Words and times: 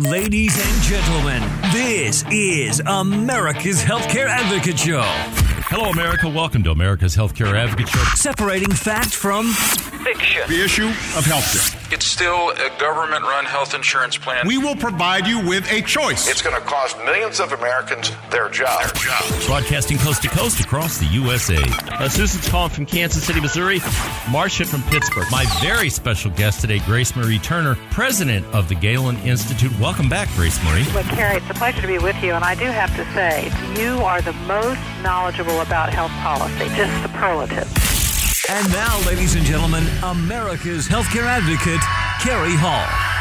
Ladies 0.00 0.58
and 0.58 0.82
gentlemen, 0.82 1.40
this 1.72 2.24
is 2.32 2.80
America's 2.84 3.80
Healthcare 3.80 4.26
Advocate 4.26 4.76
Show. 4.76 5.04
Hello, 5.68 5.90
America. 5.90 6.28
Welcome 6.28 6.64
to 6.64 6.72
America's 6.72 7.14
Healthcare 7.14 7.54
Advocate 7.54 7.90
Show. 7.90 8.02
Separating 8.16 8.72
fact 8.72 9.14
from 9.14 9.52
fiction. 9.52 10.42
The 10.48 10.64
issue 10.64 10.88
of 10.88 11.24
healthcare. 11.24 11.83
It's 11.94 12.06
still 12.06 12.50
a 12.50 12.76
government 12.80 13.22
run 13.22 13.44
health 13.44 13.72
insurance 13.72 14.18
plan. 14.18 14.48
We 14.48 14.58
will 14.58 14.74
provide 14.74 15.28
you 15.28 15.38
with 15.46 15.70
a 15.70 15.80
choice. 15.80 16.28
It's 16.28 16.42
going 16.42 16.60
to 16.60 16.66
cost 16.66 16.98
millions 17.04 17.38
of 17.38 17.52
Americans 17.52 18.10
their 18.32 18.48
jobs. 18.48 18.92
Their 18.92 19.12
jobs. 19.12 19.46
Broadcasting 19.46 19.98
coast 19.98 20.22
to 20.22 20.28
coast 20.28 20.58
across 20.58 20.98
the 20.98 21.06
USA. 21.06 21.62
Uh, 21.92 22.08
Susan's 22.08 22.48
calling 22.48 22.70
from 22.70 22.84
Kansas 22.84 23.24
City, 23.24 23.40
Missouri. 23.40 23.78
Marcia 24.28 24.64
from 24.64 24.82
Pittsburgh. 24.90 25.28
My 25.30 25.44
very 25.62 25.88
special 25.88 26.32
guest 26.32 26.60
today, 26.60 26.80
Grace 26.80 27.14
Marie 27.14 27.38
Turner, 27.38 27.76
president 27.92 28.44
of 28.52 28.68
the 28.68 28.74
Galen 28.74 29.16
Institute. 29.18 29.70
Welcome 29.78 30.08
back, 30.08 30.28
Grace 30.34 30.58
Marie. 30.64 30.84
Well, 30.92 31.04
Cary, 31.14 31.36
it's 31.36 31.48
a 31.48 31.54
pleasure 31.54 31.80
to 31.80 31.86
be 31.86 31.98
with 31.98 32.20
you. 32.24 32.32
And 32.32 32.42
I 32.42 32.56
do 32.56 32.64
have 32.64 32.90
to 32.96 33.04
say, 33.14 33.52
you 33.80 34.02
are 34.02 34.20
the 34.20 34.32
most 34.48 34.80
knowledgeable 35.04 35.60
about 35.60 35.90
health 35.90 36.10
policy, 36.10 36.66
just 36.74 36.90
superlative. 37.04 37.93
And 38.50 38.70
now, 38.70 39.00
ladies 39.06 39.36
and 39.36 39.44
gentlemen, 39.44 39.84
America's 40.02 40.86
Healthcare 40.86 41.24
Advocate, 41.24 41.80
Cary 42.20 42.54
Hall. 42.54 43.13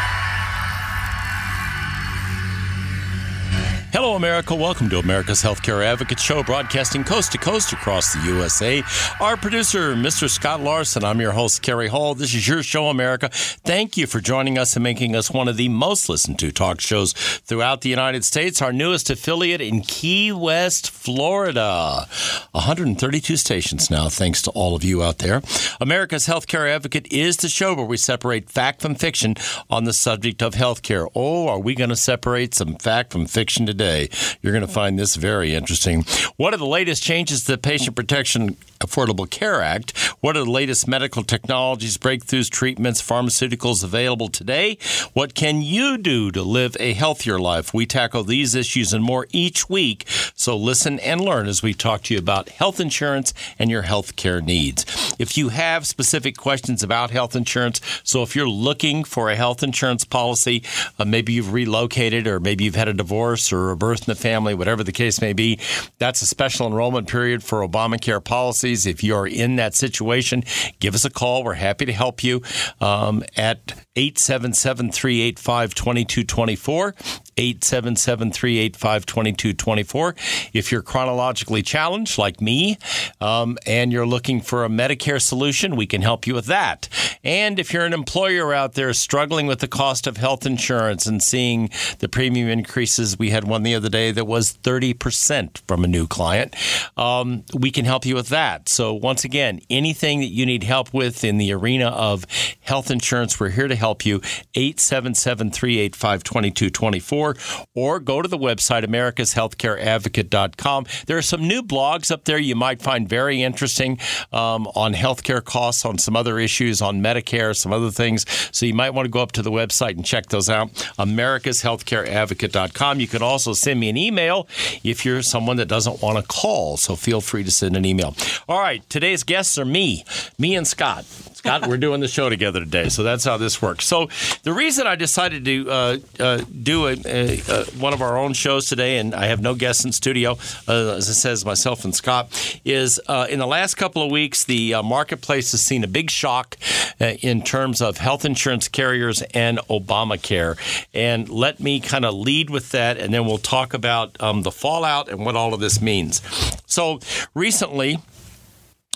Hello, 3.94 4.16
America. 4.16 4.56
Welcome 4.56 4.90
to 4.90 4.98
America's 4.98 5.44
Healthcare 5.44 5.86
Advocate 5.86 6.20
Show, 6.20 6.42
broadcasting 6.42 7.04
coast 7.04 7.32
to 7.34 7.38
coast 7.38 7.74
across 7.74 8.12
the 8.12 8.22
USA. 8.24 8.82
Our 9.22 9.38
producer, 9.38 9.94
Mr. 9.94 10.28
Scott 10.28 10.62
Larson. 10.62 11.04
I'm 11.04 11.22
your 11.22 11.34
host, 11.34 11.62
Cary 11.62 11.90
Hall. 11.90 12.16
This 12.16 12.34
is 12.34 12.48
your 12.48 12.64
show, 12.64 12.88
America. 12.88 13.30
Thank 13.32 13.96
you 13.96 14.08
for 14.08 14.20
joining 14.20 14.58
us 14.58 14.76
and 14.76 14.82
making 14.82 15.16
us 15.16 15.30
one 15.30 15.48
of 15.48 15.58
the 15.58 15.70
most 15.70 16.10
listened 16.10 16.40
to 16.40 16.52
talk 16.52 16.82
shows 16.82 17.14
throughout 17.14 17.82
the 17.82 17.90
United 17.90 18.26
States. 18.26 18.64
Our 18.64 18.74
newest 18.74 19.12
affiliate 19.12 19.62
in 19.62 19.82
Key 19.82 20.32
West, 20.32 20.90
Florida. 20.90 22.08
132 22.54 23.38
stations 23.38 23.92
now, 23.92 24.10
thanks 24.10 24.42
to 24.42 24.50
all 24.52 24.76
of 24.76 24.84
you 24.84 25.04
out 25.04 25.20
there. 25.20 25.44
America's 25.80 26.26
Healthcare 26.26 26.68
Advocate 26.68 27.14
is 27.14 27.38
the 27.38 27.48
show 27.48 27.76
where 27.76 27.86
we 27.86 27.98
separate 27.98 28.50
fact 28.50 28.82
from 28.82 28.96
fiction 28.96 29.36
on 29.70 29.84
the 29.84 29.94
subject 29.94 30.42
of 30.42 30.56
healthcare. 30.56 31.08
Oh, 31.14 31.48
are 31.48 31.60
we 31.60 31.76
going 31.76 31.92
to 31.92 31.96
separate 31.96 32.56
some 32.56 32.76
fact 32.78 33.12
from 33.12 33.28
fiction 33.28 33.68
today? 33.68 33.83
Today. 33.84 34.10
You're 34.42 34.54
going 34.54 34.66
to 34.66 34.72
find 34.72 34.98
this 34.98 35.16
very 35.16 35.54
interesting. 35.54 36.04
What 36.38 36.54
are 36.54 36.58
the 36.58 36.66
latest 36.66 37.04
changes 37.04 37.44
to 37.46 37.54
the 37.54 37.58
Patient 37.58 37.96
Protection 37.96 38.56
Affordable 38.84 39.30
Care 39.30 39.62
Act? 39.62 39.98
What 40.20 40.38
are 40.38 40.44
the 40.44 40.52
latest 40.52 40.88
medical 40.88 41.24
technologies, 41.24 41.98
breakthroughs, 41.98 42.50
treatments, 42.50 43.02
pharmaceuticals 43.02 43.84
available 43.84 44.28
today? 44.28 44.78
What 45.14 45.34
can 45.34 45.62
you 45.62 45.98
do 45.98 46.32
to 46.32 46.44
live 46.44 46.78
a 46.80 46.94
healthier 46.94 47.40
life? 47.40 47.74
We 47.74 47.86
tackle 47.86 48.24
these 48.24 48.56
issues 48.56 48.94
and 48.94 49.04
more 49.04 49.28
each 49.32 49.70
week. 49.70 50.06
So 50.36 50.58
listen 50.58 51.00
and 51.00 51.22
learn 51.22 51.48
as 51.48 51.64
we 51.64 51.74
talk 51.74 52.04
to 52.04 52.14
you 52.14 52.20
about 52.20 52.50
health 52.50 52.80
insurance 52.80 53.34
and 53.58 53.70
your 53.70 53.84
health 53.84 54.16
care 54.16 54.42
needs. 54.42 54.86
If 55.20 55.38
you 55.38 55.50
have 55.50 55.88
specific 55.88 56.38
questions 56.38 56.84
about 56.84 57.12
health 57.12 57.36
insurance, 57.36 57.80
so 58.04 58.24
if 58.24 58.36
you're 58.36 58.50
looking 58.50 59.04
for 59.04 59.30
a 59.30 59.36
health 59.36 59.64
insurance 59.64 60.04
policy, 60.04 60.64
uh, 61.00 61.06
maybe 61.06 61.34
you've 61.34 61.54
relocated 61.54 62.28
or 62.28 62.40
maybe 62.40 62.64
you've 62.64 62.76
had 62.76 62.88
a 62.88 62.94
divorce 62.94 63.54
or 63.54 63.72
a 63.72 63.78
birth 63.78 64.08
in 64.08 64.12
the 64.12 64.20
family, 64.20 64.54
whatever 64.54 64.84
the 64.84 64.92
case 64.92 65.22
may 65.22 65.34
be, 65.34 65.60
that's 66.00 66.22
a 66.22 66.26
special 66.26 66.68
enrollment 66.68 67.08
period 67.08 67.44
for 67.44 67.66
Obamacare 67.68 68.24
policies. 68.24 68.73
If 68.74 69.04
you're 69.04 69.28
in 69.28 69.56
that 69.58 69.76
situation, 69.76 70.44
give 70.80 70.96
us 70.96 71.06
a 71.06 71.10
call. 71.10 71.44
We're 71.44 71.54
happy 71.54 71.86
to 71.86 71.94
help 71.94 72.24
you 72.24 72.42
um, 72.82 73.24
at 73.38 73.83
877 73.96 74.92
385 74.92 75.76
2224. 75.76 76.96
877 77.38 78.32
385 78.32 79.06
2224. 79.06 80.16
If 80.54 80.72
you're 80.72 80.82
chronologically 80.82 81.62
challenged, 81.62 82.18
like 82.18 82.42
me, 82.42 82.78
um, 83.22 83.58
and 83.66 83.92
you're 83.92 84.06
looking 84.06 84.42
for 84.42 84.66
a 84.66 84.70
Medicare 84.70 85.22
solution, 85.22 85.76
we 85.76 85.88
can 85.88 86.02
help 86.02 86.28
you 86.28 86.34
with 86.34 86.46
that. 86.46 86.90
And 87.24 87.60
if 87.60 87.74
you're 87.74 87.86
an 87.86 87.94
employer 87.94 88.54
out 88.54 88.74
there 88.74 88.94
struggling 88.94 89.48
with 89.48 89.60
the 89.60 89.68
cost 89.68 90.08
of 90.08 90.18
health 90.18 90.46
insurance 90.46 91.06
and 91.06 91.22
seeing 91.22 91.70
the 92.00 92.10
premium 92.10 92.50
increases, 92.50 93.18
we 93.18 93.30
had 93.32 93.46
one 93.46 93.64
the 93.64 93.76
other 93.76 93.90
day 93.90 94.12
that 94.12 94.26
was 94.26 94.54
30% 94.58 95.60
from 95.68 95.84
a 95.84 95.88
new 95.88 96.08
client, 96.08 96.56
um, 96.98 97.44
we 97.54 97.72
can 97.72 97.86
help 97.86 98.06
you 98.06 98.16
with 98.16 98.30
that. 98.30 98.70
So, 98.70 98.94
once 98.94 99.24
again, 99.24 99.60
anything 99.70 100.20
that 100.20 100.28
you 100.28 100.46
need 100.46 100.64
help 100.64 100.94
with 100.94 101.24
in 101.24 101.38
the 101.38 101.52
arena 101.54 101.88
of 101.88 102.26
health 102.62 102.92
insurance, 102.92 103.40
we're 103.40 103.50
here 103.50 103.68
to 103.68 103.76
help 103.76 103.83
you. 104.06 104.22
877 104.56 105.52
385 105.52 106.24
2224 106.24 107.36
or 107.76 108.00
go 108.00 108.22
to 108.22 108.28
the 108.28 108.38
website 108.38 108.84
americashealthcareadvocate.com. 108.84 110.86
There 111.08 111.18
are 111.18 111.22
some 111.22 111.48
new 111.48 111.64
blogs 111.64 112.12
up 112.12 112.26
there 112.26 112.38
you 112.38 112.56
might 112.56 112.82
find 112.82 113.08
very 113.08 113.42
interesting 113.42 114.00
um, 114.32 114.68
on 114.76 114.94
healthcare 114.94 115.44
costs, 115.44 115.86
on 115.86 115.98
some 115.98 116.16
other 116.16 116.40
issues, 116.40 116.82
on 116.82 117.02
Medicare, 117.02 117.56
some 117.56 117.74
other 117.74 117.92
things. 117.92 118.26
So 118.52 118.66
you 118.66 118.74
might 118.74 118.92
want 118.92 119.06
to 119.06 119.10
go 119.10 119.22
up 119.22 119.32
to 119.34 119.42
the 119.42 119.52
website 119.52 119.92
and 119.92 120.06
check 120.06 120.28
those 120.28 120.50
out. 120.50 120.70
americashealthcareadvocate.com. 120.98 123.00
You 123.00 123.08
can 123.08 123.22
also 123.22 123.54
send 123.54 123.80
me 123.80 123.90
an 123.90 123.98
email 123.98 124.48
if 124.84 125.06
you're 125.06 125.22
someone 125.22 125.58
that 125.58 125.68
doesn't 125.68 126.02
want 126.02 126.18
to 126.18 126.24
call. 126.24 126.78
So 126.78 126.96
feel 126.96 127.22
free 127.22 127.44
to 127.44 127.52
send 127.52 127.76
an 127.76 127.86
email. 127.86 128.16
All 128.48 128.60
right, 128.60 128.88
today's 128.90 129.24
guests 129.24 129.58
are 129.58 129.66
me, 129.66 130.06
me 130.38 130.56
and 130.56 130.68
Scott. 130.68 131.06
Scott, 131.06 131.68
we're 131.68 131.78
doing 131.78 132.00
the 132.00 132.08
show 132.08 132.30
together 132.30 132.62
today, 132.62 132.90
so 132.90 133.04
that's 133.04 133.26
how 133.26 133.38
this 133.38 133.62
works. 133.62 133.73
So 133.82 134.10
the 134.44 134.54
reason 134.54 134.88
I 134.88 134.96
decided 134.96 135.46
to 135.46 135.70
uh, 135.70 135.98
uh, 136.20 136.42
do 136.62 136.88
a, 136.88 136.96
a, 137.06 137.42
a, 137.50 137.66
one 137.80 137.94
of 137.94 138.02
our 138.02 138.18
own 138.18 138.34
shows 138.34 138.68
today, 138.68 138.98
and 138.98 139.14
I 139.14 139.26
have 139.26 139.42
no 139.42 139.56
guests 139.56 139.86
in 139.86 139.92
studio, 139.92 140.38
uh, 140.68 140.96
as 140.96 141.10
it 141.10 141.16
says 141.16 141.46
myself 141.46 141.86
and 141.86 141.96
Scott, 141.96 142.60
is 142.66 143.00
uh, 143.08 143.28
in 143.30 143.40
the 143.40 143.48
last 143.48 143.76
couple 143.76 144.04
of 144.04 144.12
weeks 144.12 144.44
the 144.46 144.76
uh, 144.76 144.84
marketplace 144.84 145.52
has 145.52 145.62
seen 145.62 145.84
a 145.84 145.88
big 145.88 146.10
shock 146.10 146.58
uh, 147.00 147.14
in 147.22 147.42
terms 147.42 147.82
of 147.82 147.98
health 147.98 148.26
insurance 148.26 148.68
carriers 148.68 149.22
and 149.34 149.58
Obamacare. 149.70 150.58
And 150.94 151.30
let 151.30 151.60
me 151.60 151.80
kind 151.80 152.06
of 152.06 152.14
lead 152.14 152.50
with 152.50 152.70
that, 152.72 152.98
and 152.98 153.14
then 153.14 153.26
we'll 153.26 153.38
talk 153.38 153.74
about 153.74 154.22
um, 154.22 154.44
the 154.44 154.52
fallout 154.52 155.10
and 155.10 155.26
what 155.26 155.36
all 155.36 155.54
of 155.54 155.60
this 155.60 155.82
means. 155.82 156.22
So 156.66 157.00
recently 157.34 158.00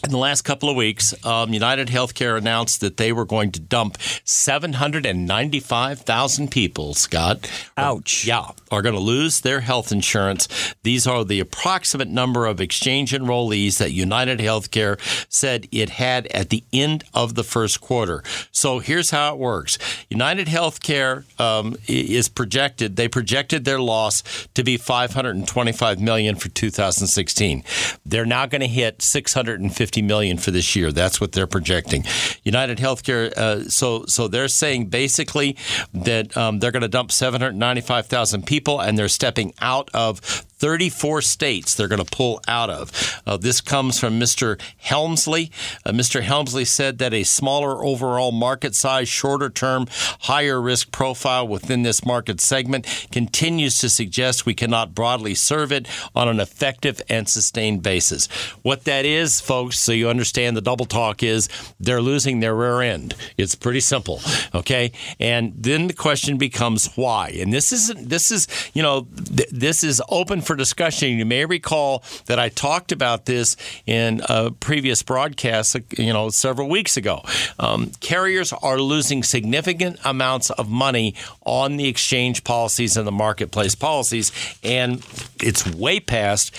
in 0.03 0.12
the 0.12 0.18
last 0.18 0.44
couple 0.44 0.69
of 0.69 0.75
weeks, 0.75 1.16
um, 1.25 1.52
United 1.52 1.88
Healthcare 1.88 2.38
announced 2.38 2.81
that 2.81 2.97
they 2.97 3.12
were 3.12 3.25
going 3.25 3.52
to 3.53 3.59
dump 3.59 3.97
795,000 4.25 6.52
people, 6.52 6.94
Scott. 6.94 7.50
Ouch. 7.78 8.24
yeah, 8.24 8.52
are 8.69 8.84
going 8.84 8.94
to 8.94 9.02
lose 9.02 9.41
their 9.41 9.62
health 9.62 9.91
insurance. 9.91 10.47
These 10.84 11.08
are 11.08 11.25
the 11.25 11.40
approximate 11.40 12.09
number 12.09 12.46
of 12.46 12.62
exchange 12.62 13.12
enrollees 13.12 13.80
that 13.80 13.91
United 13.91 14.38
Healthcare 14.38 15.00
said 15.34 15.68
it 15.72 15.90
had 15.90 16.28
at 16.28 16.52
the 16.52 16.64
end 16.72 17.03
of 17.16 17.34
the 17.34 17.44
first 17.44 17.81
quarter. 17.81 18.22
So 18.52 18.78
here's 18.78 19.09
how 19.09 19.34
it 19.34 19.40
works 19.40 19.79
United 20.12 20.46
Healthcare 20.47 21.24
um, 21.40 21.75
is 21.88 22.29
projected, 22.29 22.97
they 22.97 23.08
projected 23.08 23.66
their 23.66 23.79
loss 23.79 24.22
to 24.53 24.64
be 24.64 24.78
525 24.78 26.00
million 26.00 26.35
for 26.35 26.50
2016. 26.50 27.64
They're 28.06 28.28
now 28.28 28.46
going 28.46 28.62
to 28.62 28.68
hit 28.68 29.02
650 29.02 29.86
50 29.87 30.01
million 30.01 30.37
for 30.37 30.51
this 30.51 30.75
year. 30.75 30.91
That's 30.91 31.21
what 31.21 31.31
they're 31.31 31.47
projecting. 31.47 32.03
United 32.43 32.77
Healthcare, 32.77 33.31
uh, 33.37 33.69
so 33.69 34.03
so 34.05 34.27
they're 34.27 34.49
saying 34.49 34.87
basically 34.87 35.55
that 35.93 36.35
um, 36.35 36.59
they're 36.59 36.73
going 36.73 36.81
to 36.81 36.89
dump 36.89 37.09
795,000 37.09 38.45
people, 38.45 38.81
and 38.81 38.99
they're 38.99 39.07
stepping 39.07 39.53
out 39.61 39.89
of 39.93 40.45
34 40.57 41.22
states 41.22 41.75
they're 41.75 41.88
going 41.88 42.03
to 42.03 42.16
pull 42.16 42.41
out 42.47 42.69
of. 42.69 43.22
Uh, 43.25 43.38
this 43.38 43.62
comes 43.62 44.00
from 44.00 44.19
Mr. 44.19 44.59
Hemsley. 44.85 45.51
Uh, 45.85 45.91
Mr. 45.91 46.22
Hemsley 46.22 46.66
said 46.66 46.97
that 46.97 47.13
a 47.13 47.23
smaller 47.23 47.84
overall 47.84 48.31
market 48.31 48.75
size, 48.75 49.07
shorter 49.07 49.50
term, 49.50 49.88
higher 50.22 50.62
risk 50.62 50.91
profile 50.91 51.47
within 51.47 51.84
this 51.84 52.06
market 52.06 52.41
segment 52.41 53.07
continues 53.12 53.79
to 53.79 53.90
suggest 53.90 54.46
we 54.46 54.53
cannot 54.53 54.96
broadly 54.96 55.35
serve 55.35 55.72
it 55.72 55.87
on 56.16 56.28
an 56.28 56.40
effective 56.40 57.02
and 57.09 57.29
sustained 57.29 57.84
basis. 57.84 58.28
What 58.64 58.84
that 58.85 59.05
is, 59.05 59.40
folks, 59.40 59.79
so 59.79 59.91
you 59.91 60.09
understand 60.09 60.58
the 60.58 60.61
double 60.61 60.85
talk 60.85 61.23
is 61.23 61.49
they're 61.79 62.02
losing 62.02 62.40
their 62.40 62.55
rear 62.55 62.81
end. 62.81 63.16
It's 63.37 63.55
pretty 63.55 63.79
simple, 63.79 64.22
okay? 64.55 64.91
And 65.20 65.53
then 65.55 65.87
the 65.87 65.93
question 65.93 66.37
becomes 66.37 66.87
why. 66.96 67.29
And 67.40 67.53
this 67.53 67.72
isn't. 67.72 68.09
This 68.09 68.31
is 68.31 68.47
you 68.73 68.81
know 68.81 69.08
th- 69.35 69.49
this 69.52 69.84
is 69.84 70.02
open 70.09 70.41
for 70.47 70.55
discussion. 70.55 71.17
You 71.17 71.26
may 71.26 71.46
recall 71.46 72.03
that 72.26 72.40
I 72.40 72.49
talked 72.49 72.91
about 72.91 73.26
this 73.26 73.55
in 73.85 74.22
a 74.28 74.49
previous 74.52 75.03
broadcast, 75.03 75.76
you 75.97 76.14
know, 76.14 76.29
several 76.29 76.70
weeks 76.70 76.97
ago. 76.97 77.22
Um, 77.59 77.91
carriers 77.99 78.53
are 78.53 78.79
losing 78.79 79.23
significant 79.23 79.99
amounts 80.05 80.49
of 80.49 80.70
money 80.70 81.14
on 81.46 81.78
the 81.78 81.88
exchange 81.88 82.44
policies 82.44 82.97
and 82.97 83.05
the 83.05 83.11
marketplace 83.11 83.76
policies, 83.76 84.32
and 84.64 85.05
it's 85.41 85.67
way 85.67 85.99
past 85.99 86.55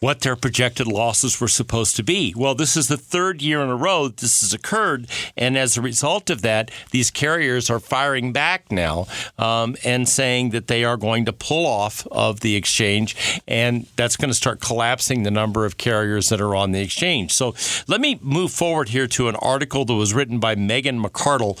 what 0.00 0.20
their 0.20 0.36
projected 0.36 0.86
losses 0.86 1.40
were 1.40 1.48
supposed 1.48 1.96
to 1.96 2.02
be. 2.02 2.34
Well, 2.36 2.54
this 2.54 2.76
is 2.76 2.88
the 2.88 2.96
third 2.96 3.40
year 3.42 3.60
in 3.62 3.70
a 3.70 3.76
row 3.76 4.08
this 4.08 4.42
has 4.42 4.52
occurred, 4.52 5.08
and 5.36 5.56
as 5.56 5.76
a 5.76 5.82
result 5.82 6.30
of 6.30 6.42
that, 6.42 6.70
these 6.90 7.10
carriers 7.10 7.70
are 7.70 7.80
firing 7.80 8.32
back 8.32 8.70
now 8.70 9.06
um, 9.38 9.76
and 9.84 10.08
saying 10.08 10.50
that 10.50 10.66
they 10.66 10.84
are 10.84 10.98
going 10.98 11.24
to 11.24 11.32
pull 11.32 11.66
off 11.66 12.06
of 12.08 12.40
the 12.40 12.54
exchange, 12.54 13.13
and 13.46 13.86
that's 13.96 14.16
going 14.16 14.30
to 14.30 14.34
start 14.34 14.60
collapsing 14.60 15.22
the 15.22 15.30
number 15.30 15.64
of 15.64 15.76
carriers 15.76 16.28
that 16.28 16.40
are 16.40 16.54
on 16.54 16.72
the 16.72 16.80
exchange. 16.80 17.32
So 17.32 17.54
let 17.88 18.00
me 18.00 18.18
move 18.22 18.52
forward 18.52 18.90
here 18.90 19.06
to 19.08 19.28
an 19.28 19.36
article 19.36 19.84
that 19.84 19.94
was 19.94 20.14
written 20.14 20.38
by 20.38 20.54
Megan 20.54 21.02
McArdle 21.02 21.58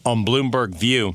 on 0.06 0.24
Bloomberg 0.24 0.74
View. 0.74 1.14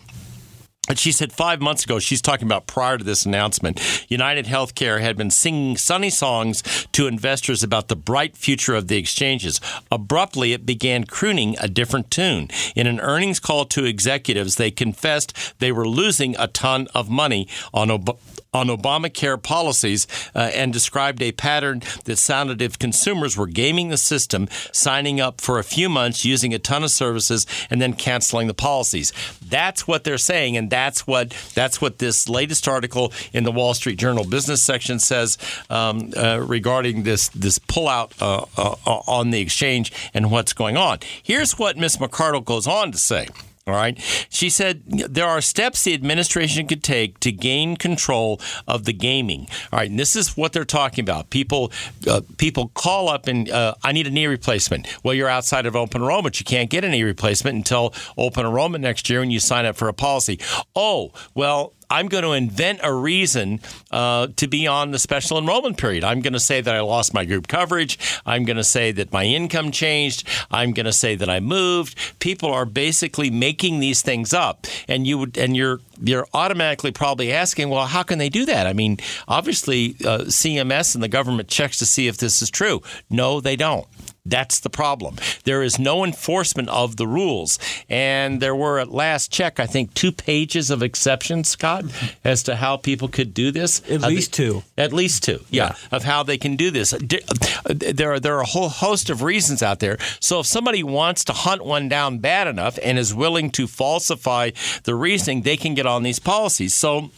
And 0.88 0.98
she 0.98 1.12
said 1.12 1.34
five 1.34 1.62
months 1.62 1.84
ago, 1.84 2.00
she's 2.00 2.22
talking 2.22 2.48
about 2.48 2.66
prior 2.66 2.98
to 2.98 3.04
this 3.04 3.26
announcement, 3.26 4.06
United 4.10 4.46
Healthcare 4.46 5.02
had 5.02 5.18
been 5.18 5.32
singing 5.32 5.76
sunny 5.76 6.10
songs 6.10 6.64
to 6.94 7.08
investors 7.08 7.62
about 7.62 7.90
the 7.90 7.96
bright 7.96 8.38
future 8.38 8.74
of 8.74 8.88
the 8.88 8.98
exchanges. 8.98 9.60
Abruptly, 9.92 10.54
it 10.54 10.66
began 10.66 11.04
crooning 11.04 11.58
a 11.60 11.68
different 11.68 12.10
tune. 12.10 12.50
In 12.76 12.88
an 12.88 13.02
earnings 13.02 13.40
call 13.40 13.66
to 13.66 13.84
executives, 13.84 14.56
they 14.56 14.72
confessed 14.72 15.60
they 15.60 15.72
were 15.72 15.88
losing 15.88 16.36
a 16.38 16.48
ton 16.48 16.88
of 16.96 17.10
money 17.10 17.50
on 17.74 17.92
Ob- 17.92 18.18
on 18.58 18.68
Obamacare 18.68 19.42
policies 19.42 20.08
uh, 20.36 20.52
and 20.54 20.74
described 20.74 21.22
a 21.22 21.32
pattern 21.32 21.82
that 22.06 22.18
sounded 22.18 22.62
if 22.62 22.78
consumers 22.80 23.38
were 23.38 23.48
gaming 23.48 23.90
the 23.90 23.98
system, 23.98 24.48
signing 24.72 25.22
up 25.22 25.40
for 25.40 25.60
a 25.60 25.64
few 25.64 25.88
months, 25.90 26.26
using 26.26 26.54
a 26.54 26.60
ton 26.60 26.84
of 26.84 26.92
services, 26.92 27.46
and 27.70 27.82
then 27.82 27.94
canceling 27.94 28.48
the 28.48 28.54
policies. 28.54 29.14
That's 29.48 29.88
what 29.88 30.04
they're 30.04 30.18
saying, 30.18 30.58
and 30.58 30.70
that's 30.70 31.06
what 31.06 31.30
that's 31.54 31.82
what 31.82 32.00
this 32.00 32.28
latest 32.28 32.68
article 32.68 33.14
in 33.34 33.44
the 33.44 33.52
Wall 33.52 33.74
Street 33.74 33.98
Journal 33.98 34.26
business 34.26 34.62
section 34.62 35.00
says 35.00 35.38
um, 35.70 36.12
uh, 36.18 36.40
regarding 36.46 37.04
this 37.04 37.30
this 37.30 37.60
pullout 37.60 38.12
uh, 38.22 38.46
uh 38.58 39.02
on 39.08 39.30
the 39.30 39.40
exchange 39.40 39.92
and 40.14 40.32
what's 40.32 40.54
going 40.54 40.78
on. 40.78 41.00
Here's 41.22 41.58
what 41.60 41.78
Ms. 41.78 41.98
McArdle 41.98 42.44
goes 42.44 42.68
on 42.68 42.92
to 42.92 42.98
say. 42.98 43.28
All 43.68 43.74
right. 43.74 44.00
She 44.30 44.50
said 44.50 44.84
there 44.86 45.26
are 45.26 45.42
steps 45.42 45.84
the 45.84 45.94
administration 45.94 46.68
could 46.68 46.84
take 46.84 47.20
to 47.20 47.34
gain 47.34 47.76
control 47.76 48.40
of 48.66 48.86
the 48.86 48.94
gaming. 48.94 49.48
All 49.74 49.80
right. 49.80 49.90
And 49.90 50.00
this 50.00 50.16
is 50.16 50.38
what 50.38 50.54
they're 50.54 50.64
talking 50.64 51.04
about. 51.04 51.30
People 51.30 51.74
uh, 52.08 52.22
people 52.38 52.70
call 52.70 53.10
up 53.10 53.28
and 53.28 53.50
uh, 53.50 53.76
I 53.84 53.92
need 53.92 54.08
a 54.08 54.10
knee 54.10 54.28
replacement. 54.28 54.88
Well, 55.04 55.14
you're 55.14 55.28
outside 55.28 55.66
of 55.66 55.76
open 55.76 56.02
enrollment. 56.02 56.40
You 56.40 56.46
can't 56.46 56.70
get 56.70 56.86
a 56.86 56.90
knee 56.90 57.04
replacement 57.04 57.58
until 57.58 57.94
open 58.18 58.46
enrollment 58.46 58.82
next 58.82 59.10
year 59.10 59.20
when 59.20 59.32
you 59.32 59.42
sign 59.42 59.66
up 59.66 59.76
for 59.76 59.90
a 59.90 59.94
policy. 59.94 60.40
Oh, 60.74 61.12
well, 61.36 61.74
I'm 61.90 62.08
going 62.08 62.24
to 62.24 62.32
invent 62.32 62.80
a 62.84 62.94
reason 62.94 63.62
uh, 63.92 64.28
to 64.36 64.48
be 64.48 64.68
on 64.68 64.92
the 64.92 65.00
special 65.00 65.38
enrollment 65.38 65.78
period. 65.78 66.04
I'm 66.04 66.22
going 66.22 66.34
to 66.34 66.40
say 66.40 66.62
that 66.62 66.76
I 66.76 66.82
lost 66.82 67.14
my 67.14 67.26
group 67.26 67.48
coverage. 67.48 67.98
I'm 68.26 68.44
going 68.46 68.58
to 68.58 68.64
say 68.64 68.92
that 68.94 69.12
my 69.12 69.24
income 69.24 69.72
changed. 69.72 70.28
I'm 70.52 70.74
going 70.74 70.86
to 70.86 70.94
say 70.94 71.16
that 71.16 71.30
I 71.30 71.40
moved. 71.40 71.98
People 72.20 72.52
are 72.52 72.66
basically 72.66 73.30
making 73.30 73.80
these 73.80 74.02
things 74.02 74.34
up, 74.34 74.68
and 74.88 75.08
you 75.08 75.18
would, 75.18 75.38
and 75.38 75.56
you're 75.56 75.80
you're 76.02 76.28
automatically 76.34 76.92
probably 76.92 77.32
asking, 77.32 77.70
well, 77.70 77.86
how 77.86 78.04
can 78.04 78.20
they 78.20 78.30
do 78.30 78.46
that? 78.46 78.68
I 78.68 78.74
mean, 78.74 78.98
obviously, 79.28 79.96
uh, 80.06 80.26
CMS 80.26 80.94
and 80.94 81.04
the 81.04 81.08
government 81.08 81.48
checks 81.48 81.80
to 81.80 81.86
see 81.86 82.08
if 82.08 82.18
this 82.18 82.42
is 82.42 82.50
true. 82.50 82.82
No, 83.10 83.42
they 83.42 83.56
don't. 83.56 83.88
That's 84.30 84.60
the 84.60 84.70
problem. 84.70 85.16
There 85.46 85.64
is 85.64 85.80
no 85.80 86.04
enforcement 86.04 86.70
of 86.70 86.98
the 86.98 87.08
rules. 87.08 87.60
And 87.90 88.42
there 88.42 88.56
were, 88.56 88.80
at 88.80 88.90
last 88.90 89.32
check, 89.32 89.60
I 89.60 89.66
think, 89.66 89.94
two 89.94 90.12
pages 90.12 90.70
of 90.70 90.84
exceptions, 90.84 91.50
Scott, 91.50 91.86
as 92.24 92.44
to 92.44 92.58
how 92.58 92.78
people 92.78 93.08
could 93.08 93.34
do 93.34 93.52
this. 93.52 93.82
At 93.90 94.04
uh, 94.04 94.08
least 94.08 94.34
two. 94.34 94.64
At 94.78 94.94
least 94.94 95.24
two, 95.24 95.44
yeah, 95.50 95.70
yeah, 95.70 95.96
of 95.96 96.04
how 96.04 96.24
they 96.24 96.38
can 96.38 96.56
do 96.56 96.72
this. 96.72 96.92
There 96.92 98.14
are, 98.14 98.20
there 98.20 98.36
are 98.36 98.42
a 98.42 98.46
whole 98.46 98.70
host 98.70 99.10
of 99.10 99.22
reasons 99.22 99.64
out 99.64 99.80
there. 99.80 99.98
So 100.20 100.42
if 100.42 100.46
somebody 100.46 100.84
wants 100.84 101.24
to 101.26 101.34
hunt 101.34 101.64
one 101.64 101.90
down 101.90 102.20
bad 102.20 102.48
enough 102.48 102.78
and 102.84 102.98
is 102.98 103.14
willing 103.14 103.50
to 103.52 103.68
falsify 103.68 104.52
the 104.84 104.96
reasoning, 104.96 105.42
they 105.42 105.58
can 105.58 105.74
get 105.74 105.86
on 105.86 106.04
these 106.04 106.20
policies. 106.20 106.76
So 106.76 107.12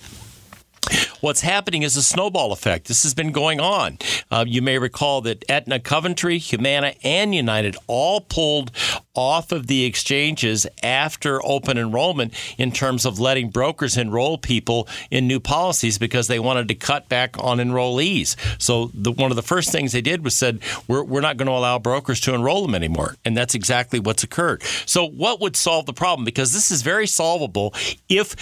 What's 1.21 1.41
happening 1.41 1.83
is 1.83 1.97
a 1.97 2.03
snowball 2.03 2.51
effect. 2.51 2.87
This 2.87 3.03
has 3.03 3.13
been 3.13 3.31
going 3.31 3.59
on. 3.59 3.97
Uh, 4.31 4.45
you 4.47 4.61
may 4.61 4.77
recall 4.77 5.21
that 5.21 5.43
Aetna, 5.49 5.79
Coventry, 5.79 6.37
Humana, 6.37 6.93
and 7.03 7.33
United 7.35 7.75
all 7.87 8.21
pulled 8.21 8.71
off 9.19 9.51
of 9.51 9.67
the 9.67 9.83
exchanges 9.83 10.65
after 10.81 11.45
open 11.45 11.77
enrollment 11.77 12.33
in 12.57 12.71
terms 12.71 13.05
of 13.05 13.19
letting 13.19 13.49
brokers 13.49 13.97
enroll 13.97 14.37
people 14.37 14.87
in 15.11 15.27
new 15.27 15.41
policies 15.41 15.97
because 15.97 16.27
they 16.27 16.39
wanted 16.39 16.69
to 16.69 16.75
cut 16.75 17.09
back 17.09 17.35
on 17.37 17.57
enrollees. 17.57 18.37
So 18.61 18.91
the, 18.93 19.11
one 19.11 19.29
of 19.29 19.35
the 19.35 19.43
first 19.43 19.71
things 19.71 19.91
they 19.91 20.01
did 20.01 20.23
was 20.23 20.37
said 20.37 20.59
we're, 20.87 21.03
we're 21.03 21.19
not 21.21 21.35
going 21.35 21.47
to 21.47 21.51
allow 21.51 21.79
brokers 21.79 22.21
to 22.21 22.33
enroll 22.33 22.61
them 22.61 22.75
anymore, 22.75 23.17
and 23.25 23.35
that's 23.35 23.55
exactly 23.55 23.99
what's 23.99 24.23
occurred. 24.23 24.63
So 24.85 25.05
what 25.05 25.41
would 25.41 25.57
solve 25.57 25.85
the 25.85 25.93
problem? 25.93 26.23
Because 26.23 26.53
this 26.53 26.71
is 26.71 26.81
very 26.81 27.07
solvable 27.07 27.73
if 28.07 28.35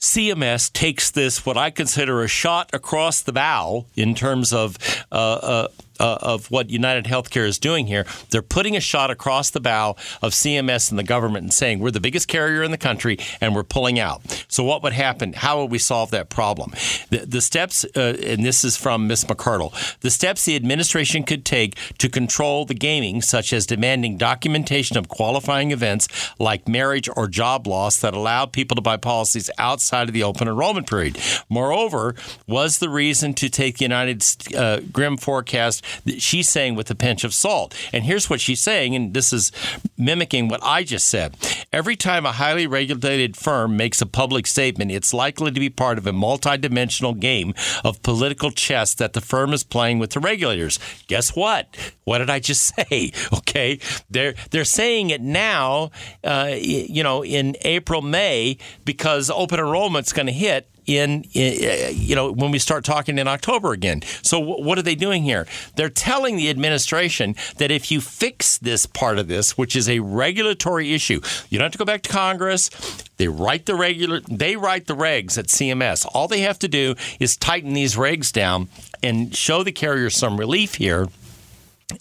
CMS 0.00 0.72
takes 0.72 1.10
this 1.12 1.46
what 1.46 1.56
I 1.56 1.70
consider 1.86 2.20
a 2.20 2.26
shot 2.26 2.68
across 2.72 3.22
the 3.22 3.32
bow 3.32 3.86
in 3.94 4.12
terms 4.12 4.52
of 4.52 4.76
uh, 5.12 5.68
uh, 6.00 6.18
of 6.20 6.50
what 6.50 6.70
United 6.70 7.04
Healthcare 7.04 7.46
is 7.46 7.58
doing 7.58 7.86
here. 7.86 8.06
They're 8.30 8.42
putting 8.42 8.76
a 8.76 8.80
shot 8.80 9.10
across 9.10 9.50
the 9.50 9.60
bow 9.60 9.96
of 10.22 10.32
CMS 10.32 10.90
and 10.90 10.98
the 10.98 11.04
government 11.04 11.44
and 11.44 11.52
saying 11.52 11.78
we're 11.80 11.90
the 11.90 12.00
biggest 12.00 12.28
carrier 12.28 12.62
in 12.62 12.70
the 12.70 12.78
country 12.78 13.18
and 13.40 13.54
we're 13.54 13.64
pulling 13.64 13.98
out. 13.98 14.44
So 14.48 14.64
what 14.64 14.82
would 14.82 14.92
happen? 14.92 15.32
How 15.32 15.60
would 15.60 15.70
we 15.70 15.78
solve 15.78 16.10
that 16.10 16.28
problem? 16.28 16.72
The, 17.10 17.24
the 17.26 17.40
steps, 17.40 17.84
uh, 17.96 18.16
and 18.22 18.44
this 18.44 18.64
is 18.64 18.76
from 18.76 19.06
Ms. 19.06 19.24
McArdle, 19.24 19.72
the 20.00 20.10
steps 20.10 20.44
the 20.44 20.56
administration 20.56 21.22
could 21.22 21.44
take 21.44 21.76
to 21.98 22.08
control 22.08 22.64
the 22.64 22.74
gaming, 22.74 23.22
such 23.22 23.52
as 23.52 23.66
demanding 23.66 24.16
documentation 24.16 24.96
of 24.96 25.08
qualifying 25.08 25.70
events 25.70 26.08
like 26.38 26.68
marriage 26.68 27.08
or 27.16 27.28
job 27.28 27.66
loss 27.66 28.00
that 28.00 28.14
allowed 28.14 28.52
people 28.52 28.74
to 28.74 28.82
buy 28.82 28.96
policies 28.96 29.50
outside 29.58 30.08
of 30.08 30.14
the 30.14 30.22
open 30.22 30.48
enrollment 30.48 30.88
period. 30.88 31.18
Moreover, 31.48 32.14
was 32.46 32.78
the 32.78 32.88
reason 32.88 33.34
to 33.34 33.48
take 33.48 33.78
the 33.78 33.84
United 33.84 34.24
uh, 34.54 34.80
Grim 34.92 35.16
forecast 35.16 35.84
she's 36.18 36.48
saying 36.48 36.74
with 36.74 36.90
a 36.90 36.94
pinch 36.94 37.24
of 37.24 37.34
salt. 37.34 37.74
And 37.92 38.04
here's 38.04 38.30
what 38.30 38.40
she's 38.40 38.62
saying, 38.62 38.94
and 38.94 39.14
this 39.14 39.32
is 39.32 39.52
mimicking 39.96 40.48
what 40.48 40.60
I 40.62 40.82
just 40.84 41.06
said. 41.08 41.36
Every 41.72 41.96
time 41.96 42.26
a 42.26 42.32
highly 42.32 42.66
regulated 42.66 43.36
firm 43.36 43.76
makes 43.76 44.00
a 44.00 44.06
public 44.06 44.46
statement, 44.46 44.90
it's 44.90 45.12
likely 45.12 45.50
to 45.50 45.60
be 45.60 45.70
part 45.70 45.98
of 45.98 46.06
a 46.06 46.12
multidimensional 46.12 47.18
game 47.18 47.54
of 47.84 48.02
political 48.02 48.50
chess 48.50 48.94
that 48.94 49.12
the 49.12 49.20
firm 49.20 49.52
is 49.52 49.64
playing 49.64 49.98
with 49.98 50.10
the 50.10 50.20
regulators. 50.20 50.78
Guess 51.06 51.34
what? 51.34 51.76
What 52.04 52.18
did 52.18 52.30
I 52.30 52.38
just 52.38 52.74
say? 52.76 53.12
Okay, 53.32 53.78
they're 54.10 54.34
they're 54.50 54.64
saying 54.64 55.10
it 55.10 55.20
now, 55.20 55.90
uh, 56.24 56.54
you 56.56 57.02
know, 57.02 57.24
in 57.24 57.56
April, 57.62 58.02
May, 58.02 58.58
because 58.84 59.30
open 59.30 59.58
enrollment's 59.58 60.12
going 60.12 60.26
to 60.26 60.32
hit 60.32 60.68
in, 60.86 61.24
in, 61.34 61.96
you 61.96 62.14
know 62.14 62.32
when 62.32 62.50
we 62.50 62.58
start 62.58 62.84
talking 62.84 63.18
in 63.18 63.28
October 63.28 63.72
again. 63.72 64.02
So 64.22 64.38
what 64.38 64.78
are 64.78 64.82
they 64.82 64.94
doing 64.94 65.22
here? 65.22 65.46
They're 65.74 65.90
telling 65.90 66.36
the 66.36 66.50
administration 66.50 67.34
that 67.58 67.70
if 67.70 67.90
you 67.90 68.00
fix 68.00 68.58
this 68.58 68.86
part 68.86 69.18
of 69.18 69.28
this, 69.28 69.58
which 69.58 69.76
is 69.76 69.88
a 69.88 70.00
regulatory 70.00 70.94
issue, 70.94 71.20
you 71.50 71.58
don't 71.58 71.66
have 71.66 71.72
to 71.72 71.78
go 71.78 71.84
back 71.84 72.02
to 72.02 72.10
Congress. 72.10 72.70
They 73.16 73.28
write 73.28 73.66
the 73.66 73.74
regular 73.74 74.20
they 74.20 74.56
write 74.56 74.86
the 74.86 74.96
regs 74.96 75.38
at 75.38 75.46
CMS. 75.46 76.06
All 76.12 76.28
they 76.28 76.40
have 76.40 76.58
to 76.60 76.68
do 76.68 76.94
is 77.18 77.36
tighten 77.36 77.72
these 77.72 77.96
regs 77.96 78.32
down 78.32 78.68
and 79.02 79.34
show 79.34 79.62
the 79.62 79.72
carriers 79.72 80.16
some 80.16 80.38
relief 80.38 80.74
here 80.76 81.08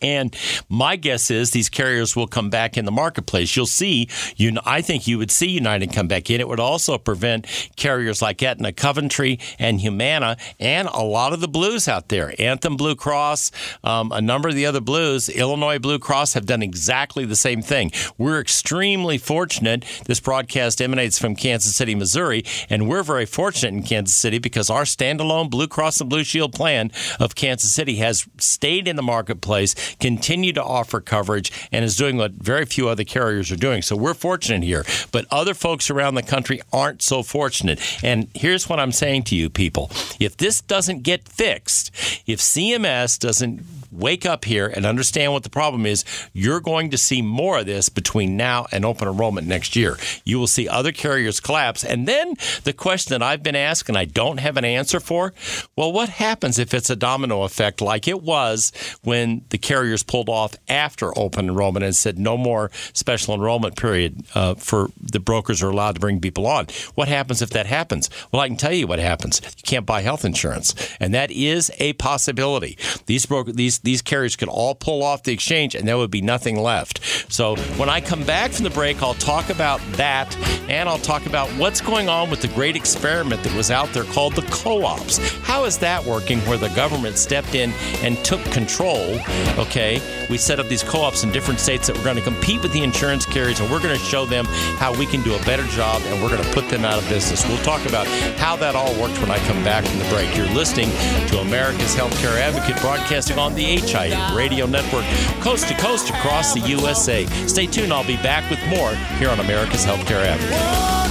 and 0.01 0.35
my 0.67 0.95
guess 0.95 1.29
is 1.29 1.51
these 1.51 1.69
carriers 1.69 2.15
will 2.15 2.25
come 2.25 2.49
back 2.49 2.75
in 2.75 2.85
the 2.85 2.91
marketplace. 2.91 3.55
You'll 3.55 3.67
see, 3.67 4.09
you 4.35 4.51
know, 4.51 4.61
I 4.65 4.81
think 4.81 5.07
you 5.07 5.19
would 5.19 5.29
see 5.29 5.47
United 5.47 5.93
come 5.93 6.07
back 6.07 6.31
in. 6.31 6.41
It 6.41 6.47
would 6.47 6.59
also 6.59 6.97
prevent 6.97 7.45
carriers 7.75 8.19
like 8.19 8.41
Aetna, 8.41 8.73
Coventry, 8.73 9.39
and 9.59 9.79
Humana, 9.79 10.37
and 10.59 10.87
a 10.87 11.03
lot 11.03 11.33
of 11.33 11.39
the 11.39 11.47
blues 11.47 11.87
out 11.87 12.09
there. 12.09 12.33
Anthem 12.39 12.77
Blue 12.77 12.95
Cross, 12.95 13.51
um, 13.83 14.11
a 14.11 14.21
number 14.21 14.49
of 14.49 14.55
the 14.55 14.65
other 14.65 14.81
blues, 14.81 15.29
Illinois 15.29 15.77
Blue 15.77 15.99
Cross 15.99 16.33
have 16.33 16.47
done 16.47 16.63
exactly 16.63 17.23
the 17.23 17.35
same 17.35 17.61
thing. 17.61 17.91
We're 18.17 18.39
extremely 18.39 19.19
fortunate. 19.19 19.85
This 20.07 20.19
broadcast 20.19 20.81
emanates 20.81 21.19
from 21.19 21.35
Kansas 21.35 21.75
City, 21.75 21.93
Missouri, 21.93 22.43
and 22.71 22.89
we're 22.89 23.03
very 23.03 23.27
fortunate 23.27 23.73
in 23.75 23.83
Kansas 23.83 24.15
City 24.15 24.39
because 24.39 24.71
our 24.71 24.83
standalone 24.83 25.51
Blue 25.51 25.67
Cross 25.67 26.01
and 26.01 26.09
Blue 26.09 26.23
Shield 26.23 26.53
plan 26.53 26.91
of 27.19 27.35
Kansas 27.35 27.71
City 27.71 27.97
has 27.97 28.27
stayed 28.39 28.87
in 28.87 28.95
the 28.95 29.03
marketplace 29.03 29.74
continue 29.99 30.53
to 30.53 30.63
offer 30.63 30.99
coverage 30.99 31.51
and 31.71 31.85
is 31.85 31.95
doing 31.95 32.17
what 32.17 32.31
very 32.33 32.65
few 32.65 32.87
other 32.89 33.03
carriers 33.03 33.51
are 33.51 33.55
doing. 33.55 33.81
So 33.81 33.95
we're 33.95 34.13
fortunate 34.13 34.63
here, 34.63 34.85
but 35.11 35.25
other 35.31 35.53
folks 35.53 35.89
around 35.89 36.15
the 36.15 36.23
country 36.23 36.61
aren't 36.71 37.01
so 37.01 37.23
fortunate. 37.23 37.79
And 38.03 38.27
here's 38.33 38.69
what 38.69 38.79
I'm 38.79 38.91
saying 38.91 39.23
to 39.23 39.35
you 39.35 39.49
people. 39.49 39.89
If 40.19 40.37
this 40.37 40.61
doesn't 40.61 41.03
get 41.03 41.27
fixed, 41.27 41.91
if 42.27 42.39
CMS 42.39 43.19
doesn't 43.19 43.61
wake 43.97 44.25
up 44.25 44.45
here 44.45 44.67
and 44.67 44.85
understand 44.85 45.33
what 45.33 45.43
the 45.43 45.49
problem 45.49 45.85
is, 45.85 46.03
you're 46.33 46.59
going 46.59 46.91
to 46.91 46.97
see 46.97 47.21
more 47.21 47.59
of 47.59 47.65
this 47.65 47.89
between 47.89 48.37
now 48.37 48.65
and 48.71 48.85
open 48.85 49.07
enrollment 49.07 49.47
next 49.47 49.75
year. 49.75 49.97
You 50.23 50.39
will 50.39 50.47
see 50.47 50.67
other 50.67 50.91
carriers 50.91 51.39
collapse. 51.39 51.83
And 51.83 52.07
then 52.07 52.35
the 52.63 52.73
question 52.73 53.11
that 53.13 53.23
I've 53.23 53.43
been 53.43 53.55
asked 53.55 53.89
and 53.89 53.97
I 53.97 54.05
don't 54.05 54.39
have 54.39 54.57
an 54.57 54.65
answer 54.65 54.99
for 54.99 55.33
well, 55.75 55.91
what 55.91 56.09
happens 56.09 56.59
if 56.59 56.73
it's 56.73 56.89
a 56.89 56.95
domino 56.95 57.43
effect 57.43 57.81
like 57.81 58.07
it 58.07 58.21
was 58.21 58.71
when 59.03 59.43
the 59.49 59.57
carriers 59.57 60.03
pulled 60.03 60.29
off 60.29 60.55
after 60.67 61.17
open 61.17 61.49
enrollment 61.49 61.85
and 61.85 61.95
said 61.95 62.17
no 62.17 62.37
more 62.37 62.71
special 62.93 63.33
enrollment 63.33 63.75
period 63.75 64.25
uh, 64.35 64.55
for 64.55 64.89
the 64.99 65.19
brokers 65.19 65.61
are 65.61 65.69
allowed 65.69 65.95
to 65.95 66.01
bring 66.01 66.19
people 66.19 66.47
on? 66.47 66.67
What 66.95 67.07
happens 67.07 67.41
if 67.41 67.49
that 67.51 67.65
happens? 67.65 68.09
Well, 68.31 68.41
I 68.41 68.47
can 68.47 68.57
tell 68.57 68.73
you 68.73 68.87
what 68.87 68.99
happens. 68.99 69.41
You 69.57 69.63
can't 69.63 69.85
buy 69.85 70.01
health 70.01 70.25
insurance, 70.25 70.75
and 70.99 71.13
that 71.13 71.31
is 71.31 71.71
a 71.79 71.93
possibility. 71.93 72.77
These 73.05 73.25
broker 73.25 73.51
these 73.51 73.79
these 73.85 74.01
carriers 74.01 74.35
could 74.35 74.49
all 74.49 74.75
pull 74.75 75.03
off 75.03 75.23
the 75.23 75.31
exchange, 75.31 75.75
and 75.75 75.87
there 75.87 75.97
would 75.97 76.11
be 76.11 76.21
nothing 76.21 76.59
left. 76.59 76.99
So 77.31 77.55
when 77.77 77.89
I 77.89 78.01
come 78.01 78.23
back 78.23 78.51
from 78.51 78.63
the 78.63 78.69
break, 78.69 79.01
I'll 79.01 79.13
talk 79.13 79.49
about 79.49 79.79
that, 79.93 80.35
and 80.67 80.89
I'll 80.89 80.97
talk 80.97 81.25
about 81.25 81.47
what's 81.51 81.79
going 81.79 82.09
on 82.09 82.29
with 82.29 82.41
the 82.41 82.49
great 82.49 82.75
experiment 82.75 83.43
that 83.43 83.55
was 83.55 83.71
out 83.71 83.89
there 83.93 84.03
called 84.03 84.33
the 84.33 84.41
co-ops. 84.43 85.17
How 85.43 85.63
is 85.65 85.77
that 85.79 86.03
working? 86.03 86.39
Where 86.41 86.57
the 86.57 86.69
government 86.69 87.17
stepped 87.17 87.55
in 87.55 87.71
and 88.01 88.17
took 88.25 88.43
control. 88.45 89.17
Okay, 89.57 90.01
we 90.29 90.37
set 90.37 90.59
up 90.59 90.67
these 90.67 90.83
co-ops 90.83 91.23
in 91.23 91.31
different 91.31 91.59
states 91.59 91.87
that 91.87 91.95
we're 91.95 92.03
going 92.03 92.17
to 92.17 92.21
compete 92.21 92.61
with 92.61 92.73
the 92.73 92.83
insurance 92.83 93.25
carriers, 93.25 93.59
and 93.59 93.71
we're 93.71 93.81
going 93.81 93.97
to 93.97 94.05
show 94.05 94.25
them 94.25 94.45
how 94.77 94.97
we 94.97 95.05
can 95.05 95.21
do 95.21 95.35
a 95.35 95.39
better 95.43 95.65
job, 95.67 96.01
and 96.05 96.21
we're 96.21 96.29
going 96.29 96.43
to 96.43 96.53
put 96.53 96.67
them 96.69 96.83
out 96.83 97.01
of 97.01 97.07
business. 97.07 97.47
We'll 97.47 97.63
talk 97.63 97.85
about 97.85 98.07
how 98.37 98.55
that 98.57 98.75
all 98.75 98.99
worked 98.99 99.19
when 99.21 99.31
I 99.31 99.37
come 99.47 99.63
back 99.63 99.85
from 99.85 99.99
the 99.99 100.05
break. 100.05 100.35
You're 100.35 100.47
listening 100.47 100.89
to 101.27 101.39
America's 101.39 101.95
Healthcare 101.95 102.39
Advocate, 102.39 102.81
broadcasting 102.81 103.37
on 103.37 103.53
the 103.53 103.74
HIA 103.79 104.35
Radio 104.35 104.65
Network, 104.65 105.05
coast 105.41 105.67
to 105.67 105.73
coast 105.75 106.09
across 106.09 106.53
the 106.53 106.61
USA. 106.61 107.25
Stay 107.47 107.67
tuned. 107.67 107.91
I'll 107.93 108.05
be 108.05 108.17
back 108.17 108.49
with 108.49 108.59
more 108.67 108.95
here 109.17 109.29
on 109.29 109.39
America's 109.39 109.85
Healthcare 109.85 110.25
Advocate. 110.25 110.57
Oh, 110.59 111.05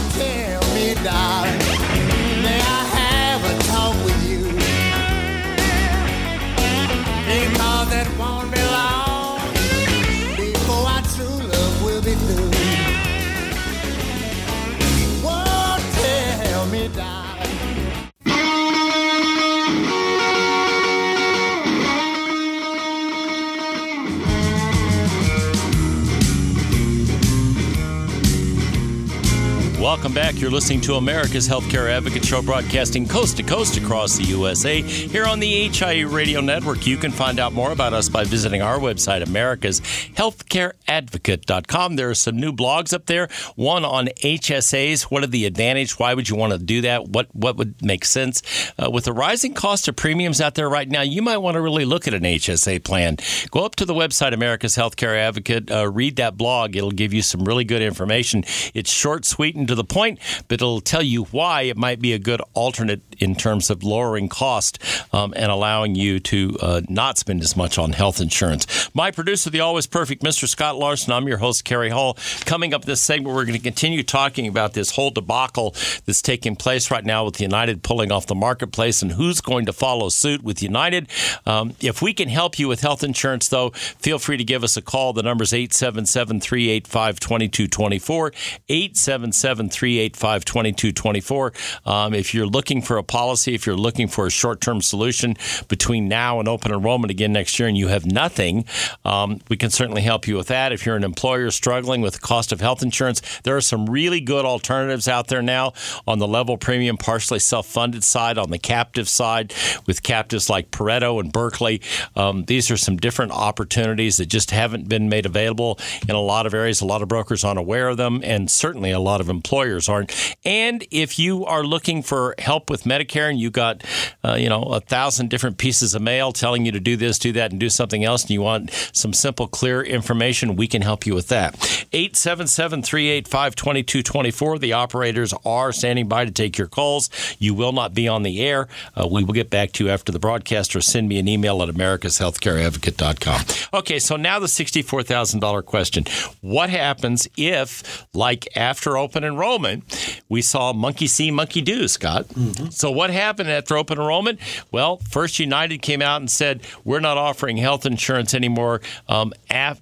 Welcome 29.95 30.13
back. 30.13 30.41
You're 30.41 30.51
listening 30.51 30.81
to 30.83 30.95
America's 30.95 31.49
Healthcare 31.49 31.89
Advocate 31.89 32.25
Show, 32.25 32.43
broadcasting 32.43 33.07
coast 33.07 33.37
to 33.37 33.45
coast 33.45 33.77
across 33.77 34.17
the 34.17 34.25
USA. 34.25 34.83
Here 34.83 35.25
on 35.25 35.39
the 35.39 35.69
HIE 35.69 36.01
Radio 36.01 36.41
Network, 36.41 36.85
you 36.85 36.97
can 36.97 37.13
find 37.13 37.39
out 37.39 37.53
more 37.53 37.71
about 37.71 37.93
us 37.93 38.09
by 38.09 38.25
visiting 38.25 38.61
our 38.61 38.81
website, 38.81 39.25
americashealthcareadvocate.com. 39.25 41.95
There 41.95 42.11
are 42.11 42.15
some 42.17 42.37
new 42.37 42.53
blogs 42.53 42.93
up 42.93 43.07
there. 43.07 43.29
One 43.55 43.85
on 43.85 44.09
HSAs. 44.21 45.05
What 45.05 45.23
are 45.23 45.29
the 45.29 45.47
advantage? 45.47 45.97
Why 45.97 46.13
would 46.13 46.29
you 46.29 46.35
want 46.35 46.55
to 46.55 46.59
do 46.59 46.81
that? 46.81 47.11
What 47.11 47.33
what 47.33 47.57
would 47.57 47.81
make 47.81 48.05
sense? 48.05 48.43
Uh, 48.77 48.91
with 48.91 49.05
the 49.05 49.13
rising 49.13 49.55
cost 49.55 49.87
of 49.87 49.95
premiums 49.95 50.41
out 50.41 50.57
there 50.57 50.69
right 50.69 50.89
now, 50.89 51.03
you 51.03 51.23
might 51.23 51.39
want 51.39 51.55
to 51.55 51.61
really 51.61 51.85
look 51.85 52.09
at 52.09 52.15
an 52.15 52.25
HSA 52.25 52.83
plan. 52.83 53.19
Go 53.53 53.65
up 53.65 53.77
to 53.77 53.85
the 53.85 53.95
website, 53.95 54.35
America's 54.35 54.75
Healthcare 54.75 55.17
Advocate. 55.17 55.71
Uh, 55.71 55.89
read 55.89 56.17
that 56.17 56.37
blog. 56.37 56.75
It'll 56.75 56.91
give 56.91 57.15
you 57.15 57.23
some 57.23 57.45
really 57.45 57.63
good 57.63 57.81
information. 57.81 58.43
It's 58.75 58.91
short, 58.91 59.25
sweet, 59.25 59.55
and 59.55 59.69
to 59.69 59.77
the 59.77 59.84
point, 59.85 60.19
but 60.49 60.55
it'll 60.55 60.81
tell 60.81 61.03
you 61.03 61.25
why 61.25 61.63
it 61.63 61.77
might 61.77 62.01
be 62.01 62.13
a 62.13 62.19
good 62.19 62.41
alternate 62.55 63.03
in 63.19 63.35
terms 63.35 63.71
of 63.71 63.83
lowering 63.83 64.29
cost 64.29 64.79
um, 65.13 65.33
and 65.37 65.51
allowing 65.51 65.95
you 65.95 66.21
to 66.21 66.57
uh, 66.61 66.81
not 66.89 67.19
spend 67.19 67.43
as 67.43 67.57
much 67.57 67.79
on 67.79 67.93
health 67.93 68.21
insurance. 68.21 68.67
My 68.95 69.11
producer, 69.11 69.51
the 69.51 69.61
always 69.61 69.87
perfect 69.87 70.23
Mr. 70.23 70.49
Scott 70.49 70.77
Larson. 70.77 71.13
I'm 71.13 71.29
your 71.29 71.39
host, 71.39 71.65
Cary 71.65 71.91
Hall. 71.91 72.17
Coming 72.45 72.75
up 72.75 72.85
this 72.85 73.01
segment, 73.01 73.35
we're 73.35 73.45
going 73.45 73.57
to 73.57 73.63
continue 73.63 74.03
talking 74.03 74.47
about 74.49 74.75
this 74.75 74.91
whole 74.91 75.11
debacle 75.11 75.75
that's 76.07 76.23
taking 76.23 76.57
place 76.57 76.91
right 76.91 77.05
now 77.05 77.25
with 77.25 77.41
United 77.41 77.83
pulling 77.83 78.11
off 78.11 78.27
the 78.27 78.35
marketplace 78.35 79.03
and 79.03 79.13
who's 79.13 79.41
going 79.41 79.67
to 79.67 79.73
follow 79.73 80.09
suit 80.09 80.43
with 80.43 80.63
United. 80.63 81.09
Um, 81.47 81.75
if 81.81 82.03
we 82.03 82.13
can 82.15 82.29
help 82.29 82.59
you 82.59 82.69
with 82.69 82.81
health 82.81 83.05
insurance, 83.05 83.49
though, 83.49 83.71
feel 83.71 84.19
free 84.19 84.37
to 84.37 84.45
give 84.45 84.65
us 84.65 84.77
a 84.77 84.83
call. 84.83 85.13
The 85.13 85.23
number 85.23 85.45
is 85.45 85.53
877 85.53 86.41
385 86.41 87.21
2224. 87.21 88.33
877 88.69 89.69
385 89.71 90.45
2224. 90.45 91.53
Um, 91.85 92.15
If 92.15 92.35
you're 92.35 92.47
looking 92.47 92.83
for 92.83 92.97
a 92.99 93.04
policy, 93.05 93.55
if 93.55 93.67
you're 93.67 93.77
looking 93.77 94.09
for 94.09 94.27
a 94.27 94.31
short 94.31 94.61
term 94.61 94.83
solution 94.83 95.37
between 95.69 96.09
now 96.09 96.41
and 96.41 96.49
open 96.49 96.73
enrollment 96.73 97.11
again 97.11 97.33
next 97.33 97.59
year 97.59 97.69
and 97.69 97.77
you 97.77 97.89
have 97.89 98.07
nothing, 98.07 98.65
um, 99.05 99.41
we 99.49 99.57
can 99.57 99.71
certainly 99.71 100.03
help 100.03 100.27
you 100.27 100.37
with 100.37 100.49
that. 100.49 100.73
If 100.73 100.87
you're 100.87 100.97
an 100.97 101.05
employer 101.05 101.51
struggling 101.51 102.01
with 102.01 102.15
the 102.15 102.21
cost 102.21 102.53
of 102.53 102.61
health 102.61 102.83
insurance, 102.83 103.21
there 103.43 103.57
are 103.57 103.61
some 103.61 103.87
really 103.87 104.21
good 104.21 104.45
alternatives 104.45 105.09
out 105.09 105.29
there 105.29 105.43
now 105.43 105.73
on 106.07 106.19
the 106.19 106.29
level 106.29 106.57
premium, 106.57 106.97
partially 106.97 107.39
self 107.39 107.67
funded 107.67 108.05
side, 108.05 108.39
on 108.39 108.51
the 108.51 108.59
captive 108.59 109.09
side, 109.09 109.53
with 109.87 110.03
captives 110.03 110.49
like 110.51 110.71
Pareto 110.71 111.21
and 111.21 111.33
Berkley. 111.33 111.81
Um, 112.17 112.45
these 112.45 112.71
are 112.71 112.77
some 112.77 112.97
different 112.97 113.33
opportunities 113.33 114.17
that 114.17 114.27
just 114.27 114.51
haven't 114.51 114.89
been 114.89 115.09
made 115.09 115.27
available 115.27 115.79
in 116.09 116.15
a 116.15 116.21
lot 116.21 116.47
of 116.47 116.55
areas. 116.55 116.81
A 116.81 116.87
lot 116.87 117.03
of 117.03 117.09
brokers 117.09 117.45
aren't 117.45 117.59
aware 117.59 117.89
of 117.89 117.97
them, 117.97 118.21
and 118.25 118.51
certainly 118.51 118.91
a 118.91 119.01
lot 119.01 119.21
of 119.21 119.29
employers 119.29 119.89
aren't. 119.89 120.37
And 120.45 120.85
if 120.91 121.19
you 121.19 121.45
are 121.45 121.65
looking 121.65 122.03
for 122.03 122.35
help 122.39 122.71
with 122.71 122.87
Medicare 122.95 123.31
and 123.31 123.39
you 123.39 123.51
got, 123.51 123.85
uh, 124.25 124.35
you 124.35 124.49
know, 124.49 124.63
a 124.63 124.81
thousand 124.81 125.31
different 125.31 125.59
pieces 125.59 125.95
of 125.95 126.03
mail 126.03 126.33
telling 126.33 126.65
you 126.65 126.73
to 126.73 126.81
do 126.81 126.97
this, 126.97 127.19
do 127.19 127.33
that, 127.33 127.51
and 127.51 127.61
do 127.61 127.69
something 127.69 128.05
else, 128.05 128.23
and 128.23 128.31
you 128.31 128.43
want 128.43 128.71
some 128.93 129.13
simple, 129.13 129.49
clear 129.49 129.83
information, 129.83 130.57
we 130.57 130.67
can 130.67 130.83
help 130.83 131.07
you 131.07 131.15
with 131.15 131.29
that. 131.29 131.55
877 131.93 132.83
385 132.83 133.55
2224. 133.55 134.59
The 134.59 134.73
operators 134.73 135.35
are 135.45 135.73
standing 135.73 136.09
by 136.09 136.25
to 136.25 136.31
take 136.31 136.59
your 136.59 136.67
calls. 136.67 137.11
You 137.39 137.55
will 137.55 137.73
not 137.73 137.95
be 137.95 138.09
on 138.09 138.23
the 138.23 138.41
air. 138.41 138.69
Uh, 138.97 139.09
we 139.11 139.25
will 139.25 139.35
get 139.35 139.51
back 139.51 139.73
to 139.73 139.85
you 139.85 139.91
after 139.91 140.13
the 140.13 140.19
broadcast 140.19 140.75
or 140.77 140.81
send 140.81 141.09
me 141.09 141.19
an 141.19 141.29
email 141.29 141.63
at 141.63 141.69
americashealthcareadvocate.com. 141.69 143.79
Okay, 143.79 143.99
so 143.99 144.17
now 144.17 144.39
the 144.39 144.47
$64,000 144.47 145.65
question. 145.65 146.05
What 146.41 146.71
happens 146.71 147.29
if, 147.37 148.07
like 148.15 148.49
after 148.57 148.97
open 148.97 149.25
enrollment, 149.25 150.23
we 150.29 150.43
saw 150.43 150.73
monkey 150.73 151.07
see, 151.07 151.31
monkey 151.31 151.63
do, 151.63 151.89
Scott? 151.89 152.27
So 152.71 152.84
what 152.91 153.11
happened 153.11 153.51
after 153.51 153.77
open 153.77 153.99
enrollment? 153.99 154.41
Well, 154.73 154.99
First 155.09 155.39
United 155.39 155.83
came 155.83 156.03
out 156.03 156.21
and 156.21 156.31
said, 156.31 156.63
we're 156.85 157.01
not 157.01 157.17
offering 157.17 157.57
health 157.57 157.87
insurance 157.87 158.35
anymore 158.35 158.81
um, 159.09 159.33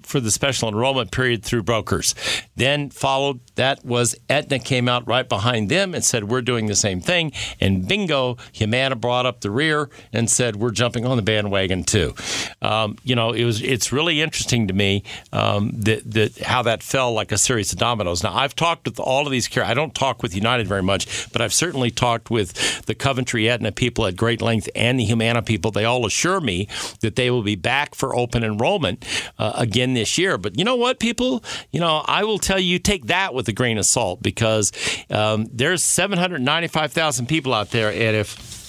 for 0.03 0.21
the 0.21 0.31
special 0.31 0.69
enrollment 0.69 1.11
period 1.11 1.43
through 1.43 1.63
brokers. 1.63 2.15
Then 2.57 2.91
followed 2.91 3.41
that 3.55 3.85
was 3.85 4.15
Aetna 4.29 4.59
came 4.61 4.89
out 4.89 5.07
right 5.07 5.29
behind 5.29 5.69
them 5.69 5.95
and 5.95 6.05
said, 6.05 6.25
we're 6.25 6.43
doing 6.43 6.67
the 6.67 6.75
same 6.75 7.01
thing. 7.01 7.33
And 7.61 7.87
bingo, 7.87 8.37
Humana 8.53 8.97
brought 8.97 9.27
up 9.27 9.41
the 9.41 9.51
rear 9.51 9.91
and 10.13 10.31
said, 10.31 10.57
we're 10.57 10.71
jumping 10.71 11.07
on 11.07 11.17
the 11.17 11.23
bandwagon 11.23 11.85
too. 11.85 12.15
Um, 12.61 12.97
you 13.03 13.15
know, 13.15 13.33
it 13.33 13.45
was 13.45 13.63
it's 13.63 13.93
really 13.93 14.21
interesting 14.21 14.69
to 14.69 14.75
me 14.75 15.03
um, 15.33 15.73
that, 15.75 16.11
that 16.11 16.39
how 16.39 16.63
that 16.63 16.83
fell 16.83 17.13
like 17.13 17.33
a 17.33 17.39
series 17.39 17.73
of 17.73 17.79
dominoes. 17.79 18.23
Now, 18.23 18.35
I've 18.35 18.55
talked 18.55 18.87
with 18.87 19.01
all 19.01 19.27
of 19.27 19.33
these 19.33 19.49
care. 19.49 19.65
I 19.65 19.75
don't 19.75 19.95
talk 19.95 20.23
with 20.23 20.35
United 20.35 20.67
very 20.67 20.83
much, 20.83 21.31
but 21.33 21.43
I've 21.43 21.53
certainly 21.53 21.91
talked 21.91 22.31
with 22.31 22.85
the 22.87 22.92
Coventry 22.95 23.49
Aetna 23.49 23.73
people 23.73 24.07
at 24.07 24.17
great 24.17 24.43
length 24.43 24.69
and 24.75 24.99
the 24.99 25.05
Humana 25.05 25.43
people. 25.43 25.71
They 25.71 25.85
all 25.85 26.07
assure 26.07 26.41
me 26.41 26.69
that 27.01 27.17
they 27.17 27.31
will 27.31 27.43
be 27.43 27.57
back 27.57 27.95
for 27.95 28.17
open 28.17 28.45
enrollment 28.45 29.05
uh, 29.39 29.53
again 29.57 29.95
this 29.95 30.19
year. 30.19 30.39
But 30.39 30.59
you 30.59 30.65
know 30.65 30.77
what, 30.77 30.99
people? 30.99 31.43
You 31.71 31.81
know, 31.81 32.03
I 32.07 32.25
will 32.25 32.39
tell 32.39 32.59
you, 32.59 32.79
take 32.79 33.07
that 33.07 33.35
with 33.35 33.49
a 33.49 33.53
grain 33.53 33.79
of 33.79 33.87
salt 33.87 34.23
because 34.23 34.73
um, 35.11 35.49
there's 35.53 35.83
795,000 35.83 37.27
people 37.27 37.55
out 37.55 37.71
there, 37.71 37.91
and 37.91 38.17
if 38.17 38.63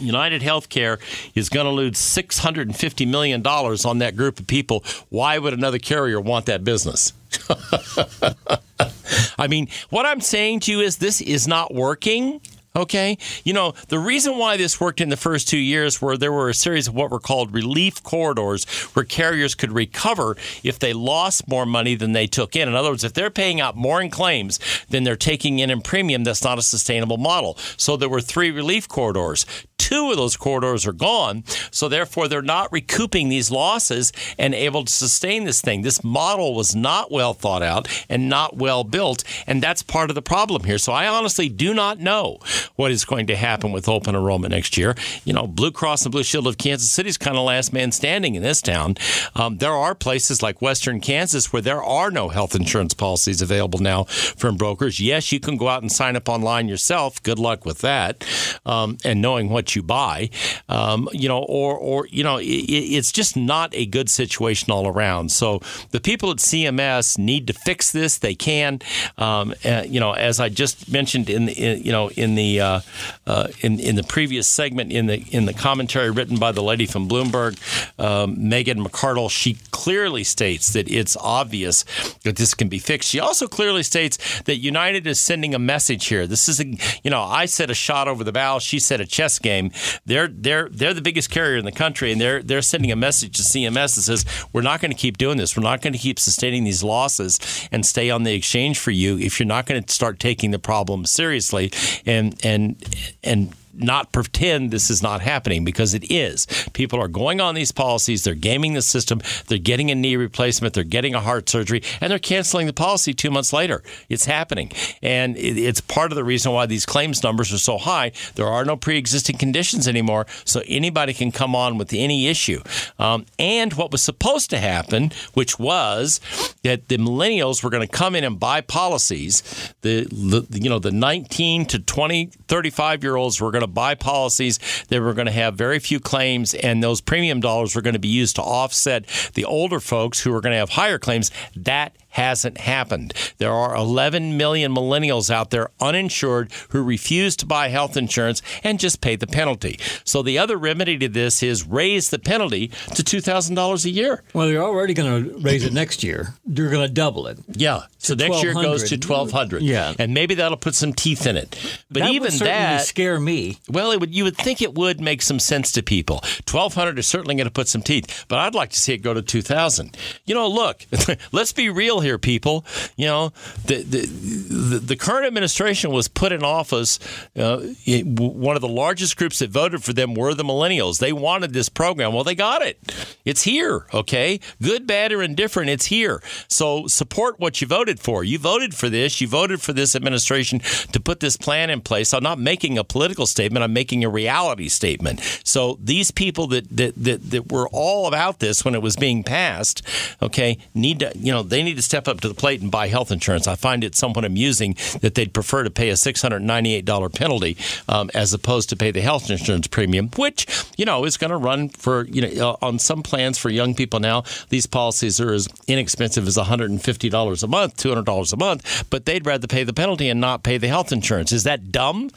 United 0.00 0.42
Healthcare 0.42 1.00
is 1.34 1.48
going 1.48 1.66
to 1.66 1.72
lose 1.72 1.94
$650 1.94 3.08
million 3.08 3.46
on 3.46 3.98
that 3.98 4.16
group 4.16 4.38
of 4.40 4.46
people. 4.46 4.84
Why 5.08 5.38
would 5.38 5.52
another 5.52 5.78
carrier 5.78 6.20
want 6.20 6.46
that 6.46 6.64
business? 6.64 7.12
I 9.38 9.48
mean, 9.48 9.68
what 9.90 10.06
I'm 10.06 10.20
saying 10.20 10.60
to 10.60 10.72
you 10.72 10.80
is 10.80 10.98
this 10.98 11.20
is 11.20 11.46
not 11.46 11.74
working. 11.74 12.40
Okay? 12.76 13.16
You 13.42 13.54
know, 13.54 13.72
the 13.88 13.98
reason 13.98 14.36
why 14.36 14.56
this 14.56 14.78
worked 14.78 15.00
in 15.00 15.08
the 15.08 15.16
first 15.16 15.48
two 15.48 15.56
years 15.56 16.02
were 16.02 16.16
there 16.16 16.32
were 16.32 16.50
a 16.50 16.54
series 16.54 16.86
of 16.86 16.94
what 16.94 17.10
were 17.10 17.18
called 17.18 17.54
relief 17.54 18.02
corridors 18.02 18.64
where 18.94 19.04
carriers 19.04 19.54
could 19.54 19.72
recover 19.72 20.36
if 20.62 20.78
they 20.78 20.92
lost 20.92 21.48
more 21.48 21.64
money 21.64 21.94
than 21.94 22.12
they 22.12 22.26
took 22.26 22.54
in. 22.54 22.68
In 22.68 22.74
other 22.74 22.90
words, 22.90 23.04
if 23.04 23.14
they're 23.14 23.30
paying 23.30 23.60
out 23.60 23.76
more 23.76 24.02
in 24.02 24.10
claims 24.10 24.60
than 24.90 25.04
they're 25.04 25.16
taking 25.16 25.58
in 25.58 25.70
in 25.70 25.80
premium, 25.80 26.24
that's 26.24 26.44
not 26.44 26.58
a 26.58 26.62
sustainable 26.62 27.16
model. 27.16 27.56
So 27.78 27.96
there 27.96 28.10
were 28.10 28.20
three 28.20 28.50
relief 28.50 28.86
corridors. 28.88 29.46
Two 29.86 30.10
of 30.10 30.16
those 30.16 30.36
corridors 30.36 30.84
are 30.84 30.92
gone, 30.92 31.44
so 31.70 31.88
therefore 31.88 32.26
they're 32.26 32.42
not 32.42 32.72
recouping 32.72 33.28
these 33.28 33.52
losses 33.52 34.12
and 34.36 34.52
able 34.52 34.84
to 34.84 34.92
sustain 34.92 35.44
this 35.44 35.60
thing. 35.60 35.82
This 35.82 36.02
model 36.02 36.56
was 36.56 36.74
not 36.74 37.12
well 37.12 37.34
thought 37.34 37.62
out 37.62 37.86
and 38.08 38.28
not 38.28 38.56
well 38.56 38.82
built, 38.82 39.22
and 39.46 39.62
that's 39.62 39.84
part 39.84 40.10
of 40.10 40.16
the 40.16 40.22
problem 40.22 40.64
here. 40.64 40.78
So 40.78 40.92
I 40.92 41.06
honestly 41.06 41.48
do 41.48 41.72
not 41.72 42.00
know 42.00 42.40
what 42.74 42.90
is 42.90 43.04
going 43.04 43.28
to 43.28 43.36
happen 43.36 43.70
with 43.70 43.88
open 43.88 44.16
enrollment 44.16 44.50
next 44.50 44.76
year. 44.76 44.96
You 45.24 45.32
know, 45.32 45.46
Blue 45.46 45.70
Cross 45.70 46.04
and 46.04 46.10
Blue 46.10 46.24
Shield 46.24 46.48
of 46.48 46.58
Kansas 46.58 46.90
City 46.90 47.08
is 47.08 47.16
kind 47.16 47.36
of 47.36 47.44
last 47.44 47.72
man 47.72 47.92
standing 47.92 48.34
in 48.34 48.42
this 48.42 48.60
town. 48.60 48.96
Um, 49.36 49.58
there 49.58 49.70
are 49.70 49.94
places 49.94 50.42
like 50.42 50.60
Western 50.60 51.00
Kansas 51.00 51.52
where 51.52 51.62
there 51.62 51.84
are 51.84 52.10
no 52.10 52.28
health 52.28 52.56
insurance 52.56 52.92
policies 52.92 53.40
available 53.40 53.78
now 53.78 54.02
from 54.02 54.56
brokers. 54.56 54.98
Yes, 54.98 55.30
you 55.30 55.38
can 55.38 55.56
go 55.56 55.68
out 55.68 55.82
and 55.82 55.92
sign 55.92 56.16
up 56.16 56.28
online 56.28 56.66
yourself. 56.66 57.22
Good 57.22 57.38
luck 57.38 57.64
with 57.64 57.82
that, 57.82 58.24
um, 58.66 58.98
and 59.04 59.22
knowing 59.22 59.48
what 59.48 59.75
you 59.76 59.82
buy. 59.82 60.30
Um, 60.68 61.08
you 61.12 61.28
know, 61.28 61.38
or 61.38 61.76
or 61.76 62.06
you 62.08 62.24
know, 62.24 62.38
it, 62.38 62.44
it's 62.44 63.12
just 63.12 63.36
not 63.36 63.74
a 63.74 63.86
good 63.86 64.10
situation 64.10 64.72
all 64.72 64.88
around. 64.88 65.30
So 65.30 65.60
the 65.90 66.00
people 66.00 66.30
at 66.30 66.38
CMS 66.38 67.18
need 67.18 67.46
to 67.46 67.52
fix 67.52 67.92
this. 67.92 68.18
They 68.18 68.34
can. 68.34 68.80
Uh, 69.18 69.54
you 69.86 70.00
know, 70.00 70.12
as 70.12 70.40
I 70.40 70.48
just 70.48 70.90
mentioned 70.90 71.30
in 71.30 71.46
the 71.46 71.52
in, 71.52 71.82
you 71.82 71.92
know 71.92 72.08
in 72.10 72.34
the 72.34 72.60
uh, 72.60 72.80
uh, 73.26 73.48
in 73.60 73.78
in 73.78 73.96
the 73.96 74.02
previous 74.02 74.48
segment 74.48 74.92
in 74.92 75.06
the 75.06 75.24
in 75.30 75.46
the 75.46 75.54
commentary 75.54 76.10
written 76.10 76.38
by 76.38 76.52
the 76.52 76.62
lady 76.62 76.86
from 76.86 77.08
Bloomberg, 77.08 77.58
um, 77.98 78.48
Megan 78.48 78.82
McArdle, 78.82 79.30
she 79.30 79.58
clearly 79.70 80.24
states 80.24 80.72
that 80.72 80.90
it's 80.90 81.16
obvious 81.18 81.84
that 82.24 82.36
this 82.36 82.54
can 82.54 82.68
be 82.68 82.78
fixed. 82.78 83.08
She 83.08 83.20
also 83.20 83.46
clearly 83.46 83.82
states 83.82 84.40
that 84.42 84.56
United 84.56 85.06
is 85.06 85.20
sending 85.20 85.54
a 85.54 85.58
message 85.58 86.06
here. 86.06 86.26
This 86.26 86.48
is 86.48 86.60
a 86.60 86.66
you 87.02 87.10
know 87.10 87.22
I 87.22 87.46
said 87.46 87.70
a 87.70 87.74
shot 87.74 88.08
over 88.08 88.24
the 88.24 88.32
bow. 88.32 88.58
She 88.58 88.78
said 88.78 89.00
a 89.00 89.06
chess 89.06 89.38
game. 89.38 89.65
They're 90.04 90.28
they're 90.28 90.68
they're 90.70 90.94
the 90.94 91.02
biggest 91.02 91.30
carrier 91.30 91.56
in 91.56 91.64
the 91.64 91.72
country, 91.72 92.12
and 92.12 92.20
they're 92.20 92.42
they're 92.42 92.62
sending 92.62 92.92
a 92.92 92.96
message 92.96 93.36
to 93.36 93.42
CMS 93.42 93.96
that 93.96 94.02
says 94.02 94.24
we're 94.52 94.62
not 94.62 94.80
going 94.80 94.90
to 94.90 94.96
keep 94.96 95.18
doing 95.18 95.36
this. 95.36 95.56
We're 95.56 95.62
not 95.62 95.82
going 95.82 95.92
to 95.92 95.98
keep 95.98 96.18
sustaining 96.18 96.64
these 96.64 96.82
losses 96.82 97.68
and 97.72 97.84
stay 97.84 98.10
on 98.10 98.22
the 98.22 98.34
exchange 98.34 98.78
for 98.78 98.90
you 98.90 99.18
if 99.18 99.38
you're 99.38 99.46
not 99.46 99.66
going 99.66 99.82
to 99.82 99.92
start 99.92 100.18
taking 100.18 100.50
the 100.50 100.58
problem 100.58 101.06
seriously 101.06 101.72
and 102.04 102.38
and 102.44 102.82
and 103.22 103.54
not 103.78 104.12
pretend 104.12 104.70
this 104.70 104.90
is 104.90 105.02
not 105.02 105.20
happening 105.20 105.64
because 105.64 105.94
it 105.94 106.10
is. 106.10 106.46
People 106.72 107.00
are 107.00 107.08
going 107.08 107.40
on 107.40 107.54
these 107.54 107.72
policies, 107.72 108.24
they're 108.24 108.34
gaming 108.34 108.74
the 108.74 108.82
system, 108.82 109.20
they're 109.48 109.58
getting 109.58 109.90
a 109.90 109.94
knee 109.94 110.16
replacement, 110.16 110.74
they're 110.74 110.84
getting 110.84 111.14
a 111.14 111.20
heart 111.20 111.48
surgery, 111.48 111.82
and 112.00 112.10
they're 112.10 112.18
canceling 112.18 112.66
the 112.66 112.72
policy 112.72 113.12
two 113.12 113.30
months 113.30 113.52
later. 113.52 113.82
It's 114.08 114.24
happening. 114.24 114.72
And 115.02 115.36
it's 115.36 115.80
part 115.80 116.12
of 116.12 116.16
the 116.16 116.24
reason 116.24 116.52
why 116.52 116.66
these 116.66 116.86
claims 116.86 117.22
numbers 117.22 117.52
are 117.52 117.58
so 117.58 117.78
high. 117.78 118.12
There 118.34 118.46
are 118.46 118.64
no 118.64 118.76
pre 118.76 118.98
existing 118.98 119.38
conditions 119.38 119.88
anymore, 119.88 120.26
so 120.44 120.62
anybody 120.66 121.12
can 121.12 121.32
come 121.32 121.54
on 121.54 121.78
with 121.78 121.92
any 121.92 122.28
issue. 122.28 122.62
Um, 122.98 123.26
and 123.38 123.72
what 123.74 123.92
was 123.92 124.02
supposed 124.02 124.50
to 124.50 124.58
happen, 124.58 125.12
which 125.34 125.58
was 125.58 126.20
that 126.62 126.88
the 126.88 126.98
millennials 126.98 127.62
were 127.62 127.70
going 127.70 127.86
to 127.86 127.92
come 127.92 128.14
in 128.14 128.24
and 128.24 128.38
buy 128.38 128.60
policies, 128.60 129.42
the, 129.82 130.06
the 130.10 130.58
you 130.60 130.68
know 130.68 130.78
the 130.78 130.92
19 130.92 131.66
to 131.66 131.78
20, 131.78 132.26
35 132.48 133.02
year 133.02 133.16
olds 133.16 133.40
were 133.40 133.50
going 133.50 133.62
to 133.62 133.65
buy 133.66 133.94
policies 133.94 134.58
that 134.88 135.00
were 135.00 135.14
going 135.14 135.26
to 135.26 135.32
have 135.32 135.54
very 135.54 135.78
few 135.78 136.00
claims, 136.00 136.54
and 136.54 136.82
those 136.82 137.00
premium 137.00 137.40
dollars 137.40 137.74
were 137.74 137.82
going 137.82 137.94
to 137.94 138.00
be 138.00 138.08
used 138.08 138.36
to 138.36 138.42
offset 138.42 139.06
the 139.34 139.44
older 139.44 139.80
folks 139.80 140.20
who 140.20 140.32
were 140.32 140.40
going 140.40 140.52
to 140.52 140.58
have 140.58 140.70
higher 140.70 140.98
claims. 140.98 141.30
That 141.54 141.96
hasn't 142.16 142.58
happened. 142.58 143.12
There 143.38 143.52
are 143.52 143.76
11 143.76 144.36
million 144.38 144.74
millennials 144.74 145.30
out 145.30 145.50
there 145.50 145.68
uninsured 145.80 146.50
who 146.70 146.82
refuse 146.82 147.36
to 147.36 147.46
buy 147.46 147.68
health 147.68 147.96
insurance 147.96 148.40
and 148.64 148.80
just 148.80 149.00
pay 149.02 149.16
the 149.16 149.26
penalty. 149.26 149.78
So 150.04 150.22
the 150.22 150.38
other 150.38 150.56
remedy 150.56 150.96
to 150.98 151.08
this 151.08 151.42
is 151.42 151.66
raise 151.66 152.08
the 152.10 152.18
penalty 152.18 152.68
to 152.94 153.02
$2,000 153.02 153.84
a 153.84 153.90
year. 153.90 154.22
Well, 154.32 154.48
you're 154.48 154.62
already 154.64 154.94
going 154.94 155.24
to 155.30 155.38
raise 155.40 155.64
it 155.64 155.72
next 155.74 156.02
year. 156.02 156.34
You're 156.46 156.70
going 156.70 156.86
to 156.86 156.92
double 156.92 157.26
it. 157.26 157.38
Yeah. 157.52 157.82
So 157.98 158.14
next 158.14 158.42
year 158.42 158.52
it 158.52 158.54
goes 158.54 158.88
to 158.90 158.96
1200 158.96 159.62
Yeah. 159.62 159.94
And 159.98 160.14
maybe 160.14 160.36
that'll 160.36 160.56
put 160.56 160.74
some 160.74 160.92
teeth 160.94 161.26
in 161.26 161.36
it. 161.36 161.58
But 161.90 162.00
that 162.00 162.10
even 162.12 162.32
that 162.38 162.82
scare 162.82 163.20
me. 163.20 163.58
well, 163.68 163.90
it 163.90 164.00
would, 164.00 164.14
you 164.14 164.24
would 164.24 164.36
think 164.36 164.62
it 164.62 164.74
would 164.74 165.00
make 165.00 165.20
some 165.22 165.38
sense 165.38 165.72
to 165.72 165.82
people. 165.82 166.20
Twelve 166.46 166.74
hundred 166.74 166.98
is 166.98 167.06
certainly 167.06 167.34
going 167.34 167.46
to 167.46 167.50
put 167.52 167.68
some 167.68 167.82
teeth, 167.82 168.24
but 168.28 168.38
I'd 168.38 168.54
like 168.54 168.70
to 168.70 168.78
see 168.78 168.92
it 168.94 168.98
go 168.98 169.12
to 169.12 169.22
two 169.22 169.42
thousand. 169.42 169.96
You 170.24 170.34
know, 170.34 170.46
look, 170.48 170.86
let's 171.32 171.52
be 171.52 171.68
real 171.68 172.00
here, 172.00 172.05
people. 172.18 172.64
You 172.96 173.06
know, 173.06 173.32
the 173.66 173.82
the, 173.82 174.06
the, 174.06 174.78
the 174.78 174.96
current 174.96 175.26
administration 175.26 175.90
was 175.90 176.08
put 176.08 176.32
in 176.32 176.42
office. 176.44 176.98
Uh, 177.36 177.58
it- 177.84 178.06
one 178.06 178.56
of 178.56 178.62
the 178.62 178.68
largest 178.68 179.16
groups 179.16 179.38
that 179.40 179.50
voted 179.50 179.82
for 179.82 179.92
them 179.92 180.14
were 180.14 180.32
the 180.34 180.44
millennials. 180.44 180.98
They 180.98 181.12
wanted 181.12 181.52
this 181.52 181.68
program. 181.68 182.12
Well, 182.12 182.24
they 182.24 182.34
got 182.34 182.62
it. 182.62 182.78
It's 183.24 183.42
here. 183.42 183.86
Okay, 183.92 184.40
good, 184.62 184.86
bad, 184.86 185.12
or 185.12 185.22
indifferent. 185.22 185.70
It's 185.70 185.86
here. 185.86 186.22
So 186.48 186.86
support 186.86 187.38
what 187.40 187.60
you 187.60 187.66
voted 187.66 187.98
for. 188.00 188.22
You 188.24 188.38
voted 188.38 188.74
for 188.74 188.88
this. 188.88 189.20
You 189.20 189.28
voted 189.28 189.60
for 189.60 189.72
this 189.72 189.94
administration 189.96 190.60
to 190.92 191.00
put 191.00 191.20
this 191.20 191.36
plan 191.36 191.70
in 191.70 191.80
place. 191.80 192.12
I'm 192.14 192.22
not 192.22 192.38
making 192.38 192.78
a 192.78 192.84
political 192.84 193.26
statement. 193.26 193.62
I'm 193.64 193.72
making 193.72 194.04
a 194.04 194.08
reality 194.08 194.68
statement. 194.68 195.20
So 195.44 195.78
these 195.82 196.10
people 196.10 196.46
that 196.48 196.68
that 196.76 196.94
that, 196.96 197.30
that 197.30 197.52
were 197.52 197.68
all 197.72 198.06
about 198.06 198.38
this 198.38 198.64
when 198.64 198.74
it 198.74 198.82
was 198.82 198.96
being 198.96 199.22
passed, 199.24 199.82
okay, 200.22 200.58
need 200.74 201.00
to 201.00 201.12
you 201.16 201.32
know 201.32 201.42
they 201.42 201.62
need 201.62 201.76
to 201.76 201.82
step 201.86 202.08
up 202.08 202.20
to 202.20 202.28
the 202.28 202.34
plate 202.34 202.60
and 202.60 202.70
buy 202.70 202.88
health 202.88 203.10
insurance. 203.10 203.46
I 203.46 203.54
find 203.54 203.82
it 203.82 203.94
somewhat 203.94 204.24
amusing 204.24 204.76
that 205.00 205.14
they'd 205.14 205.32
prefer 205.32 205.62
to 205.62 205.70
pay 205.70 205.88
a 205.88 205.96
six 205.96 206.20
hundred 206.20 206.42
ninety 206.42 206.74
eight 206.74 206.84
dollar 206.84 207.08
penalty 207.08 207.56
um, 207.88 208.10
as 208.12 208.34
opposed 208.34 208.68
to 208.70 208.76
pay 208.76 208.90
the 208.90 209.00
health 209.00 209.30
insurance 209.30 209.66
premium, 209.66 210.10
which 210.16 210.46
you 210.76 210.84
know 210.84 211.04
is 211.04 211.16
going 211.16 211.30
to 211.30 211.36
run 211.36 211.70
for 211.70 212.04
you 212.06 212.22
know 212.22 212.50
uh, 212.50 212.66
on 212.66 212.78
some 212.78 213.02
plans 213.02 213.38
for 213.38 213.48
young 213.48 213.74
people 213.74 214.00
now. 214.00 214.24
These 214.50 214.66
policies 214.66 215.20
are 215.20 215.32
as 215.32 215.48
inexpensive 215.66 216.26
as 216.26 216.36
one 216.36 216.46
hundred 216.46 216.70
and 216.70 216.82
fifty 216.82 217.08
dollars 217.08 217.42
a 217.42 217.46
month, 217.48 217.76
two 217.76 217.88
hundred 217.88 218.04
dollars 218.04 218.32
a 218.32 218.36
month, 218.36 218.84
but 218.90 219.06
they'd 219.06 219.24
rather 219.24 219.46
pay 219.46 219.64
the 219.64 219.72
penalty 219.72 220.08
and 220.08 220.20
not 220.20 220.42
pay 220.42 220.58
the 220.58 220.68
health 220.68 220.92
insurance. 220.92 221.32
Is 221.32 221.44
that 221.44 221.72
dumb? 221.72 222.10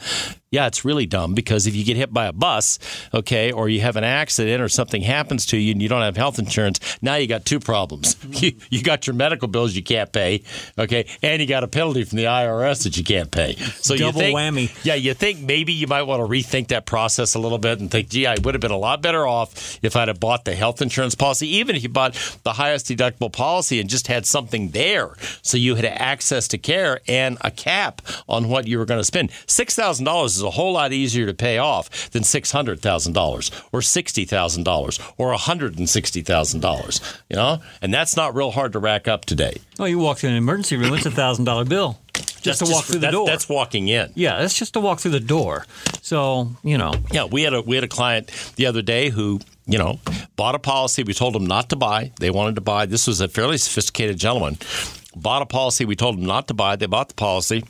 Yeah, 0.52 0.66
it's 0.66 0.84
really 0.84 1.06
dumb 1.06 1.36
because 1.36 1.68
if 1.68 1.76
you 1.76 1.86
get 1.86 1.96
hit 1.96 2.12
by 2.12 2.26
a 2.26 2.34
bus, 2.34 2.80
okay, 3.14 3.52
or 3.52 3.70
you 3.70 3.82
have 3.82 3.98
an 3.98 4.04
accident 4.04 4.64
or 4.64 4.68
something 4.68 5.04
happens 5.04 5.46
to 5.48 5.58
you 5.58 5.74
and 5.74 5.82
you 5.82 5.88
don't 5.88 6.02
have 6.02 6.18
health 6.18 6.40
insurance, 6.40 6.80
now 7.04 7.16
you 7.16 7.28
got 7.28 7.46
two 7.46 7.60
problems. 7.60 8.16
You, 8.40 8.54
you 8.70 8.82
got 8.82 9.06
your 9.06 9.16
medical 9.16 9.50
bills 9.50 9.76
you 9.76 9.84
can't 9.84 10.14
pay, 10.14 10.44
okay, 10.78 11.08
and 11.22 11.42
you 11.42 11.48
got 11.48 11.64
a 11.66 11.68
penalty 11.68 12.06
from 12.06 12.18
the 12.18 12.24
IRS 12.26 12.84
that 12.84 12.96
you 12.96 13.04
can't 13.04 13.30
pay. 13.30 13.56
So 13.56 13.96
you 13.96 14.02
Double 14.02 14.20
think, 14.22 14.38
whammy. 14.38 14.86
Yeah, 14.86 14.94
you 14.94 15.14
think 15.14 15.42
maybe 15.42 15.74
you 15.74 15.88
might 15.88 16.04
want 16.04 16.22
to 16.22 16.28
rethink 16.28 16.68
that 16.68 16.86
process 16.86 17.36
a 17.36 17.40
little 17.40 17.58
bit 17.58 17.82
and 17.82 17.92
think, 17.92 18.08
gee, 18.10 18.28
I 18.28 18.36
would 18.42 18.54
have 18.54 18.62
been 18.62 18.72
a 18.72 18.78
lot 18.78 19.02
better 19.02 19.28
off 19.28 19.78
if 19.84 19.98
I'd 19.98 20.08
have 20.08 20.22
bought 20.22 20.46
the 20.46 20.56
health 20.56 20.82
insurance 20.82 21.16
policy, 21.16 21.48
even 21.58 21.76
if 21.76 21.84
you 21.84 21.90
bought 21.90 22.14
the 22.44 22.54
highest 22.54 22.86
deductible 22.86 23.32
policy 23.32 23.82
and 23.82 23.90
just 23.90 24.08
had 24.08 24.26
something 24.26 24.70
there 24.70 25.16
so 25.42 25.58
you 25.58 25.76
had 25.76 25.86
access 25.86 26.48
to 26.50 26.58
care 26.58 27.02
and 27.08 27.38
a 27.42 27.52
cap 27.52 28.02
on 28.30 28.48
what 28.48 28.68
you 28.68 28.78
were 28.78 28.86
going 28.86 29.02
to 29.02 29.06
spend. 29.06 29.32
Six 29.48 29.76
thousand 29.76 30.06
dollars 30.06 30.39
is 30.40 30.44
a 30.44 30.50
whole 30.52 30.74
lot 30.74 30.92
easier 30.94 31.26
to 31.26 31.34
pay 31.34 31.58
off 31.58 32.10
than 32.12 32.24
six 32.24 32.52
hundred 32.52 32.82
thousand 32.82 33.14
dollars 33.14 33.52
or 33.72 33.82
sixty 33.82 34.26
thousand 34.26 34.64
dollars 34.64 35.00
or 35.18 35.34
hundred 35.34 35.78
and 35.78 35.88
sixty 35.90 36.22
thousand 36.22 36.62
dollars. 36.62 37.00
You 37.30 37.36
know, 37.36 37.60
and 37.82 37.94
that's 37.94 38.16
not 38.18 38.34
real 38.36 38.52
hard 38.52 38.74
to 38.74 38.80
rack 38.80 39.08
up 39.08 39.26
today. 39.26 39.58
Oh, 39.80 39.86
you 39.86 40.00
walk 40.00 40.18
through 40.20 40.32
an 40.32 40.36
emergency 40.36 40.76
room, 40.78 40.94
it's 40.94 41.06
a 41.06 41.12
thousand 41.12 41.46
dollar 41.46 41.66
bill 41.66 42.00
just 42.42 42.60
That's 42.62 42.70
to 42.72 42.74
walk 42.74 42.86
through 42.86 42.94
the 42.96 43.00
that's- 43.00 43.14
door. 43.14 43.28
That's 43.28 43.50
walking 43.50 43.90
in. 43.90 44.12
yeah, 44.16 44.40
that's 44.40 44.54
just 44.58 44.74
to 44.74 44.80
walk 44.80 45.00
through 45.00 45.12
the 45.12 45.20
door. 45.20 45.66
So 46.02 46.50
you 46.64 46.78
know, 46.78 46.94
Yeah, 47.12 47.26
we 47.26 47.44
had 47.44 47.54
a 47.54 47.62
we 47.62 47.76
had 47.76 47.84
a 47.84 47.88
client 47.90 48.32
the 48.56 48.66
other 48.66 48.82
day 48.82 49.10
who 49.10 49.42
you 49.68 49.78
know 49.78 50.00
bought 50.38 50.56
a 50.56 50.60
policy. 50.60 51.04
We 51.04 51.14
told 51.14 51.36
him 51.36 51.46
not 51.46 51.70
to 51.70 51.76
buy. 51.76 52.12
They 52.20 52.30
wanted 52.32 52.56
to 52.56 52.62
buy. 52.62 52.86
This 52.86 53.08
was 53.08 53.20
a 53.22 53.28
fairly 53.28 53.58
sophisticated 53.58 54.18
gentleman. 54.18 54.58
Bought 55.16 55.42
a 55.42 55.46
policy. 55.46 55.84
We 55.86 55.96
told 55.98 56.18
him 56.18 56.26
not 56.26 56.48
to 56.48 56.54
buy. 56.54 56.76
They 56.78 56.86
bought 56.86 57.10
the 57.10 57.16
policy. 57.16 57.64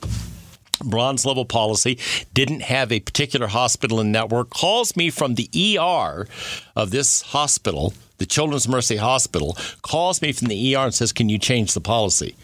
Bronze 0.84 1.24
level 1.24 1.44
policy 1.44 1.98
didn't 2.34 2.62
have 2.62 2.90
a 2.92 3.00
particular 3.00 3.48
hospital 3.48 4.00
in 4.00 4.12
network. 4.12 4.50
Calls 4.50 4.96
me 4.96 5.10
from 5.10 5.34
the 5.34 5.48
ER 5.54 6.26
of 6.74 6.90
this 6.90 7.22
hospital, 7.22 7.92
the 8.18 8.26
Children's 8.26 8.68
Mercy 8.68 8.96
Hospital. 8.96 9.56
Calls 9.82 10.22
me 10.22 10.32
from 10.32 10.48
the 10.48 10.74
ER 10.74 10.84
and 10.84 10.94
says, 10.94 11.12
"Can 11.12 11.28
you 11.28 11.38
change 11.38 11.74
the 11.74 11.80
policy?" 11.80 12.34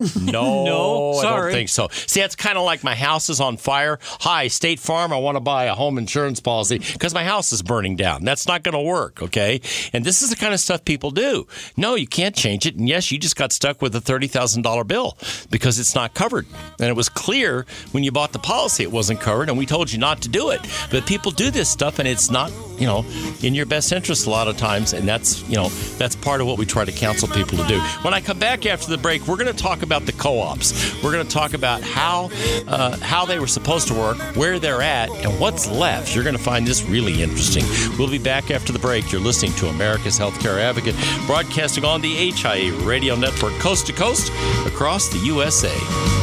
No, 0.28 0.64
No, 0.64 1.12
I 1.14 1.22
don't 1.24 1.50
think 1.52 1.68
so. 1.68 1.88
See, 1.90 2.20
that's 2.20 2.36
kind 2.36 2.56
of 2.56 2.64
like 2.64 2.84
my 2.84 2.94
house 2.94 3.28
is 3.28 3.40
on 3.40 3.56
fire. 3.56 3.98
Hi, 4.20 4.46
State 4.46 4.78
Farm, 4.78 5.12
I 5.12 5.16
want 5.16 5.34
to 5.36 5.40
buy 5.40 5.64
a 5.64 5.74
home 5.74 5.98
insurance 5.98 6.38
policy 6.38 6.78
because 6.78 7.14
my 7.14 7.24
house 7.24 7.52
is 7.52 7.62
burning 7.62 7.96
down. 7.96 8.24
That's 8.24 8.46
not 8.46 8.62
going 8.62 8.74
to 8.74 8.80
work, 8.80 9.20
okay? 9.22 9.60
And 9.92 10.04
this 10.04 10.22
is 10.22 10.30
the 10.30 10.36
kind 10.36 10.54
of 10.54 10.60
stuff 10.60 10.84
people 10.84 11.10
do. 11.10 11.48
No, 11.76 11.96
you 11.96 12.06
can't 12.06 12.34
change 12.36 12.64
it. 12.64 12.76
And 12.76 12.88
yes, 12.88 13.10
you 13.10 13.18
just 13.18 13.34
got 13.34 13.52
stuck 13.52 13.82
with 13.82 13.94
a 13.96 14.00
$30,000 14.00 14.86
bill 14.86 15.16
because 15.50 15.80
it's 15.80 15.94
not 15.96 16.14
covered. 16.14 16.46
And 16.78 16.88
it 16.88 16.94
was 16.96 17.08
clear 17.08 17.66
when 17.90 18.04
you 18.04 18.12
bought 18.12 18.32
the 18.32 18.38
policy 18.38 18.84
it 18.84 18.92
wasn't 18.92 19.20
covered, 19.20 19.48
and 19.48 19.58
we 19.58 19.66
told 19.66 19.90
you 19.92 19.98
not 19.98 20.20
to 20.22 20.28
do 20.28 20.50
it. 20.50 20.60
But 20.92 21.06
people 21.06 21.32
do 21.32 21.50
this 21.50 21.68
stuff, 21.68 21.98
and 21.98 22.06
it's 22.06 22.30
not, 22.30 22.52
you 22.78 22.86
know, 22.86 23.04
in 23.42 23.52
your 23.54 23.66
best 23.66 23.90
interest 23.90 24.26
a 24.26 24.30
lot 24.30 24.46
of 24.46 24.56
times. 24.56 24.92
And 24.92 25.08
that's, 25.08 25.42
you 25.48 25.56
know, 25.56 25.68
that's 25.98 26.14
part 26.14 26.40
of 26.40 26.46
what 26.46 26.56
we 26.58 26.66
try 26.66 26.84
to 26.84 26.92
counsel 26.92 27.26
people 27.28 27.58
to 27.58 27.66
do. 27.66 27.80
When 28.02 28.14
I 28.14 28.20
come 28.20 28.38
back 28.38 28.64
after 28.64 28.90
the 28.90 28.98
break, 28.98 29.26
we're 29.26 29.36
going 29.36 29.52
to 29.52 29.62
talk 29.62 29.82
about 29.88 30.04
the 30.04 30.12
co-ops. 30.12 31.02
We're 31.02 31.12
going 31.12 31.26
to 31.26 31.32
talk 31.32 31.54
about 31.54 31.80
how 31.80 32.30
uh, 32.66 32.98
how 32.98 33.24
they 33.24 33.38
were 33.38 33.46
supposed 33.46 33.88
to 33.88 33.94
work, 33.94 34.18
where 34.36 34.58
they're 34.58 34.82
at, 34.82 35.08
and 35.24 35.40
what's 35.40 35.66
left. 35.66 36.14
You're 36.14 36.24
going 36.24 36.36
to 36.36 36.42
find 36.42 36.66
this 36.66 36.82
really 36.84 37.22
interesting. 37.22 37.64
We'll 37.98 38.10
be 38.10 38.18
back 38.18 38.50
after 38.50 38.70
the 38.70 38.78
break. 38.78 39.10
You're 39.10 39.22
listening 39.22 39.52
to 39.54 39.68
America's 39.68 40.18
Healthcare 40.18 40.60
Advocate, 40.60 40.94
broadcasting 41.26 41.86
on 41.86 42.02
the 42.02 42.14
HIA 42.14 42.74
Radio 42.84 43.16
Network, 43.16 43.54
coast 43.54 43.86
to 43.86 43.94
coast 43.94 44.30
across 44.66 45.08
the 45.08 45.18
USA. 45.20 46.17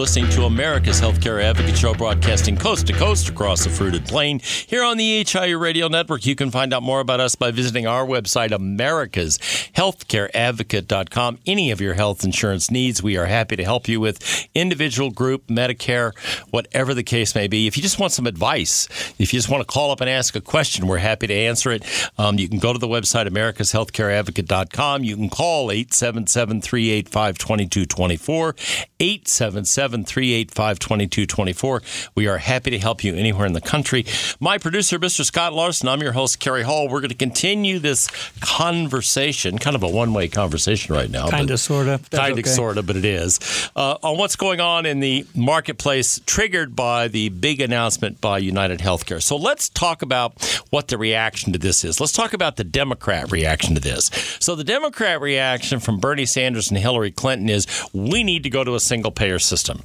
Listening 0.00 0.30
to 0.30 0.44
America's 0.44 0.98
Healthcare 0.98 1.42
Advocate 1.42 1.76
Show, 1.76 1.92
broadcasting 1.92 2.56
coast 2.56 2.86
to 2.86 2.94
coast 2.94 3.28
across 3.28 3.64
the 3.64 3.70
fruited 3.70 4.06
plain. 4.06 4.38
Here 4.38 4.82
on 4.82 4.96
the 4.96 5.22
HIA 5.24 5.58
Radio 5.58 5.88
Network, 5.88 6.24
you 6.24 6.34
can 6.34 6.50
find 6.50 6.72
out 6.72 6.82
more 6.82 7.00
about 7.00 7.20
us 7.20 7.34
by 7.34 7.50
visiting 7.50 7.86
our 7.86 8.06
website, 8.06 8.48
americashealthcareadvocate.com. 8.48 11.38
Any 11.46 11.70
of 11.70 11.82
your 11.82 11.92
health 11.92 12.24
insurance 12.24 12.70
needs, 12.70 13.02
we 13.02 13.18
are 13.18 13.26
happy 13.26 13.56
to 13.56 13.64
help 13.64 13.88
you 13.88 14.00
with 14.00 14.48
individual, 14.54 15.10
group, 15.10 15.48
Medicare, 15.48 16.16
whatever 16.48 16.94
the 16.94 17.02
case 17.02 17.34
may 17.34 17.46
be. 17.46 17.66
If 17.66 17.76
you 17.76 17.82
just 17.82 17.98
want 17.98 18.12
some 18.12 18.26
advice, 18.26 18.88
if 19.18 19.34
you 19.34 19.38
just 19.38 19.50
want 19.50 19.60
to 19.60 19.66
call 19.70 19.90
up 19.90 20.00
and 20.00 20.08
ask 20.08 20.34
a 20.34 20.40
question, 20.40 20.86
we're 20.86 20.96
happy 20.96 21.26
to 21.26 21.34
answer 21.34 21.70
it. 21.72 21.84
Um, 22.16 22.38
you 22.38 22.48
can 22.48 22.58
go 22.58 22.72
to 22.72 22.78
the 22.78 22.88
website, 22.88 23.28
americashealthcareadvocate.com. 23.28 25.04
You 25.04 25.16
can 25.16 25.28
call 25.28 25.70
877 25.70 26.62
385 26.62 27.36
2224. 27.36 28.54
877 28.98 29.66
385 29.90 30.78
2224. 30.78 31.82
We 32.14 32.28
are 32.28 32.38
happy 32.38 32.70
to 32.70 32.78
help 32.78 33.04
you 33.04 33.14
anywhere 33.14 33.46
in 33.46 33.52
the 33.52 33.60
country. 33.60 34.04
My 34.38 34.58
producer, 34.58 34.98
Mr. 34.98 35.24
Scott 35.24 35.52
Larson, 35.52 35.88
I'm 35.88 36.00
your 36.00 36.12
host, 36.12 36.40
Cary 36.40 36.62
Hall. 36.62 36.88
We're 36.88 37.00
going 37.00 37.10
to 37.10 37.14
continue 37.14 37.78
this 37.78 38.08
conversation, 38.40 39.58
kind 39.58 39.76
of 39.76 39.82
a 39.82 39.88
one 39.88 40.12
way 40.12 40.28
conversation 40.28 40.94
right 40.94 41.10
now. 41.10 41.28
Kind 41.28 41.50
of, 41.50 41.60
sort 41.60 41.88
of. 41.88 42.08
Kind 42.10 42.38
of, 42.38 42.46
sort 42.46 42.78
of, 42.78 42.86
but 42.86 42.96
it 42.96 43.04
is. 43.04 43.70
Uh, 43.76 43.96
on 44.02 44.18
what's 44.18 44.36
going 44.36 44.60
on 44.60 44.86
in 44.86 45.00
the 45.00 45.26
marketplace, 45.34 46.20
triggered 46.26 46.74
by 46.74 47.08
the 47.08 47.28
big 47.28 47.60
announcement 47.60 48.20
by 48.20 48.38
United 48.38 48.80
Healthcare. 48.80 49.22
So 49.22 49.36
let's 49.36 49.68
talk 49.68 50.02
about 50.02 50.42
what 50.70 50.88
the 50.88 50.98
reaction 50.98 51.52
to 51.52 51.58
this 51.58 51.84
is. 51.84 52.00
Let's 52.00 52.12
talk 52.12 52.32
about 52.32 52.56
the 52.56 52.64
Democrat 52.64 53.30
reaction 53.30 53.74
to 53.74 53.80
this. 53.80 54.10
So 54.40 54.54
the 54.54 54.64
Democrat 54.64 55.20
reaction 55.20 55.80
from 55.80 55.98
Bernie 55.98 56.26
Sanders 56.26 56.70
and 56.70 56.78
Hillary 56.78 57.10
Clinton 57.10 57.48
is 57.48 57.66
we 57.92 58.24
need 58.24 58.42
to 58.44 58.50
go 58.50 58.64
to 58.64 58.74
a 58.74 58.80
single 58.80 59.10
payer 59.10 59.38
system. 59.38 59.79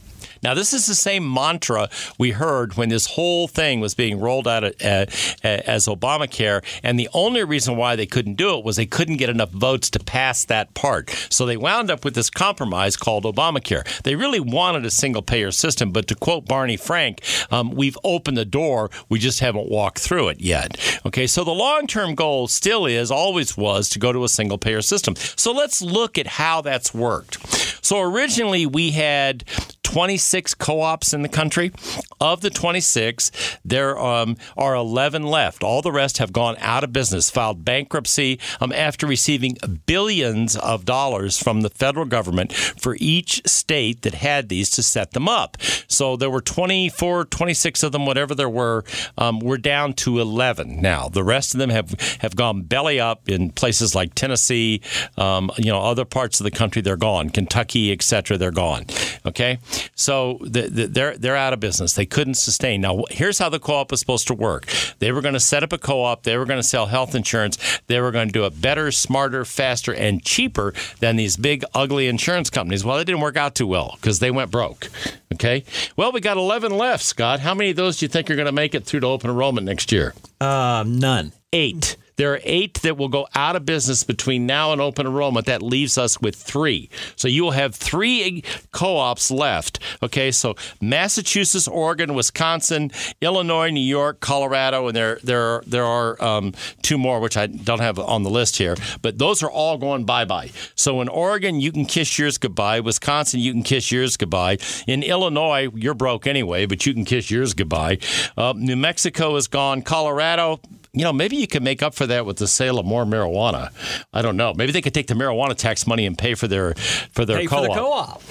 Now, 0.45 0.53
this 0.53 0.73
is 0.73 0.85
the 0.85 0.93
same 0.93 1.33
mantra 1.33 1.89
we 2.19 2.29
heard 2.29 2.77
when 2.77 2.89
this 2.89 3.07
whole 3.07 3.47
thing 3.47 3.79
was 3.79 3.95
being 3.95 4.19
rolled 4.19 4.47
out 4.47 4.63
as 4.63 5.87
Obamacare. 5.87 6.63
And 6.83 6.99
the 6.99 7.09
only 7.15 7.43
reason 7.43 7.77
why 7.77 7.95
they 7.95 8.05
couldn't 8.05 8.35
do 8.35 8.55
it 8.55 8.63
was 8.63 8.75
they 8.75 8.85
couldn't 8.85 9.17
get 9.17 9.31
enough 9.31 9.49
votes 9.49 9.89
to 9.89 9.99
pass 9.99 10.45
that 10.45 10.71
part. 10.75 11.09
So 11.31 11.47
they 11.47 11.57
wound 11.57 11.89
up 11.89 12.05
with 12.05 12.13
this 12.13 12.29
compromise 12.29 12.95
called 12.95 13.23
Obamacare. 13.23 14.03
They 14.03 14.15
really 14.15 14.39
wanted 14.39 14.85
a 14.85 14.91
single 14.91 15.23
payer 15.23 15.49
system, 15.49 15.91
but 15.91 16.07
to 16.09 16.15
quote 16.15 16.45
Barney 16.45 16.77
Frank, 16.77 17.23
um, 17.49 17.71
we've 17.71 17.97
opened 18.03 18.37
the 18.37 18.45
door, 18.45 18.91
we 19.09 19.17
just 19.17 19.39
haven't 19.39 19.67
walked 19.67 19.97
through 19.97 20.27
it 20.27 20.41
yet. 20.41 20.77
Okay, 21.07 21.25
so 21.25 21.43
the 21.43 21.49
long 21.49 21.87
term 21.87 22.13
goal 22.13 22.47
still 22.47 22.85
is, 22.85 23.09
always 23.09 23.57
was, 23.57 23.89
to 23.89 23.97
go 23.97 24.13
to 24.13 24.23
a 24.23 24.29
single 24.29 24.59
payer 24.59 24.83
system. 24.83 25.15
So 25.15 25.51
let's 25.51 25.81
look 25.81 26.19
at 26.19 26.27
how 26.27 26.61
that's 26.61 26.93
worked. 26.93 27.43
So 27.83 27.99
originally 27.99 28.67
we 28.67 28.91
had 28.91 29.43
26 29.85 30.55
co-ops 30.55 31.13
in 31.13 31.21
the 31.21 31.29
country. 31.29 31.71
Of 32.19 32.41
the 32.41 32.49
26, 32.49 33.31
there 33.63 33.97
um, 33.99 34.35
are 34.57 34.73
11 34.73 35.23
left. 35.23 35.63
All 35.63 35.81
the 35.81 35.91
rest 35.91 36.17
have 36.17 36.33
gone 36.33 36.55
out 36.59 36.83
of 36.83 36.91
business, 36.91 37.29
filed 37.29 37.63
bankruptcy 37.63 38.39
um, 38.59 38.71
after 38.73 39.05
receiving 39.05 39.57
billions 39.85 40.55
of 40.55 40.85
dollars 40.85 41.41
from 41.41 41.61
the 41.61 41.69
federal 41.69 42.05
government 42.05 42.51
for 42.51 42.97
each 42.99 43.41
state 43.45 44.01
that 44.01 44.15
had 44.15 44.49
these 44.49 44.71
to 44.71 44.81
set 44.83 45.11
them 45.11 45.29
up. 45.29 45.57
So 45.87 46.15
there 46.17 46.31
were 46.31 46.41
24, 46.41 47.25
26 47.25 47.83
of 47.83 47.91
them, 47.91 48.05
whatever 48.07 48.33
there 48.33 48.49
were. 48.49 48.83
Um, 49.17 49.39
we're 49.39 49.57
down 49.57 49.93
to 49.93 50.19
11 50.19 50.81
now. 50.81 51.09
The 51.09 51.23
rest 51.23 51.53
of 51.53 51.59
them 51.59 51.69
have 51.69 51.91
have 52.21 52.35
gone 52.35 52.63
belly 52.63 52.99
up 52.99 53.29
in 53.29 53.51
places 53.51 53.93
like 53.93 54.15
Tennessee, 54.15 54.81
um, 55.17 55.51
you 55.57 55.71
know, 55.71 55.81
other 55.81 56.05
parts 56.05 56.39
of 56.39 56.43
the 56.43 56.51
country. 56.51 56.81
They're 56.81 56.97
gone. 56.97 57.29
Kentucky, 57.29 57.91
et 57.91 58.01
cetera, 58.01 58.37
They're 58.37 58.51
gone. 58.51 58.85
Okay, 59.25 59.57
so 59.95 60.37
the, 60.41 60.69
the, 60.69 60.87
they're 60.87 61.17
they're 61.17 61.35
out 61.35 61.53
of 61.53 61.59
business. 61.59 61.93
They 61.93 62.05
couldn't 62.05 62.35
sustain. 62.35 62.81
Now, 62.81 63.03
here's 63.09 63.39
how 63.39 63.49
the 63.49 63.59
co-op 63.59 63.89
was 63.89 63.99
supposed 63.99 64.27
to 64.27 64.33
work. 64.33 64.67
They 64.99 65.11
were 65.11 65.21
going 65.21 65.33
to 65.33 65.39
set 65.39 65.63
up 65.63 65.73
a 65.73 65.77
co-op. 65.77 66.23
They 66.23 66.37
were 66.37 66.45
going 66.45 66.59
to 66.59 66.67
sell 66.67 66.85
health 66.85 67.15
insurance. 67.15 67.57
They 67.87 67.99
were 67.99 68.11
going 68.11 68.27
to 68.27 68.31
do 68.31 68.45
it 68.45 68.61
better, 68.61 68.91
smarter, 68.91 69.43
faster, 69.43 69.93
and 69.93 70.23
cheaper 70.23 70.73
than 70.99 71.15
these 71.15 71.37
big, 71.37 71.63
ugly 71.73 72.07
insurance 72.07 72.49
companies. 72.49 72.85
Well, 72.85 72.97
it 72.97 73.05
didn't 73.05 73.21
work 73.21 73.37
out 73.37 73.55
too 73.55 73.67
well 73.67 73.97
because 73.99 74.19
they 74.19 74.31
went 74.31 74.51
broke. 74.51 74.89
Okay. 75.33 75.63
Well, 75.97 76.11
we 76.11 76.21
got 76.21 76.37
11 76.37 76.77
left, 76.77 77.03
Scott. 77.03 77.39
How 77.39 77.53
many 77.53 77.71
of 77.71 77.75
those 77.75 77.97
do 77.97 78.05
you 78.05 78.09
think 78.09 78.29
are 78.29 78.35
going 78.35 78.45
to 78.45 78.51
make 78.51 78.75
it 78.75 78.85
through 78.85 79.01
to 79.01 79.07
open 79.07 79.29
enrollment 79.29 79.65
next 79.65 79.91
year? 79.91 80.13
Um, 80.39 80.99
none. 80.99 81.33
Eight. 81.51 81.97
There 82.17 82.33
are 82.33 82.39
eight 82.43 82.81
that 82.81 82.97
will 82.97 83.09
go 83.09 83.27
out 83.35 83.55
of 83.55 83.65
business 83.65 84.03
between 84.03 84.45
now 84.45 84.71
and 84.71 84.81
open 84.81 85.05
enrollment. 85.05 85.45
That 85.47 85.61
leaves 85.61 85.97
us 85.97 86.21
with 86.21 86.35
three. 86.35 86.89
So 87.15 87.27
you 87.27 87.43
will 87.43 87.51
have 87.51 87.75
three 87.75 88.43
co 88.71 88.97
ops 88.97 89.31
left. 89.31 89.79
Okay, 90.01 90.31
so 90.31 90.55
Massachusetts, 90.81 91.67
Oregon, 91.67 92.13
Wisconsin, 92.13 92.91
Illinois, 93.21 93.69
New 93.69 93.79
York, 93.79 94.19
Colorado, 94.19 94.87
and 94.87 94.95
there, 94.95 95.19
there, 95.23 95.41
are, 95.41 95.63
there 95.67 95.85
are 95.85 96.21
um, 96.23 96.53
two 96.81 96.97
more, 96.97 97.19
which 97.19 97.37
I 97.37 97.47
don't 97.47 97.81
have 97.81 97.99
on 97.99 98.23
the 98.23 98.29
list 98.29 98.57
here, 98.57 98.75
but 99.01 99.17
those 99.17 99.43
are 99.43 99.51
all 99.51 99.77
going 99.77 100.05
bye 100.05 100.25
bye. 100.25 100.51
So 100.75 101.01
in 101.01 101.09
Oregon, 101.09 101.59
you 101.59 101.71
can 101.71 101.85
kiss 101.85 102.17
yours 102.17 102.37
goodbye. 102.37 102.79
Wisconsin, 102.79 103.39
you 103.39 103.51
can 103.51 103.63
kiss 103.63 103.91
yours 103.91 104.17
goodbye. 104.17 104.57
In 104.87 105.03
Illinois, 105.03 105.69
you're 105.73 105.93
broke 105.93 106.27
anyway, 106.27 106.65
but 106.65 106.85
you 106.85 106.93
can 106.93 107.05
kiss 107.05 107.29
yours 107.29 107.53
goodbye. 107.53 107.97
Uh, 108.37 108.53
New 108.55 108.75
Mexico 108.75 109.35
is 109.35 109.47
gone. 109.47 109.81
Colorado, 109.81 110.59
you 110.95 111.03
know, 111.03 111.13
maybe 111.13 111.35
you 111.35 111.47
can 111.47 111.63
make 111.63 111.83
up 111.83 111.93
for 111.93 112.07
that 112.07 112.25
with 112.25 112.37
the 112.37 112.47
sale 112.47 112.79
of 112.79 112.85
more 112.85 113.05
marijuana. 113.05 113.69
I 114.13 114.21
don't 114.21 114.37
know. 114.37 114.53
Maybe 114.55 114.71
they 114.71 114.81
could 114.81 114.93
take 114.93 115.07
the 115.07 115.13
marijuana 115.13 115.55
tax 115.55 115.85
money 115.85 116.05
and 116.05 116.17
pay 116.17 116.35
for 116.35 116.47
their 116.47 116.73
for 117.11 117.25
their 117.25 117.37
Pay 117.37 117.47
co-op. 117.47 117.61
for 117.65 117.67
the 117.67 117.73
co-op. 117.79 118.21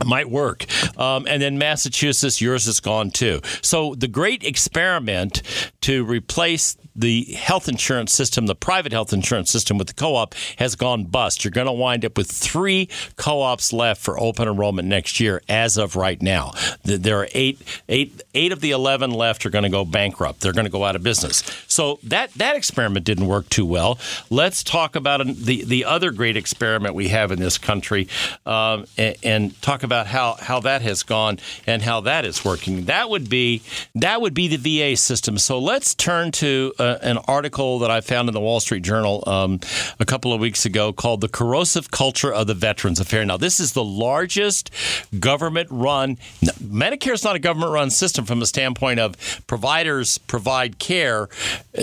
It 0.00 0.06
might 0.06 0.30
work. 0.30 0.64
Um, 0.98 1.26
and 1.28 1.42
then 1.42 1.58
Massachusetts, 1.58 2.40
yours 2.40 2.68
is 2.68 2.78
gone 2.80 3.10
too. 3.10 3.40
So 3.62 3.94
the 3.96 4.06
great 4.06 4.44
experiment 4.44 5.42
to 5.82 6.04
replace 6.04 6.76
the 6.98 7.24
health 7.34 7.68
insurance 7.68 8.12
system, 8.12 8.46
the 8.46 8.54
private 8.54 8.92
health 8.92 9.12
insurance 9.12 9.50
system 9.50 9.78
with 9.78 9.86
the 9.88 9.94
co-op 9.94 10.34
has 10.56 10.74
gone 10.74 11.04
bust. 11.04 11.44
You're 11.44 11.52
going 11.52 11.66
to 11.66 11.72
wind 11.72 12.04
up 12.04 12.16
with 12.16 12.30
three 12.30 12.88
co-ops 13.16 13.72
left 13.72 14.02
for 14.02 14.18
open 14.20 14.48
enrollment 14.48 14.88
next 14.88 15.20
year 15.20 15.42
as 15.48 15.76
of 15.76 15.96
right 15.96 16.20
now. 16.20 16.52
Th- 16.84 17.00
There 17.00 17.18
are 17.20 17.28
eight, 17.32 17.60
eight, 17.88 18.22
eight 18.34 18.52
of 18.52 18.60
the 18.60 18.72
11 18.72 19.10
left 19.12 19.46
are 19.46 19.50
going 19.50 19.62
to 19.64 19.68
go 19.70 19.84
bankrupt. 19.84 20.40
They're 20.40 20.52
going 20.52 20.66
to 20.66 20.70
go 20.72 20.84
out 20.84 20.96
of 20.96 21.02
business. 21.02 21.42
So 21.68 22.00
that, 22.02 22.32
that 22.34 22.56
experiment 22.56 23.04
didn't 23.06 23.26
work 23.26 23.48
too 23.48 23.66
well. 23.66 23.98
Let's 24.30 24.64
talk 24.64 24.96
about 24.96 25.24
the, 25.26 25.64
the 25.64 25.84
other 25.84 26.10
great 26.10 26.36
experiment 26.36 26.94
we 26.94 27.08
have 27.08 27.30
in 27.30 27.38
this 27.38 27.58
country 27.58 28.08
um, 28.44 28.86
and, 28.96 29.16
and 29.22 29.62
talk 29.62 29.82
about 29.84 30.06
how, 30.08 30.34
how 30.40 30.60
that 30.60 30.82
has 30.82 31.02
gone 31.04 31.38
and 31.66 31.82
how 31.82 32.00
that 32.02 32.24
is 32.24 32.44
working. 32.44 32.86
That 32.86 33.08
would 33.10 33.28
be 33.30 33.62
that 33.94 34.20
would 34.20 34.34
be 34.34 34.48
the 34.56 34.56
VA 34.56 34.96
system. 34.96 35.38
So 35.38 35.58
let's 35.58 35.94
turn 35.94 36.32
to 36.32 36.72
uh, 36.78 36.87
an 37.02 37.18
article 37.28 37.78
that 37.80 37.90
I 37.90 38.00
found 38.00 38.28
in 38.28 38.34
the 38.34 38.40
Wall 38.40 38.60
Street 38.60 38.82
Journal 38.82 39.22
um, 39.26 39.60
a 39.98 40.04
couple 40.04 40.32
of 40.32 40.40
weeks 40.40 40.64
ago 40.64 40.92
called 40.92 41.20
"The 41.20 41.28
Corrosive 41.28 41.90
Culture 41.90 42.32
of 42.32 42.46
the 42.46 42.54
Veterans 42.54 43.00
Affair." 43.00 43.24
Now, 43.24 43.36
this 43.36 43.60
is 43.60 43.72
the 43.72 43.84
largest 43.84 44.70
government-run. 45.18 46.16
Medicare 46.62 47.14
is 47.14 47.24
not 47.24 47.36
a 47.36 47.38
government-run 47.38 47.90
system 47.90 48.24
from 48.24 48.40
the 48.40 48.46
standpoint 48.46 49.00
of 49.00 49.16
providers 49.46 50.18
provide 50.18 50.78
care, 50.78 51.28
uh, 51.76 51.80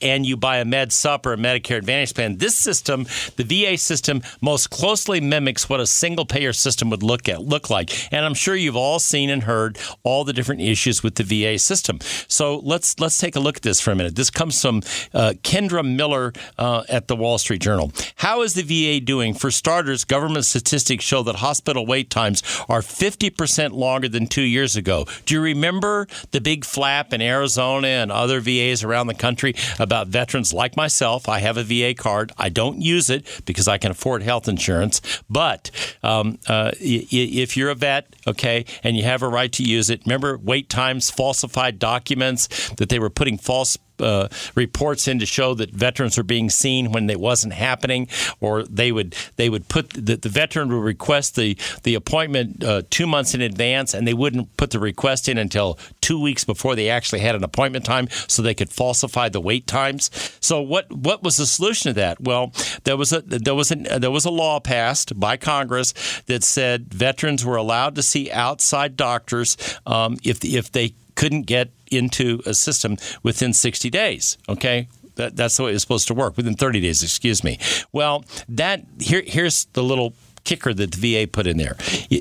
and 0.00 0.26
you 0.26 0.36
buy 0.36 0.58
a 0.58 0.64
Med 0.64 0.92
Sup 0.92 1.26
or 1.26 1.32
a 1.32 1.36
Medicare 1.36 1.76
Advantage 1.76 2.14
plan. 2.14 2.38
This 2.38 2.56
system, 2.56 3.06
the 3.36 3.44
VA 3.44 3.76
system, 3.76 4.22
most 4.40 4.70
closely 4.70 5.20
mimics 5.20 5.68
what 5.68 5.80
a 5.80 5.86
single-payer 5.86 6.52
system 6.52 6.90
would 6.90 7.02
look 7.02 7.28
at 7.28 7.42
look 7.42 7.70
like. 7.70 8.12
And 8.12 8.24
I'm 8.24 8.34
sure 8.34 8.54
you've 8.56 8.76
all 8.76 8.98
seen 8.98 9.30
and 9.30 9.42
heard 9.42 9.78
all 10.02 10.24
the 10.24 10.32
different 10.32 10.60
issues 10.60 11.02
with 11.02 11.16
the 11.16 11.24
VA 11.24 11.58
system. 11.58 11.98
So 12.28 12.58
let's 12.58 12.98
let's 12.98 13.18
take 13.18 13.36
a 13.36 13.40
look 13.40 13.56
at 13.56 13.62
this 13.62 13.80
for 13.90 13.94
a 13.94 13.96
minute. 13.96 14.14
This 14.14 14.30
comes 14.30 14.62
from 14.62 14.78
uh, 15.12 15.32
Kendra 15.42 15.84
Miller 15.84 16.32
uh, 16.56 16.84
at 16.88 17.08
the 17.08 17.16
Wall 17.16 17.38
Street 17.38 17.60
Journal. 17.60 17.90
How 18.14 18.42
is 18.42 18.54
the 18.54 18.62
VA 18.62 19.04
doing? 19.04 19.34
For 19.34 19.50
starters, 19.50 20.04
government 20.04 20.44
statistics 20.44 21.04
show 21.04 21.24
that 21.24 21.36
hospital 21.36 21.86
wait 21.86 22.08
times 22.08 22.42
are 22.68 22.82
50% 22.82 23.72
longer 23.72 24.08
than 24.08 24.28
two 24.28 24.42
years 24.42 24.76
ago. 24.76 25.06
Do 25.26 25.34
you 25.34 25.40
remember 25.40 26.06
the 26.30 26.40
big 26.40 26.64
flap 26.64 27.12
in 27.12 27.20
Arizona 27.20 27.88
and 27.88 28.12
other 28.12 28.38
VAs 28.38 28.84
around 28.84 29.08
the 29.08 29.14
country 29.14 29.56
about 29.80 30.06
veterans 30.06 30.52
like 30.52 30.76
myself? 30.76 31.28
I 31.28 31.40
have 31.40 31.56
a 31.56 31.64
VA 31.64 31.92
card. 31.92 32.30
I 32.38 32.48
don't 32.48 32.80
use 32.80 33.10
it 33.10 33.42
because 33.44 33.66
I 33.66 33.78
can 33.78 33.90
afford 33.90 34.22
health 34.22 34.46
insurance. 34.46 35.00
But 35.28 35.72
um, 36.04 36.38
uh, 36.46 36.70
if 36.78 37.56
you're 37.56 37.70
a 37.70 37.74
vet, 37.74 38.14
okay, 38.24 38.66
and 38.84 38.96
you 38.96 39.02
have 39.02 39.22
a 39.22 39.28
right 39.28 39.50
to 39.54 39.64
use 39.64 39.90
it, 39.90 40.02
remember 40.06 40.38
wait 40.38 40.68
times, 40.68 41.10
falsified 41.10 41.80
documents, 41.80 42.70
that 42.76 42.88
they 42.88 43.00
were 43.00 43.10
putting 43.10 43.36
false 43.36 43.79
uh, 44.00 44.28
reports 44.54 45.08
in 45.08 45.18
to 45.18 45.26
show 45.26 45.54
that 45.54 45.70
veterans 45.70 46.16
were 46.16 46.24
being 46.24 46.50
seen 46.50 46.92
when 46.92 47.08
it 47.10 47.20
wasn't 47.20 47.52
happening, 47.52 48.08
or 48.40 48.64
they 48.64 48.92
would 48.92 49.14
they 49.36 49.48
would 49.48 49.68
put 49.68 49.90
the, 49.90 50.16
the 50.16 50.28
veteran 50.28 50.68
would 50.68 50.84
request 50.84 51.36
the 51.36 51.56
the 51.82 51.94
appointment 51.94 52.62
uh, 52.64 52.82
two 52.90 53.06
months 53.06 53.34
in 53.34 53.40
advance, 53.40 53.94
and 53.94 54.06
they 54.06 54.14
wouldn't 54.14 54.56
put 54.56 54.70
the 54.70 54.78
request 54.78 55.28
in 55.28 55.38
until 55.38 55.78
two 56.00 56.20
weeks 56.20 56.44
before 56.44 56.74
they 56.74 56.90
actually 56.90 57.20
had 57.20 57.34
an 57.34 57.44
appointment 57.44 57.84
time, 57.84 58.08
so 58.28 58.42
they 58.42 58.54
could 58.54 58.70
falsify 58.70 59.28
the 59.28 59.40
wait 59.40 59.66
times. 59.66 60.10
So 60.40 60.60
what 60.60 60.90
what 60.92 61.22
was 61.22 61.36
the 61.36 61.46
solution 61.46 61.90
to 61.90 61.94
that? 61.94 62.20
Well, 62.20 62.52
there 62.84 62.96
was 62.96 63.12
a 63.12 63.20
there 63.22 63.54
was 63.54 63.70
a 63.70 63.76
there 63.76 64.10
was 64.10 64.24
a 64.24 64.30
law 64.30 64.60
passed 64.60 65.18
by 65.18 65.36
Congress 65.36 65.92
that 66.26 66.42
said 66.44 66.92
veterans 66.92 67.44
were 67.44 67.56
allowed 67.56 67.94
to 67.96 68.02
see 68.02 68.30
outside 68.30 68.96
doctors 68.96 69.56
um, 69.86 70.18
if 70.24 70.44
if 70.44 70.72
they 70.72 70.94
couldn't 71.14 71.42
get 71.42 71.70
into 71.90 72.40
a 72.46 72.54
system 72.54 72.96
within 73.22 73.52
60 73.52 73.90
days. 73.90 74.38
Okay, 74.48 74.88
that, 75.16 75.36
that's 75.36 75.56
the 75.56 75.64
way 75.64 75.72
it's 75.72 75.82
supposed 75.82 76.08
to 76.08 76.14
work 76.14 76.36
within 76.36 76.54
30 76.54 76.80
days. 76.80 77.02
Excuse 77.02 77.44
me. 77.44 77.58
Well, 77.92 78.24
that 78.48 78.84
here 78.98 79.22
here's 79.26 79.66
the 79.66 79.82
little 79.82 80.14
kicker 80.44 80.72
that 80.72 80.92
the 80.92 81.24
VA 81.24 81.28
put 81.30 81.46
in 81.46 81.56
there. 81.56 81.76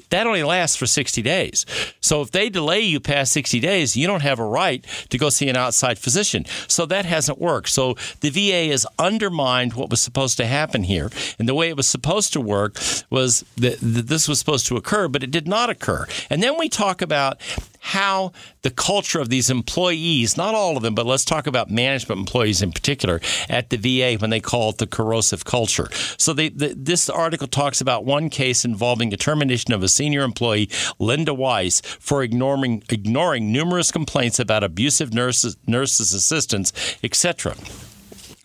That 0.10 0.28
only 0.28 0.44
lasts 0.44 0.76
for 0.76 0.86
60 0.86 1.22
days. 1.22 1.66
So 2.02 2.22
if 2.22 2.32
they 2.32 2.50
delay 2.50 2.82
you 2.82 3.00
past 3.00 3.32
60 3.34 3.60
days, 3.60 3.96
you 3.96 4.08
don't 4.08 4.22
have 4.22 4.40
a 4.40 4.46
right 4.46 4.86
to 5.10 5.18
go 5.18 5.30
see 5.30 5.50
an 5.50 5.56
outside 5.56 5.98
physician. 5.98 6.46
So 6.68 6.86
that 6.88 7.06
hasn't 7.06 7.40
worked. 7.40 7.70
So 7.70 7.96
the 8.22 8.30
VA 8.30 8.72
has 8.72 8.86
undermined 8.98 9.74
what 9.74 9.90
was 9.90 10.02
supposed 10.02 10.38
to 10.38 10.46
happen 10.46 10.84
here. 10.84 11.10
And 11.38 11.48
the 11.48 11.56
way 11.56 11.70
it 11.70 11.78
was 11.78 11.88
supposed 11.88 12.34
to 12.34 12.42
work 12.42 12.76
was 13.10 13.46
that 13.58 13.78
this 13.80 14.28
was 14.28 14.40
supposed 14.40 14.68
to 14.68 14.78
occur, 14.78 15.08
but 15.08 15.24
it 15.24 15.32
did 15.32 15.48
not 15.48 15.70
occur. 15.70 16.06
And 16.30 16.44
then 16.44 16.58
we 16.58 16.70
talk 16.70 17.02
about 17.02 17.40
how 17.80 18.32
the 18.62 18.70
culture 18.70 19.20
of 19.20 19.30
these 19.30 19.50
employees, 19.50 20.38
not 20.38 20.54
all 20.54 20.78
of 20.78 20.84
them, 20.84 20.96
but 20.96 21.06
let's 21.06 21.26
talk 21.26 21.48
about 21.48 21.70
management 21.70 22.20
employees 22.20 22.62
in 22.62 22.72
particular 22.72 23.22
at 23.50 23.70
the 23.70 23.78
VA 23.78 24.18
when 24.20 24.30
they 24.30 24.40
call 24.40 24.70
it 24.70 24.78
the 24.78 24.88
corrosive 24.88 25.46
culture. 25.46 25.88
So 26.18 26.34
they, 26.34 26.50
the, 26.50 26.74
this 26.78 27.10
article 27.10 27.48
talks 27.48 27.82
about 27.82 28.06
one 28.06 28.30
case 28.30 28.66
involving 28.66 29.14
a 29.14 29.18
termination 29.18 29.74
of 29.74 29.84
a 29.84 29.88
senior 29.88 30.24
employee, 30.24 30.70
Linda 31.00 31.34
Weiss, 31.34 31.82
for 31.82 32.22
ignoring, 32.22 32.84
ignoring 32.90 33.52
numerous 33.52 33.92
complaints 33.92 34.40
about 34.40 34.64
abusive 34.64 35.14
nurses, 35.14 35.58
nurses 35.68 36.14
assistants, 36.14 36.74
etc. 37.04 37.56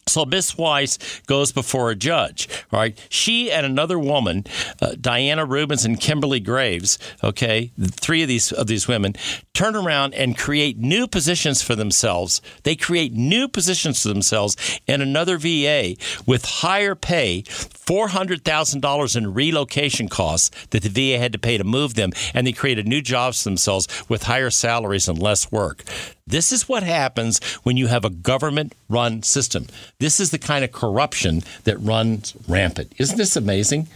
So 0.07 0.25
Miss 0.25 0.57
Weiss 0.57 0.99
goes 1.27 1.53
before 1.53 1.91
a 1.91 1.95
judge. 1.97 2.49
Right, 2.71 2.99
she 3.09 3.51
and 3.51 3.65
another 3.65 3.99
woman, 3.99 4.45
uh, 4.81 4.95
Diana 5.01 5.45
Rubens 5.45 5.85
and 5.85 6.01
Kimberly 6.01 6.41
Graves. 6.41 6.99
Okay, 7.23 7.73
three 7.81 8.23
of 8.23 8.29
these 8.29 8.53
of 8.53 8.67
these 8.67 8.87
women 8.89 9.15
turn 9.55 9.77
around 9.77 10.15
and 10.15 10.37
create 10.37 10.79
new 10.79 11.07
positions 11.07 11.63
for 11.63 11.75
themselves. 11.75 12.43
They 12.65 12.77
create 12.77 13.13
new 13.13 13.49
positions 13.49 14.03
for 14.03 14.09
themselves 14.09 14.57
in 14.87 15.01
another 15.01 15.39
VA 15.39 15.95
with 16.27 16.45
higher 16.45 16.95
pay, 16.95 17.43
four 17.43 18.09
hundred 18.09 18.45
thousand 18.45 18.81
dollars 18.81 19.17
in 19.17 19.35
relocation 19.35 20.09
costs 20.09 20.51
that 20.71 20.83
the 20.83 20.89
VA 20.89 21.19
had 21.19 21.33
to 21.33 21.39
pay 21.39 21.57
to 21.59 21.65
move 21.65 21.95
them, 21.95 22.11
and 22.35 22.47
they 22.47 22.53
created 22.53 22.87
new 22.87 23.01
jobs 23.01 23.43
for 23.43 23.49
themselves 23.49 23.89
with 24.09 24.25
higher 24.25 24.51
salaries 24.51 25.09
and 25.09 25.19
less 25.19 25.51
work. 25.51 25.85
This 26.27 26.53
is 26.53 26.67
what 26.67 26.83
happens 26.83 27.39
when 27.65 27.77
you 27.77 27.89
have 27.89 28.03
a 28.03 28.11
government 28.11 28.75
run 28.89 29.23
system. 29.23 29.67
This 29.99 30.21
is 30.21 30.31
the 30.31 30.39
kind 30.39 30.65
of 30.65 30.73
corruption 30.73 31.43
that 31.65 31.77
runs 31.77 32.35
rampant. 32.49 32.95
Isn't 32.97 33.19
this 33.19 33.37
amazing? 33.37 33.89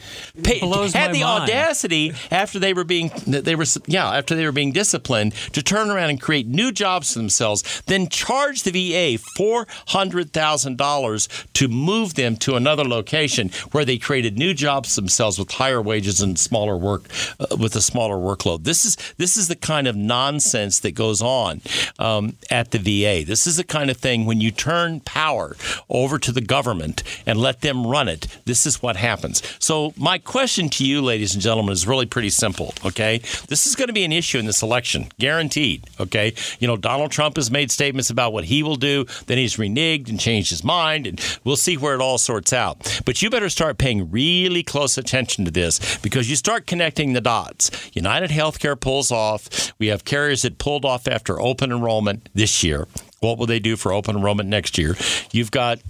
Blows 0.60 0.92
had 0.92 1.14
the 1.14 1.22
mind. 1.22 1.44
audacity 1.44 2.12
after 2.30 2.58
they 2.58 2.74
were 2.74 2.84
being 2.84 3.10
they 3.26 3.54
were 3.54 3.64
yeah, 3.86 4.10
after 4.10 4.34
they 4.34 4.44
were 4.44 4.52
being 4.52 4.72
disciplined 4.72 5.32
to 5.54 5.62
turn 5.62 5.88
around 5.88 6.10
and 6.10 6.20
create 6.20 6.46
new 6.46 6.70
jobs 6.70 7.14
for 7.14 7.18
themselves, 7.18 7.82
then 7.86 8.08
charge 8.08 8.62
the 8.62 8.72
VA 8.72 9.16
$400,000 9.38 11.46
to 11.54 11.68
move 11.68 12.14
them 12.14 12.36
to 12.36 12.56
another 12.56 12.84
location 12.84 13.50
where 13.72 13.86
they 13.86 13.96
created 13.96 14.36
new 14.36 14.52
jobs 14.52 14.96
themselves 14.96 15.38
with 15.38 15.52
higher 15.52 15.80
wages 15.80 16.20
and 16.20 16.38
smaller 16.38 16.76
work 16.76 17.04
uh, 17.40 17.56
with 17.58 17.74
a 17.74 17.80
smaller 17.80 18.16
workload. 18.16 18.64
This 18.64 18.84
is 18.84 18.98
this 19.16 19.38
is 19.38 19.48
the 19.48 19.56
kind 19.56 19.86
of 19.86 19.96
nonsense 19.96 20.80
that 20.80 20.92
goes 20.92 21.22
on. 21.22 21.62
Um, 21.98 22.17
Um, 22.18 22.36
at 22.50 22.70
the 22.70 22.78
VA. 22.78 23.24
This 23.24 23.46
is 23.46 23.56
the 23.56 23.64
kind 23.64 23.90
of 23.90 23.96
thing 23.96 24.26
when 24.26 24.40
you 24.40 24.50
turn 24.50 25.00
power 25.00 25.56
over 25.88 26.18
to 26.18 26.32
the 26.32 26.40
government 26.40 27.02
and 27.26 27.38
let 27.38 27.60
them 27.60 27.86
run 27.86 28.08
it, 28.08 28.26
this 28.44 28.66
is 28.66 28.82
what 28.82 28.96
happens. 28.96 29.42
So, 29.58 29.92
my 29.96 30.18
question 30.18 30.68
to 30.70 30.84
you, 30.84 31.00
ladies 31.02 31.34
and 31.34 31.42
gentlemen, 31.42 31.72
is 31.72 31.86
really 31.86 32.06
pretty 32.06 32.30
simple, 32.30 32.74
okay? 32.84 33.18
This 33.48 33.66
is 33.66 33.76
going 33.76 33.88
to 33.88 33.92
be 33.92 34.04
an 34.04 34.12
issue 34.12 34.38
in 34.38 34.46
this 34.46 34.62
election, 34.62 35.08
guaranteed, 35.18 35.84
okay? 36.00 36.34
You 36.58 36.66
know, 36.66 36.76
Donald 36.76 37.10
Trump 37.10 37.36
has 37.36 37.50
made 37.50 37.70
statements 37.70 38.10
about 38.10 38.32
what 38.32 38.44
he 38.44 38.62
will 38.62 38.76
do, 38.76 39.04
then 39.26 39.38
he's 39.38 39.56
reneged 39.56 40.08
and 40.08 40.18
changed 40.18 40.50
his 40.50 40.64
mind, 40.64 41.06
and 41.06 41.20
we'll 41.44 41.56
see 41.56 41.76
where 41.76 41.94
it 41.94 42.00
all 42.00 42.18
sorts 42.18 42.52
out. 42.52 43.02
But 43.04 43.22
you 43.22 43.30
better 43.30 43.50
start 43.50 43.78
paying 43.78 44.10
really 44.10 44.62
close 44.62 44.98
attention 44.98 45.44
to 45.44 45.50
this 45.50 45.98
because 45.98 46.30
you 46.30 46.36
start 46.36 46.66
connecting 46.66 47.12
the 47.12 47.20
dots. 47.20 47.70
United 47.94 48.30
Healthcare 48.30 48.78
pulls 48.78 49.12
off. 49.12 49.72
We 49.78 49.88
have 49.88 50.04
carriers 50.04 50.42
that 50.42 50.58
pulled 50.58 50.84
off 50.84 51.06
after 51.06 51.40
open 51.40 51.70
enrollment 51.70 52.07
this 52.34 52.62
year. 52.62 52.86
What 53.20 53.38
will 53.38 53.46
they 53.46 53.58
do 53.58 53.76
for 53.76 53.92
open 53.92 54.16
enrollment 54.16 54.48
next 54.48 54.78
year? 54.78 54.96
You've 55.32 55.50
got 55.50 55.80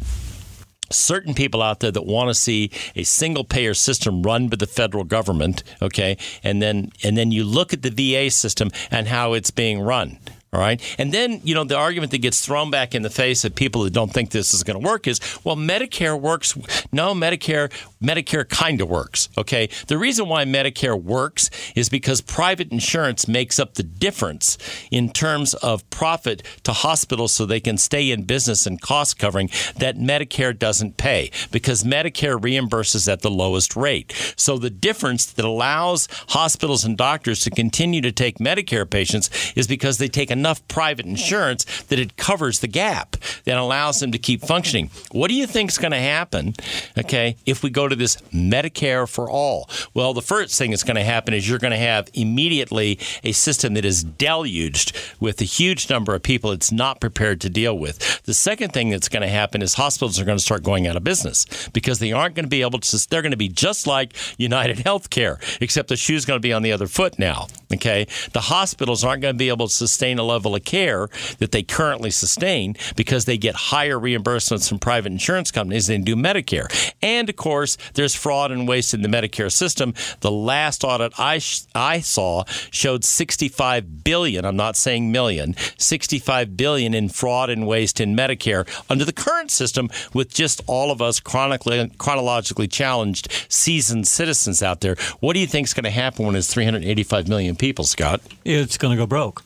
certain 0.91 1.35
people 1.35 1.63
out 1.63 1.81
there 1.81 1.91
that 1.91 2.07
want 2.07 2.29
to 2.29 2.35
see 2.35 2.71
a 2.97 3.05
single 3.05 3.45
payer 3.45 3.75
system 3.75 4.23
run 4.23 4.49
by 4.49 4.57
the 4.57 4.67
federal 4.67 5.05
government 5.05 5.63
okay 5.83 6.17
and 6.43 6.63
then 6.63 6.91
and 7.05 7.17
then 7.17 7.31
you 7.31 7.45
look 7.45 7.75
at 7.75 7.83
the 7.83 7.91
VA 7.91 8.31
system 8.31 8.71
and 8.91 9.07
how 9.07 9.35
it's 9.35 9.51
being 9.51 9.81
run 9.81 10.19
all 10.51 10.61
right. 10.61 10.81
And 10.99 11.13
then, 11.13 11.43
you 11.45 11.55
know, 11.55 11.65
the 11.65 11.77
argument 11.77 12.11
that 12.13 12.19
gets 12.19 12.45
thrown 12.45 12.71
back 12.71 12.95
in 12.95 13.03
the 13.03 13.11
face 13.11 13.45
of 13.45 13.55
people 13.55 13.83
that 13.83 13.93
don't 13.93 14.11
think 14.11 14.31
this 14.31 14.55
is 14.55 14.63
going 14.63 14.81
to 14.81 14.87
work 14.87 15.07
is, 15.07 15.21
well, 15.45 15.57
Medicare 15.57 16.19
works. 16.19 16.57
No, 16.91 17.13
Medicare, 17.13 17.71
Medicare 18.03 18.49
kind 18.49 18.81
of 18.81 18.89
works. 18.89 19.29
Okay. 19.37 19.69
The 19.89 19.99
reason 19.99 20.27
why 20.27 20.47
Medicare 20.47 21.01
works 21.01 21.51
is 21.77 21.91
because 21.91 22.23
private 22.23 22.73
insurance 22.73 23.29
makes 23.29 23.59
up 23.59 23.75
the 23.75 23.83
difference 23.83 24.57
in 24.91 25.11
terms 25.11 25.53
of 25.53 25.89
profit 25.91 26.43
to 26.63 26.73
hospitals 26.73 27.35
so 27.35 27.45
they 27.45 27.61
can 27.61 27.77
stay 27.77 28.11
in 28.11 28.23
business 28.23 28.67
and 28.67 28.81
cost 28.81 29.19
covering 29.19 29.51
that 29.77 29.97
Medicare 29.97 30.59
doesn't 30.59 30.97
pay 30.97 31.31
because 31.53 31.85
Medicare 31.85 32.41
reimburses 32.41 33.07
at 33.11 33.21
the 33.21 33.31
lowest 33.31 33.77
rate. 33.77 34.15
So 34.37 34.57
the 34.57 34.71
difference 34.71 35.27
that 35.27 35.45
allows 35.45 36.09
hospitals 36.29 36.87
and 36.87 36.97
doctors 36.97 37.41
to 37.41 37.51
continue 37.51 38.01
to 38.01 38.13
take 38.13 38.39
Medicare 38.39 38.89
patients 38.89 39.53
is 39.55 39.67
because 39.67 39.99
they 39.99 40.09
take 40.09 40.31
a 40.31 40.38
enough 40.39 40.67
private 40.69 41.07
insurance 41.07 41.65
that 41.85 41.99
it 41.99 42.17
covers 42.17 42.61
the 42.61 42.69
gap 42.69 43.17
that 43.45 43.57
allows 43.57 44.01
them 44.01 44.13
to 44.13 44.19
keep 44.19 44.43
functioning. 44.43 44.91
What 45.11 45.29
do 45.29 45.35
you 45.35 45.47
think 45.47 45.71
is 45.71 45.79
going 45.79 45.93
to 45.93 45.99
happen, 45.99 46.55
okay, 46.97 47.37
if 47.45 47.63
we 47.63 47.71
go 47.71 47.89
to 47.89 47.97
this 47.97 48.17
Medicare 48.33 49.09
for 49.09 49.29
all? 49.29 49.69
Well, 49.95 50.15
the 50.15 50.23
first 50.23 50.59
thing 50.59 50.71
that's 50.71 50.85
going 50.85 50.97
to 50.97 51.05
happen 51.05 51.35
is 51.35 51.49
you're 51.49 51.59
going 51.59 51.73
to 51.73 51.77
have 51.77 52.09
immediately 52.15 52.99
a 53.25 53.33
system 53.33 53.75
that 53.75 53.85
is 53.85 54.05
deluged 54.05 54.97
with 55.21 55.41
a 55.41 55.45
huge 55.45 55.91
number 55.91 56.15
of 56.15 56.23
people 56.23 56.53
it's 56.53 56.73
not 56.73 57.01
prepared 57.01 57.41
to 57.41 57.51
deal 57.51 57.77
with. 57.77 58.23
The 58.25 58.35
second 58.35 58.73
thing 58.73 58.91
that's 58.91 59.09
going 59.09 59.23
to 59.23 59.29
happen 59.29 59.63
is 59.63 59.75
hospitals 59.75 60.21
are 60.21 60.25
going 60.25 60.39
to 60.39 60.45
start 60.45 60.63
going 60.63 60.87
out 60.87 60.97
of 60.97 61.05
business 61.05 61.69
because 61.73 61.99
they 61.99 62.13
aren't 62.13 62.35
going 62.35 62.45
to 62.45 62.51
be 62.51 62.63
able 62.63 62.79
to, 62.79 63.09
they're 63.09 63.23
going 63.23 63.33
to 63.33 63.37
be 63.37 63.49
just 63.49 63.87
like 63.87 64.15
United 64.37 64.77
Healthcare, 64.89 65.41
except 65.61 65.89
the 65.89 65.97
shoe's 65.97 66.25
going 66.25 66.39
to 66.39 66.47
be 66.47 66.53
on 66.53 66.63
the 66.63 66.73
other 66.73 66.87
foot 66.87 67.19
now, 67.19 67.47
okay? 67.73 68.07
The 68.33 68.43
hospitals 68.43 69.05
aren't 69.05 69.23
going 69.23 69.35
to 69.35 69.39
be 69.39 69.49
able 69.49 69.69
to 69.69 69.75
sustain 69.75 70.19
a 70.19 70.23
level 70.29 70.55
of 70.55 70.65
care 70.65 71.09
that 71.39 71.53
they 71.53 71.63
currently 71.63 72.11
sustain 72.11 72.77
because 72.95 73.25
they 73.25 73.39
get 73.39 73.55
higher 73.55 73.99
reimbursements 73.99 74.69
from 74.69 74.79
private 74.79 75.11
insurance 75.11 75.51
companies 75.51 75.89
than 75.89 76.03
do 76.03 76.15
Medicare. 76.15 76.69
And 77.03 77.29
of 77.29 77.37
course, 77.37 77.77
there's 77.95 78.15
fraud 78.15 78.53
and 78.53 78.69
waste 78.69 78.95
in 78.95 79.03
the 79.03 79.09
Medicare 79.09 79.51
system. 79.51 79.95
The 80.21 80.31
last 80.31 80.85
audit 80.85 81.13
I, 81.19 81.41
I 81.75 82.01
saw 82.01 82.45
showed 82.71 83.05
65 83.05 84.05
billion, 84.05 84.45
I'm 84.45 84.57
not 84.57 84.77
saying 84.77 85.11
million, 85.11 85.55
65 85.79 86.57
billion 86.57 86.95
in 86.95 87.09
fraud 87.09 87.51
and 87.51 87.67
waste 87.67 88.01
in 88.01 88.15
Medicare 88.15 88.69
under 88.91 89.05
the 89.05 89.13
current 89.13 89.51
system 89.51 89.89
with 90.13 90.33
just 90.33 90.61
all 90.67 90.91
of 90.91 91.01
us 91.03 91.21
chronically, 91.21 91.91
chronologically 91.99 92.69
challenged 92.69 93.29
seasoned 93.49 94.07
citizens 94.07 94.63
out 94.63 94.81
there. 94.81 94.97
What 95.21 95.35
do 95.35 95.41
you 95.41 95.47
think 95.47 95.67
is 95.67 95.75
going 95.75 95.85
to 95.85 95.91
happen 95.91 96.27
when 96.27 96.37
it's 96.37 96.53
385 96.53 97.29
million 97.29 97.57
people, 97.57 97.85
Scott? 97.85 98.21
It's 98.45 98.79
going 98.79 98.97
to 98.97 99.03
go 99.03 99.07
broke. 99.07 99.43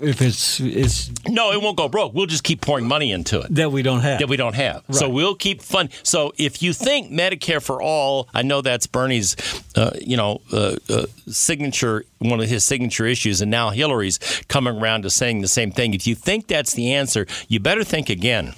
If 0.00 0.22
it's 0.22 0.60
it's 0.60 1.10
no, 1.28 1.52
it 1.52 1.60
won't 1.60 1.76
go 1.76 1.88
broke. 1.88 2.14
We'll 2.14 2.26
just 2.26 2.44
keep 2.44 2.60
pouring 2.60 2.86
money 2.86 3.12
into 3.12 3.40
it 3.40 3.54
that 3.54 3.72
we 3.72 3.82
don't 3.82 4.00
have. 4.00 4.18
That 4.20 4.28
we 4.28 4.36
don't 4.36 4.54
have. 4.54 4.84
Right. 4.88 4.96
So 4.96 5.08
we'll 5.08 5.34
keep 5.34 5.62
fun. 5.62 5.90
So 6.02 6.32
if 6.38 6.62
you 6.62 6.72
think 6.72 7.10
Medicare 7.10 7.62
for 7.62 7.82
all, 7.82 8.28
I 8.34 8.42
know 8.42 8.60
that's 8.60 8.86
Bernie's, 8.86 9.36
uh, 9.76 9.90
you 10.00 10.16
know, 10.16 10.40
uh, 10.52 10.76
uh, 10.88 11.06
signature 11.28 12.04
one 12.18 12.40
of 12.40 12.48
his 12.48 12.64
signature 12.64 13.06
issues, 13.06 13.40
and 13.40 13.50
now 13.50 13.70
Hillary's 13.70 14.18
coming 14.48 14.76
around 14.76 15.02
to 15.02 15.10
saying 15.10 15.40
the 15.40 15.48
same 15.48 15.72
thing. 15.72 15.94
If 15.94 16.06
you 16.06 16.14
think 16.14 16.46
that's 16.46 16.74
the 16.74 16.94
answer, 16.94 17.26
you 17.48 17.60
better 17.60 17.84
think 17.84 18.08
again 18.08 18.54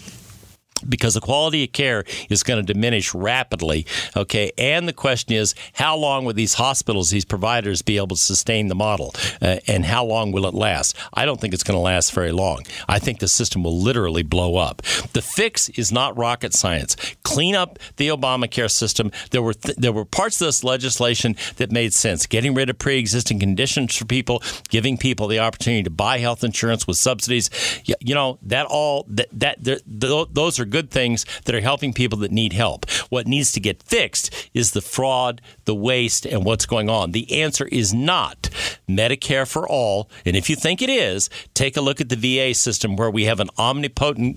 because 0.89 1.15
the 1.15 1.21
quality 1.21 1.65
of 1.65 1.73
care 1.73 2.05
is 2.29 2.43
going 2.43 2.65
to 2.65 2.73
diminish 2.73 3.15
rapidly. 3.15 3.87
Okay, 4.17 4.53
and 4.59 4.89
the 4.89 4.93
question 4.93 5.35
is, 5.35 5.55
how 5.75 5.97
long 5.97 6.25
will 6.25 6.35
these 6.35 6.55
hospitals, 6.55 7.11
these 7.11 7.25
providers, 7.25 7.83
be 7.83 7.97
able 7.97 8.09
to 8.09 8.17
sustain 8.17 8.69
the 8.69 8.75
model, 8.75 9.15
uh, 9.41 9.59
and 9.67 9.85
how 9.85 10.05
long 10.05 10.33
will 10.33 10.47
it 10.47 10.55
last? 10.55 10.97
I 11.13 11.25
don't 11.25 11.41
think 11.41 11.55
it's 11.55 11.63
going 11.63 11.77
to 11.77 11.81
last 11.83 12.13
very 12.13 12.33
long. 12.33 12.65
I 12.89 12.99
think 12.99 13.19
the 13.19 13.29
system 13.29 13.63
will 13.63 13.79
literally 13.79 14.23
blow 14.23 14.57
up. 14.57 14.83
The 15.13 15.23
fix 15.23 15.69
is 15.71 15.93
not 15.93 16.17
rocket 16.17 16.55
science. 16.55 16.97
Clean 17.23 17.55
up 17.55 17.79
the 17.97 18.09
Obamacare 18.09 18.71
system. 18.71 19.11
There 19.31 19.43
were 19.43 19.55
th- 19.55 19.77
there 19.77 19.93
were 19.93 20.05
parts 20.05 20.41
of 20.41 20.47
this 20.47 20.65
legislation 20.65 21.37
that 21.57 21.71
made 21.71 21.93
sense. 21.93 22.27
Getting 22.27 22.55
rid 22.55 22.71
of 22.71 22.79
pre-existing 22.79 23.39
conditions 23.41 23.97
for 23.97 24.05
people, 24.05 24.43
giving 24.69 24.97
people 24.97 25.29
the 25.29 25.39
opportunity 25.39 25.83
to 25.83 25.91
buy 25.91 26.19
health 26.19 26.45
insurance 26.45 26.87
with 26.87 26.97
subsidies. 26.97 27.51
You, 27.85 27.95
you 28.01 28.15
know 28.15 28.39
that 28.43 28.67
all 28.67 29.07
that 29.09 29.29
that 29.33 29.83
those 29.87 30.61
are 30.61 30.65
good 30.75 30.91
things 30.91 31.25
that 31.45 31.55
are 31.55 31.61
helping 31.61 31.93
people 31.93 32.19
that 32.19 32.33
need 32.33 32.53
help. 32.53 32.91
What 33.09 33.29
needs 33.29 33.53
to 33.53 33.61
get 33.61 33.81
fixed 33.81 34.51
is 34.55 34.73
the 34.73 34.81
fraud, 34.81 35.41
the 35.67 35.75
waste, 35.75 36.27
and 36.27 36.45
what's 36.45 36.67
going 36.67 36.91
on. 36.91 37.13
The 37.13 37.41
answer 37.41 37.69
is 37.71 37.95
not 37.95 38.51
Medicare 38.89 39.49
for 39.49 39.69
all. 39.69 40.11
And 40.27 40.35
if 40.35 40.51
you 40.51 40.57
think 40.57 40.83
it 40.83 40.91
is, 40.91 41.31
take 41.55 41.77
a 41.77 41.81
look 41.81 42.01
at 42.01 42.09
the 42.09 42.17
VA 42.17 42.55
system 42.55 42.97
where 42.97 43.09
we 43.09 43.27
have 43.27 43.39
an 43.39 43.51
omnipotent 43.57 44.37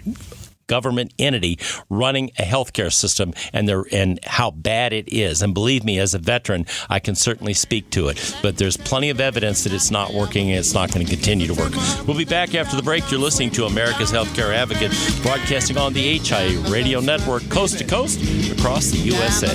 government 0.68 1.14
entity 1.18 1.58
running 1.90 2.32
a 2.38 2.44
healthcare 2.44 2.92
system 2.92 3.34
and 3.54 3.68
their 3.68 3.86
and 3.92 4.20
how 4.24 4.52
bad 4.52 4.94
it 4.94 5.12
is. 5.12 5.42
And 5.42 5.54
believe 5.54 5.84
me, 5.84 6.00
as 6.00 6.14
a 6.14 6.20
veteran, 6.20 6.66
I 6.90 7.00
can 7.00 7.16
certainly 7.16 7.54
speak 7.54 7.90
to 7.92 8.10
it. 8.10 8.36
But 8.42 8.58
there's 8.58 8.78
plenty 8.78 9.10
of 9.10 9.20
evidence 9.20 9.64
that 9.64 9.74
it's 9.74 9.92
not 9.92 10.14
working 10.14 10.50
and 10.50 10.60
it's 10.60 10.74
not 10.74 10.92
going 10.92 11.06
to 11.06 11.12
continue 11.12 11.48
to 11.48 11.54
work. 11.54 11.74
We'll 12.06 12.18
be 12.18 12.26
back 12.26 12.56
after 12.56 12.76
the 12.76 12.84
break. 12.84 13.10
You're 13.10 13.20
listening 13.20 13.52
to 13.52 13.66
America's 13.66 14.12
Healthcare 14.12 14.54
Advocate, 14.54 14.92
broadcasting 15.24 15.78
on 15.78 15.94
the 15.94 16.18
HIA 16.18 16.60
Radio 16.70 17.00
Network, 17.00 17.48
coast 17.50 17.78
to 17.80 17.84
coast 17.84 18.20
across 18.52 18.88
the 18.92 18.98
USA. 19.00 19.48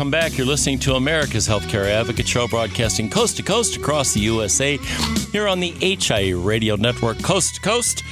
Welcome 0.00 0.10
back. 0.12 0.38
You're 0.38 0.46
listening 0.46 0.78
to 0.78 0.94
America's 0.94 1.46
Healthcare 1.46 1.84
Advocate 1.84 2.26
Show, 2.26 2.48
broadcasting 2.48 3.10
coast 3.10 3.36
to 3.36 3.42
coast 3.42 3.76
across 3.76 4.14
the 4.14 4.20
USA 4.20 4.78
here 5.30 5.46
on 5.46 5.60
the 5.60 5.72
HIA 5.72 6.38
Radio 6.38 6.74
Network, 6.76 7.22
coast 7.22 7.56
to 7.56 7.60
coast. 7.60 8.02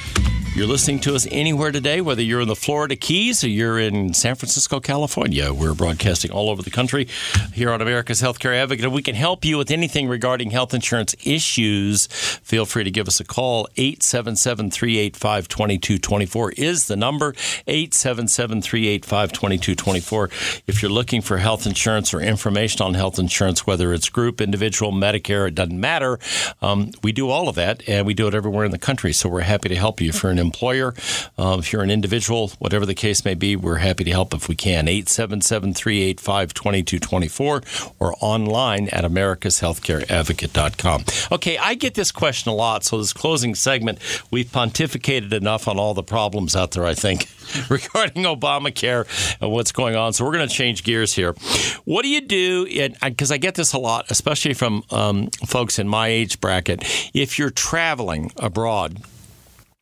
You're 0.58 0.66
listening 0.66 0.98
to 1.02 1.14
us 1.14 1.24
anywhere 1.30 1.70
today, 1.70 2.00
whether 2.00 2.20
you're 2.20 2.40
in 2.40 2.48
the 2.48 2.56
Florida 2.56 2.96
Keys 2.96 3.44
or 3.44 3.48
you're 3.48 3.78
in 3.78 4.12
San 4.12 4.34
Francisco, 4.34 4.80
California. 4.80 5.52
We're 5.52 5.72
broadcasting 5.72 6.32
all 6.32 6.50
over 6.50 6.62
the 6.62 6.70
country 6.70 7.06
here 7.52 7.70
on 7.70 7.80
America's 7.80 8.20
Healthcare 8.20 8.56
Advocate. 8.56 8.90
we 8.90 9.00
can 9.00 9.14
help 9.14 9.44
you 9.44 9.56
with 9.56 9.70
anything 9.70 10.08
regarding 10.08 10.50
health 10.50 10.74
insurance 10.74 11.14
issues, 11.24 12.06
feel 12.08 12.66
free 12.66 12.82
to 12.82 12.90
give 12.90 13.06
us 13.06 13.20
a 13.20 13.24
call. 13.24 13.68
877 13.76 14.72
385 14.72 15.46
2224 15.46 16.52
is 16.56 16.88
the 16.88 16.96
number. 16.96 17.36
877 17.68 18.60
385 18.60 19.32
2224. 19.32 20.24
If 20.66 20.82
you're 20.82 20.90
looking 20.90 21.22
for 21.22 21.38
health 21.38 21.68
insurance 21.68 22.12
or 22.12 22.20
information 22.20 22.82
on 22.82 22.94
health 22.94 23.20
insurance, 23.20 23.64
whether 23.64 23.92
it's 23.92 24.08
group, 24.08 24.40
individual, 24.40 24.90
Medicare, 24.90 25.46
it 25.46 25.54
doesn't 25.54 25.78
matter. 25.78 26.18
Um, 26.60 26.90
we 27.04 27.12
do 27.12 27.28
all 27.30 27.48
of 27.48 27.54
that, 27.54 27.88
and 27.88 28.04
we 28.04 28.12
do 28.12 28.26
it 28.26 28.34
everywhere 28.34 28.64
in 28.64 28.72
the 28.72 28.78
country. 28.78 29.12
So 29.12 29.28
we're 29.28 29.42
happy 29.42 29.68
to 29.68 29.76
help 29.76 30.00
you 30.00 30.10
for 30.10 30.30
an 30.30 30.47
employer. 30.48 30.94
Um, 31.36 31.60
if 31.60 31.72
you're 31.72 31.82
an 31.82 31.90
individual, 31.90 32.48
whatever 32.58 32.86
the 32.86 32.94
case 32.94 33.24
may 33.24 33.34
be, 33.34 33.56
we're 33.56 33.76
happy 33.76 34.04
to 34.04 34.10
help 34.10 34.34
if 34.34 34.48
we 34.48 34.56
can. 34.56 34.88
877 34.88 35.74
385 35.74 36.54
2224 36.54 37.62
or 37.98 38.14
online 38.20 38.88
at 38.88 39.04
americashealthcareadvocate.com. 39.04 41.04
Okay, 41.32 41.58
I 41.58 41.74
get 41.74 41.94
this 41.94 42.12
question 42.12 42.50
a 42.50 42.54
lot. 42.54 42.84
So, 42.84 42.98
this 42.98 43.12
closing 43.12 43.54
segment, 43.54 43.98
we've 44.30 44.46
pontificated 44.46 45.32
enough 45.32 45.68
on 45.68 45.78
all 45.78 45.94
the 45.94 46.02
problems 46.02 46.56
out 46.56 46.72
there, 46.72 46.84
I 46.84 46.94
think, 46.94 47.28
regarding 47.70 48.24
Obamacare 48.24 49.06
and 49.40 49.52
what's 49.52 49.72
going 49.72 49.96
on. 49.96 50.12
So, 50.12 50.24
we're 50.24 50.32
going 50.32 50.48
to 50.48 50.54
change 50.54 50.84
gears 50.84 51.14
here. 51.14 51.32
What 51.84 52.02
do 52.02 52.08
you 52.08 52.20
do? 52.20 52.66
Because 53.02 53.30
I 53.30 53.36
get 53.36 53.54
this 53.54 53.72
a 53.72 53.78
lot, 53.78 54.10
especially 54.10 54.54
from 54.54 54.82
um, 54.90 55.28
folks 55.46 55.78
in 55.78 55.88
my 55.88 56.08
age 56.08 56.40
bracket. 56.40 56.82
If 57.14 57.38
you're 57.38 57.50
traveling 57.50 58.32
abroad, 58.36 58.98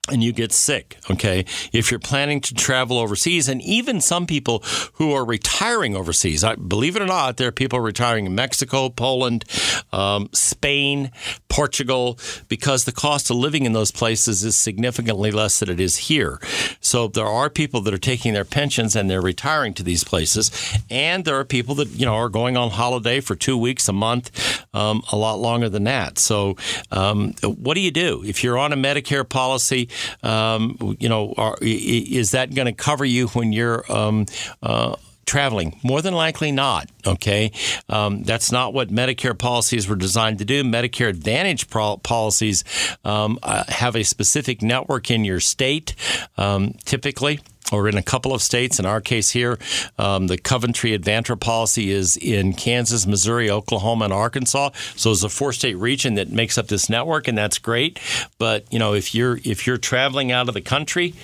and 0.09 0.23
you 0.23 0.33
get 0.33 0.53
sick, 0.53 0.99
okay? 1.11 1.45
If 1.73 1.91
you're 1.91 2.01
planning 2.01 2.41
to 2.43 2.55
travel 2.55 2.99
overseas, 2.99 3.49
and 3.49 3.61
even 3.63 4.01
some 4.01 4.27
people 4.27 4.63
who 4.95 5.13
are 5.13 5.25
retiring 5.25 5.97
overseas, 5.97 6.45
I, 6.45 6.55
believe 6.55 6.97
it 6.97 7.03
or 7.03 7.07
not, 7.07 7.37
there 7.37 7.49
are 7.49 7.53
people 7.53 7.81
retiring 7.81 8.27
in 8.27 8.35
Mexico, 8.35 8.89
Poland, 8.89 9.45
um, 9.93 10.29
Spain, 10.33 11.11
Portugal, 11.49 12.19
because 12.49 12.85
the 12.85 12.93
cost 12.93 13.31
of 13.31 13.37
living 13.37 13.65
in 13.65 13.73
those 13.73 13.91
places 13.91 14.45
is 14.45 14.57
significantly 14.57 15.31
less 15.31 15.59
than 15.59 15.71
it 15.71 15.81
is 15.81 15.97
here. 15.97 16.41
So 16.81 17.09
there 17.09 17.27
are 17.27 17.51
people 17.51 17.81
that 17.83 17.95
are 17.95 17.99
taking 17.99 18.33
their 18.33 18.45
pensions 18.45 18.95
and 18.95 19.11
they're 19.11 19.21
retiring 19.21 19.75
to 19.75 19.83
these 19.83 20.05
places, 20.05 20.51
and 20.91 21.25
there 21.25 21.39
are 21.39 21.45
people 21.45 21.75
that 21.77 21.89
you 21.89 22.07
know 22.07 22.15
are 22.15 22.29
going 22.29 22.57
on 22.57 22.71
holiday 22.71 23.21
for 23.21 23.35
two 23.35 23.59
weeks, 23.59 23.89
a 23.89 23.93
month, 23.93 24.65
um, 24.75 25.03
a 25.11 25.17
lot 25.17 25.39
longer 25.39 25.69
than 25.69 25.85
that. 25.85 26.19
So 26.19 26.57
um, 26.93 27.33
what 27.43 27.75
do 27.75 27.81
you 27.81 27.91
do 27.91 28.23
if 28.25 28.45
you're 28.45 28.59
on 28.59 28.73
a 28.73 28.77
Medicare 28.77 29.29
policy? 29.29 29.89
Um, 30.23 30.97
you 31.01 31.09
know, 31.09 31.35
are, 31.37 31.57
is 31.61 32.33
that 32.33 32.55
going 32.55 32.67
to 32.67 32.73
cover 32.73 33.05
you 33.05 33.29
when 33.29 33.53
you're 33.53 33.91
um, 33.93 34.27
uh, 34.63 34.97
traveling? 35.27 35.79
More 35.83 36.01
than 36.03 36.15
likely 36.15 36.53
not. 36.53 36.89
Okay. 37.07 37.53
Um, 37.89 38.23
that's 38.23 38.53
not 38.53 38.73
what 38.73 38.89
Medicare 38.89 39.37
policies 39.37 39.89
were 39.89 39.97
designed 39.97 40.39
to 40.39 40.45
do. 40.45 40.63
Medicare 40.63 41.09
Advantage 41.09 41.69
pro- 41.69 41.99
policies 41.99 42.65
um, 43.05 43.39
uh, 43.43 43.65
have 43.69 43.97
a 43.97 44.05
specific 44.05 44.63
network 44.63 45.11
in 45.11 45.25
your 45.25 45.41
state, 45.41 45.95
um, 46.37 46.75
typically 46.85 47.41
or 47.73 47.89
in 47.89 47.97
a 47.97 48.03
couple 48.03 48.33
of 48.33 48.43
states. 48.43 48.79
In 48.79 48.87
our 48.87 49.01
case 49.01 49.31
here, 49.31 49.59
um, 49.99 50.27
the 50.27 50.39
Coventry 50.39 50.97
Advantra 50.97 51.39
policy 51.39 51.91
is 51.91 52.17
in 52.17 52.53
Kansas, 52.53 53.07
Missouri, 53.07 53.51
Oklahoma, 53.51 54.07
and 54.07 54.13
Arkansas. 54.13 54.71
So 54.97 55.13
it's 55.13 55.23
a 55.23 55.29
four-state 55.29 55.77
region 55.77 56.15
that 56.15 56.31
makes 56.31 56.59
up 56.59 56.69
this 56.69 56.89
network, 56.89 57.29
and 57.29 57.37
that's 57.37 57.59
great. 57.59 57.99
But 58.39 58.73
you 58.73 58.79
know, 58.79 58.95
if 58.95 59.15
you're 59.15 59.39
if 59.45 59.67
you're 59.67 59.79
traveling 59.79 60.33
out 60.33 60.49
of 60.49 60.55
the 60.55 60.61
country, 60.61 61.15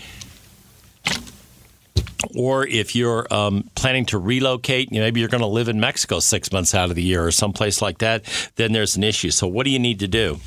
or 2.34 2.66
if 2.66 2.94
you're 2.94 3.32
um, 3.32 3.68
planning 3.74 4.06
to 4.06 4.18
relocate, 4.18 4.90
you 4.92 4.98
know, 4.98 5.06
maybe 5.06 5.20
you're 5.20 5.28
going 5.28 5.42
to 5.42 5.46
live 5.46 5.68
in 5.68 5.80
Mexico 5.80 6.20
six 6.20 6.52
months 6.52 6.74
out 6.74 6.90
of 6.90 6.96
the 6.96 7.02
year 7.02 7.24
or 7.24 7.30
someplace 7.30 7.82
like 7.82 7.98
that, 7.98 8.24
then 8.56 8.72
there's 8.72 8.96
an 8.96 9.04
issue. 9.04 9.30
So, 9.30 9.46
what 9.46 9.64
do 9.64 9.70
you 9.70 9.78
need 9.78 9.98
to 10.00 10.08
do? 10.08 10.40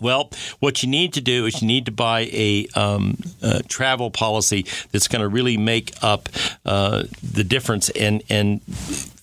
Well, 0.00 0.30
what 0.60 0.82
you 0.82 0.88
need 0.88 1.12
to 1.14 1.20
do 1.20 1.46
is 1.46 1.60
you 1.60 1.68
need 1.68 1.86
to 1.86 1.92
buy 1.92 2.28
a, 2.32 2.66
um, 2.74 3.18
a 3.42 3.62
travel 3.62 4.10
policy 4.10 4.66
that's 4.92 5.08
going 5.08 5.22
to 5.22 5.28
really 5.28 5.56
make 5.56 5.92
up 6.02 6.28
uh, 6.64 7.04
the 7.22 7.44
difference 7.44 7.90
and 7.90 8.22
and 8.28 8.60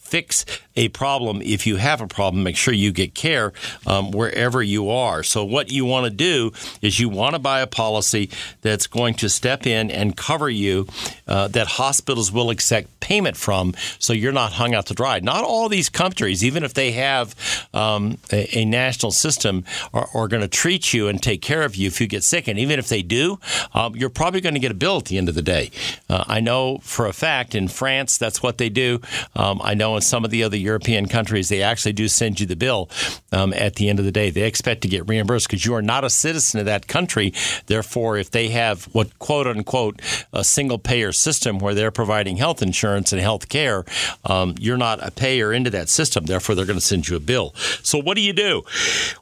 fix 0.08 0.46
a 0.76 0.90
problem. 0.90 1.42
If 1.42 1.68
you 1.68 1.78
have 1.78 2.02
a 2.02 2.08
problem, 2.08 2.44
make 2.44 2.56
sure 2.56 2.74
you 2.74 2.92
get 2.92 3.14
care 3.14 3.52
um, 3.86 4.12
wherever 4.12 4.64
you 4.64 4.90
are. 4.90 5.24
So, 5.24 5.44
what 5.44 5.72
you 5.72 5.86
want 5.86 6.06
to 6.06 6.12
do 6.12 6.52
is 6.82 7.00
you 7.00 7.10
want 7.10 7.34
to 7.36 7.40
buy 7.40 7.62
a 7.62 7.68
policy 7.68 8.30
that's 8.62 8.88
going 8.88 9.16
to 9.16 9.30
step 9.30 9.66
in 9.66 9.92
and 9.92 10.16
cover 10.16 10.50
you 10.50 10.88
uh, 11.28 11.48
that 11.50 11.68
hospitals 11.68 12.32
will 12.32 12.50
accept 12.50 13.00
payment 13.00 13.38
from 13.38 13.74
so 14.00 14.14
you're 14.14 14.32
not 14.32 14.54
hung 14.54 14.74
out 14.74 14.86
to 14.88 14.94
dry. 14.94 15.20
Not 15.20 15.44
all 15.44 15.70
these 15.70 15.90
countries, 15.90 16.44
even 16.44 16.64
if 16.64 16.74
they 16.74 16.92
have 16.92 17.36
um, 17.74 18.18
a, 18.32 18.60
a, 18.60 18.66
national 18.66 19.12
system, 19.12 19.64
are, 19.94 20.08
are 20.14 20.28
going 20.28 20.42
to 20.42 20.48
treat 20.48 20.94
you 20.94 21.08
and 21.08 21.22
take 21.22 21.42
care 21.42 21.64
of 21.64 21.76
you 21.76 21.88
if 21.88 22.00
you 22.00 22.08
get 22.08 22.24
sick. 22.24 22.48
And 22.48 22.60
even 22.60 22.80
if 22.80 22.88
they 22.90 23.02
do, 23.02 23.40
um, 23.74 23.96
you're 23.96 24.10
probably 24.10 24.42
going 24.42 24.54
to 24.54 24.60
get 24.60 24.72
a 24.72 24.76
bill 24.76 24.98
at 24.98 25.06
the 25.06 25.18
end 25.18 25.30
of 25.30 25.36
the 25.36 25.42
day. 25.42 25.72
Uh, 26.10 26.24
I 26.28 26.40
know 26.40 26.80
for 26.80 27.08
a 27.08 27.14
fact 27.14 27.56
in 27.56 27.68
France 27.68 28.18
that's 28.18 28.44
what 28.44 28.58
they 28.58 28.70
do. 28.70 29.02
Um, 29.36 29.62
I 29.64 29.74
know 29.74 29.97
in 29.98 30.02
some 30.02 30.24
of 30.24 30.32
the 30.32 30.44
other 30.44 30.58
European 30.58 31.08
countries, 31.08 31.50
they 31.50 31.62
actually 31.62 31.94
do 31.94 32.08
send 32.08 32.40
you 32.40 32.46
the 32.46 32.56
bill 32.56 32.90
um, 33.32 33.54
at 33.54 33.76
the 33.76 33.90
end 33.90 34.00
of 34.00 34.06
the 34.06 34.12
day. 34.12 34.30
They 34.30 34.44
expect 34.44 34.82
to 34.82 34.88
get 34.88 35.08
reimbursed 35.08 35.48
because 35.48 35.66
you 35.66 35.74
are 35.76 35.82
not 35.82 36.04
a 36.04 36.10
citizen 36.10 36.60
of 36.60 36.66
that 36.66 36.88
country. 36.88 37.34
Therefore, 37.66 38.18
if 38.18 38.32
they 38.32 38.50
have 38.50 38.86
what 38.94 39.20
quote 39.20 39.48
unquote 39.48 40.02
a 40.34 40.44
single 40.44 40.78
payer 40.78 41.12
system 41.12 41.60
where 41.60 41.74
they're 41.74 41.92
providing 41.92 42.38
health 42.38 42.62
insurance 42.62 43.12
and 43.12 43.22
health 43.22 43.50
care, 43.50 43.84
um, 44.26 44.56
you're 44.60 44.78
not 44.78 45.06
a 45.06 45.12
payer 45.12 45.52
into 45.52 45.70
that 45.72 45.90
system. 45.90 46.26
Therefore, 46.26 46.56
they're 46.56 46.66
going 46.66 46.80
to 46.80 46.86
send 46.86 47.08
you 47.08 47.18
a 47.18 47.20
bill. 47.20 47.54
So, 47.84 48.00
what 48.00 48.16
do 48.16 48.22
you 48.22 48.34
do? 48.34 48.64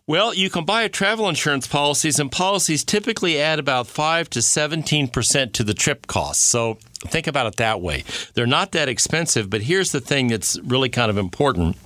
Well, 0.08 0.34
you 0.34 0.50
can 0.50 0.66
buy 0.66 0.88
travel 0.88 1.28
insurance 1.28 1.68
policies, 1.68 2.20
and 2.20 2.32
policies 2.32 2.84
typically 2.84 3.40
add 3.40 3.60
about 3.60 3.88
5 3.88 4.30
to 4.32 4.40
17% 4.40 5.54
to 5.54 5.64
the 5.64 5.74
trip 5.74 6.08
cost. 6.08 6.42
So, 6.42 6.78
think 7.10 7.28
about 7.28 7.48
it 7.48 7.56
that 7.58 7.82
way. 7.82 8.04
They're 8.34 8.46
not 8.46 8.72
that 8.72 8.90
expensive, 8.90 9.50
but 9.50 9.62
here's 9.62 9.92
the 9.92 10.02
thing 10.02 10.28
that's 10.28 10.60
really 10.62 10.90
kind 10.90 11.10
of 11.10 11.18
important 11.18 11.78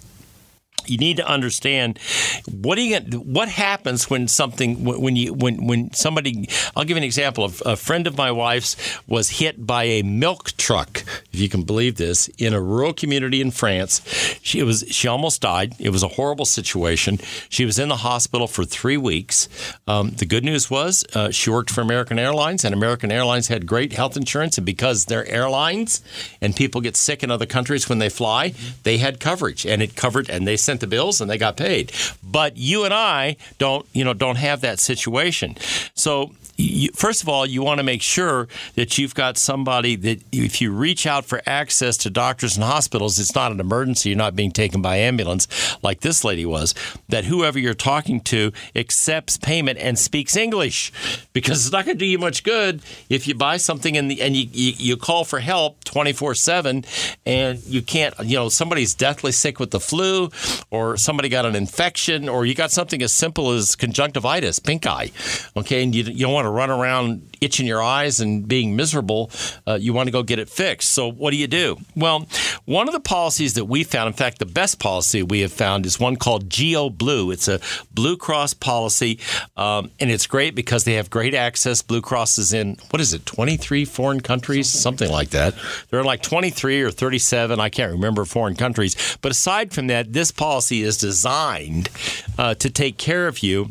you 0.90 0.98
need 0.98 1.18
to 1.18 1.28
understand 1.28 2.00
what 2.52 2.76
do 2.76 2.82
you 2.82 3.00
what 3.20 3.50
happens 3.50 4.10
when 4.10 4.28
something 4.28 4.84
when 4.84 5.16
you 5.16 5.34
when 5.34 5.68
when 5.68 5.92
somebody 5.94 6.48
I'll 6.76 6.84
give 6.84 6.92
you 6.92 6.98
an 6.98 7.04
example 7.04 7.44
of 7.44 7.62
a 7.66 7.76
friend 7.76 8.08
of 8.08 8.18
my 8.18 8.32
wife's 8.32 8.76
was 9.08 9.30
hit 9.30 9.66
by 9.66 9.84
a 9.84 10.02
milk 10.04 10.52
truck 10.58 11.04
if 11.32 11.40
you 11.40 11.50
can 11.50 11.64
believe 11.64 11.96
this 11.96 12.28
in 12.38 12.54
a 12.54 12.62
rural 12.62 12.94
community 12.94 13.42
in 13.42 13.52
France. 13.52 14.02
She 14.42 14.64
was 14.64 14.84
she 14.90 15.08
almost 15.08 15.42
died. 15.42 15.76
It 15.80 15.90
was 15.90 16.04
a 16.04 16.08
horrible 16.10 16.46
situation. 16.46 17.20
She 17.50 17.66
was 17.66 17.80
in 17.80 17.90
the 17.90 17.98
hospital 17.98 18.48
for 18.48 18.66
three 18.66 18.98
weeks. 18.98 19.48
Um, 19.88 20.12
the 20.12 20.26
good 20.26 20.44
news 20.44 20.70
was 20.70 21.06
uh, 21.16 21.32
she 21.32 21.50
worked 21.50 21.70
for 21.70 21.82
American 21.82 22.20
Airlines 22.20 22.64
and 22.64 22.74
American 22.74 23.12
Airlines 23.12 23.48
had 23.48 23.66
great 23.66 23.94
health 23.94 24.18
insurance 24.18 24.58
and 24.58 24.66
because 24.66 25.06
they're 25.06 25.28
airlines 25.28 26.02
and 26.42 26.56
people 26.56 26.82
get 26.82 26.96
sick 26.96 27.24
in 27.24 27.32
other 27.32 27.46
countries 27.46 27.90
when 27.90 28.00
they 28.00 28.10
fly 28.10 28.54
they 28.84 28.98
had 28.98 29.20
coverage 29.20 29.66
and 29.66 29.82
it 29.82 29.96
covered 29.96 30.30
and 30.30 30.48
they 30.48 30.58
sent 30.58 30.79
the 30.80 30.88
bills 30.88 31.22
and 31.22 31.30
they 31.30 31.38
got 31.38 31.58
paid. 31.58 31.92
But 32.24 32.58
you 32.58 32.84
and 32.84 32.94
I 32.94 33.38
don't, 33.58 33.86
you 33.94 34.04
know, 34.04 34.14
don't 34.14 34.38
have 34.38 34.62
that 34.62 34.80
situation. 34.80 35.56
So 35.94 36.32
you, 36.60 36.90
first 36.94 37.24
of 37.24 37.30
all, 37.30 37.46
you 37.46 37.64
want 37.64 37.80
to 37.80 37.84
make 37.84 38.02
sure 38.02 38.48
that 38.76 38.98
you've 38.98 39.16
got 39.16 39.38
somebody 39.38 39.96
that 39.96 40.22
if 40.32 40.62
you 40.62 40.72
reach 40.72 41.08
out 41.08 41.26
for 41.26 41.42
access 41.46 41.98
to 41.98 42.10
doctors 42.10 42.56
and 42.56 42.64
hospitals, 42.64 43.18
it's 43.20 43.34
not 43.34 43.52
an 43.52 43.60
emergency. 43.60 44.10
You're 44.10 44.18
not 44.18 44.36
being 44.36 44.52
taken 44.52 44.82
by 44.82 44.98
ambulance 44.98 45.48
like 45.82 46.02
this 46.02 46.24
lady 46.24 46.46
was. 46.46 46.76
That 47.08 47.26
whoever 47.26 47.58
you're 47.58 47.74
talking 47.74 48.20
to 48.22 48.52
accepts 48.76 49.38
payment 49.38 49.80
and 49.80 49.98
speaks 49.98 50.36
English, 50.36 50.92
because 51.34 51.66
it's 51.66 51.72
not 51.72 51.86
going 51.86 51.98
to 51.98 52.00
do 52.00 52.06
you 52.06 52.20
much 52.20 52.44
good 52.44 52.82
if 53.10 53.28
you 53.28 53.36
buy 53.36 53.58
something 53.58 53.96
and, 53.96 54.12
the, 54.12 54.22
and 54.22 54.36
you, 54.36 54.48
you, 54.52 54.74
you 54.78 54.98
call 54.98 55.24
for 55.24 55.40
help 55.40 55.84
24 55.86 56.36
seven 56.36 56.84
and 57.26 57.64
you 57.66 57.82
can't. 57.82 58.14
You 58.24 58.36
know, 58.36 58.50
somebody's 58.50 58.94
deathly 58.94 59.32
sick 59.32 59.60
with 59.60 59.72
the 59.72 59.80
flu, 59.80 60.30
or 60.72 60.98
somebody 60.98 61.30
got 61.30 61.46
an 61.46 61.56
infection, 61.56 62.28
or 62.28 62.46
you 62.46 62.54
got 62.54 62.72
something 62.72 63.02
as 63.02 63.14
simple 63.14 63.52
as 63.52 63.76
conjunctivitis, 63.76 64.60
pink 64.60 64.86
eye. 64.86 65.12
Okay, 65.56 65.84
and 65.84 65.96
you, 65.96 66.04
you 66.04 66.26
don't 66.26 66.34
want 66.34 66.46
to 66.46 66.49
to 66.50 66.56
run 66.56 66.70
around 66.70 67.38
itching 67.42 67.66
your 67.66 67.82
eyes 67.82 68.20
and 68.20 68.48
being 68.48 68.76
miserable. 68.76 69.32
Uh, 69.68 69.76
you 69.80 69.94
want 69.94 70.08
to 70.08 70.12
go 70.12 70.24
get 70.24 70.40
it 70.40 70.50
fixed. 70.50 70.92
So, 70.92 71.12
what 71.12 71.32
do 71.32 71.38
you 71.38 71.48
do? 71.48 71.78
Well, 71.96 72.28
one 72.66 72.88
of 72.88 72.94
the 72.94 73.00
policies 73.00 73.54
that 73.54 73.66
we 73.66 73.84
found, 73.84 74.08
in 74.08 74.14
fact, 74.14 74.40
the 74.40 74.46
best 74.46 74.80
policy 74.80 75.24
we 75.24 75.42
have 75.42 75.54
found 75.54 75.86
is 75.86 76.00
one 76.00 76.16
called 76.16 76.50
Geo 76.50 76.90
Blue. 76.90 77.32
It's 77.32 77.48
a 77.48 77.60
Blue 77.92 78.18
Cross 78.18 78.56
policy, 78.56 79.20
um, 79.58 79.92
and 80.00 80.12
it's 80.12 80.28
great 80.28 80.56
because 80.56 80.84
they 80.84 80.94
have 80.94 81.10
great 81.10 81.34
access. 81.34 81.82
Blue 81.82 82.02
Cross 82.02 82.38
is 82.38 82.54
in, 82.54 82.78
what 82.90 83.02
is 83.02 83.14
it, 83.14 83.26
23 83.26 83.86
foreign 83.86 84.22
countries? 84.22 84.70
Something 84.70 85.12
like 85.12 85.30
that. 85.30 85.56
They're 85.90 86.00
in 86.00 86.06
like 86.06 86.22
23 86.22 86.82
or 86.82 86.92
37, 86.92 87.60
I 87.60 87.70
can't 87.70 87.92
remember, 87.92 88.26
foreign 88.26 88.56
countries. 88.56 89.18
But 89.22 89.32
aside 89.32 89.74
from 89.74 89.88
that, 89.88 90.14
this 90.14 90.32
policy 90.32 90.82
is 90.82 90.98
designed 90.98 91.90
uh, 92.38 92.56
to 92.56 92.70
take 92.70 92.98
care 92.98 93.28
of 93.28 93.40
you 93.40 93.70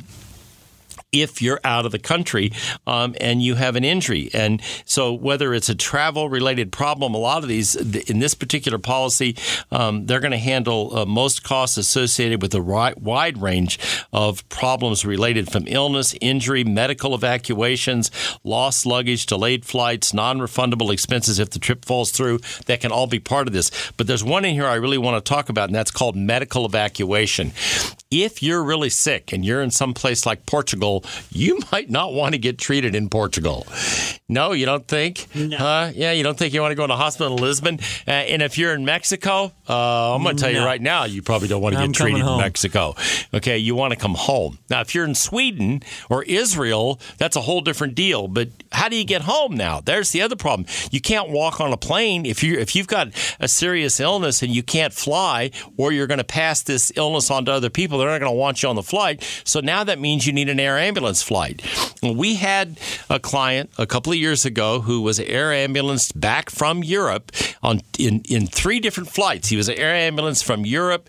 if 1.12 1.40
you're 1.40 1.60
out 1.64 1.86
of 1.86 1.92
the 1.92 1.98
country 1.98 2.52
um, 2.86 3.14
and 3.20 3.42
you 3.42 3.54
have 3.54 3.76
an 3.76 3.84
injury. 3.84 4.30
And 4.34 4.60
so, 4.84 5.12
whether 5.12 5.54
it's 5.54 5.68
a 5.68 5.74
travel 5.74 6.28
related 6.28 6.72
problem, 6.72 7.14
a 7.14 7.18
lot 7.18 7.42
of 7.42 7.48
these, 7.48 7.74
in 8.10 8.18
this 8.18 8.34
particular 8.34 8.78
policy, 8.78 9.36
um, 9.70 10.06
they're 10.06 10.20
going 10.20 10.32
to 10.32 10.38
handle 10.38 10.96
uh, 10.96 11.06
most 11.06 11.42
costs 11.42 11.76
associated 11.76 12.42
with 12.42 12.54
a 12.54 12.62
wide 12.62 13.40
range 13.40 13.78
of 14.12 14.46
problems 14.48 15.04
related 15.04 15.50
from 15.50 15.64
illness, 15.66 16.14
injury, 16.20 16.64
medical 16.64 17.14
evacuations, 17.14 18.10
lost 18.44 18.84
luggage, 18.84 19.26
delayed 19.26 19.64
flights, 19.64 20.12
non 20.12 20.38
refundable 20.38 20.92
expenses 20.92 21.38
if 21.38 21.50
the 21.50 21.58
trip 21.58 21.84
falls 21.84 22.10
through. 22.10 22.38
That 22.66 22.80
can 22.80 22.92
all 22.92 23.06
be 23.06 23.18
part 23.20 23.46
of 23.46 23.54
this. 23.54 23.70
But 23.96 24.06
there's 24.06 24.24
one 24.24 24.44
in 24.44 24.54
here 24.54 24.66
I 24.66 24.74
really 24.74 24.98
want 24.98 25.24
to 25.24 25.28
talk 25.28 25.48
about, 25.48 25.68
and 25.68 25.74
that's 25.74 25.90
called 25.90 26.16
medical 26.16 26.66
evacuation. 26.66 27.52
If 28.10 28.42
you're 28.42 28.64
really 28.64 28.88
sick 28.88 29.34
and 29.34 29.44
you're 29.44 29.60
in 29.60 29.70
some 29.70 29.92
place 29.92 30.24
like 30.24 30.46
Portugal, 30.46 31.04
you 31.30 31.60
might 31.72 31.90
not 31.90 32.14
want 32.14 32.32
to 32.32 32.38
get 32.38 32.56
treated 32.56 32.94
in 32.94 33.10
Portugal. 33.10 33.66
No, 34.30 34.52
you 34.52 34.64
don't 34.64 34.86
think? 34.86 35.26
No. 35.34 35.56
Uh, 35.56 35.92
yeah, 35.94 36.12
you 36.12 36.22
don't 36.22 36.36
think 36.36 36.54
you 36.54 36.60
want 36.62 36.72
to 36.72 36.74
go 36.74 36.86
to 36.86 36.92
a 36.92 36.96
hospital 36.96 37.36
in 37.36 37.42
Lisbon? 37.42 37.78
Uh, 38.06 38.10
and 38.10 38.42
if 38.42 38.56
you're 38.56 38.74
in 38.74 38.84
Mexico, 38.84 39.52
uh, 39.68 40.14
I'm 40.14 40.22
going 40.22 40.36
to 40.36 40.42
tell 40.42 40.52
no. 40.52 40.60
you 40.60 40.64
right 40.64 40.80
now, 40.80 41.04
you 41.04 41.22
probably 41.22 41.48
don't 41.48 41.60
want 41.60 41.76
to 41.76 41.86
get 41.86 41.94
treated 41.94 42.20
in 42.20 42.38
Mexico. 42.38 42.94
Okay, 43.34 43.58
you 43.58 43.74
want 43.74 43.92
to 43.92 43.98
come 43.98 44.14
home. 44.14 44.58
Now, 44.70 44.80
if 44.80 44.94
you're 44.94 45.04
in 45.04 45.14
Sweden 45.14 45.82
or 46.08 46.22
Israel, 46.22 47.00
that's 47.18 47.36
a 47.36 47.42
whole 47.42 47.60
different 47.60 47.94
deal. 47.94 48.28
But 48.28 48.48
how 48.72 48.88
do 48.88 48.96
you 48.96 49.04
get 49.04 49.22
home 49.22 49.54
now? 49.54 49.80
There's 49.80 50.12
the 50.12 50.22
other 50.22 50.36
problem. 50.36 50.66
You 50.90 51.00
can't 51.00 51.28
walk 51.30 51.60
on 51.60 51.72
a 51.72 51.76
plane 51.76 52.24
if 52.24 52.42
you 52.42 52.58
if 52.58 52.74
you've 52.74 52.86
got 52.86 53.08
a 53.40 53.48
serious 53.48 54.00
illness 54.00 54.42
and 54.42 54.54
you 54.54 54.62
can't 54.62 54.92
fly, 54.92 55.50
or 55.76 55.92
you're 55.92 56.06
going 56.06 56.18
to 56.18 56.24
pass 56.24 56.62
this 56.62 56.90
illness 56.96 57.30
on 57.30 57.44
to 57.46 57.52
other 57.52 57.70
people. 57.70 57.97
They're 57.98 58.08
not 58.08 58.20
going 58.20 58.32
to 58.32 58.36
want 58.36 58.62
you 58.62 58.68
on 58.68 58.76
the 58.76 58.82
flight. 58.82 59.22
So 59.44 59.60
now 59.60 59.84
that 59.84 59.98
means 59.98 60.26
you 60.26 60.32
need 60.32 60.48
an 60.48 60.60
air 60.60 60.78
ambulance 60.78 61.22
flight. 61.22 61.62
We 62.02 62.36
had 62.36 62.78
a 63.10 63.18
client 63.18 63.70
a 63.78 63.86
couple 63.86 64.12
of 64.12 64.18
years 64.18 64.44
ago 64.44 64.80
who 64.80 65.00
was 65.00 65.18
air 65.20 65.52
ambulanced 65.52 66.18
back 66.18 66.50
from 66.50 66.82
Europe 66.82 67.32
on 67.62 67.80
in, 67.98 68.20
in 68.28 68.46
three 68.46 68.80
different 68.80 69.10
flights. 69.10 69.48
He 69.48 69.56
was 69.56 69.68
air 69.68 69.94
ambulance 69.94 70.42
from 70.42 70.64
Europe 70.64 71.08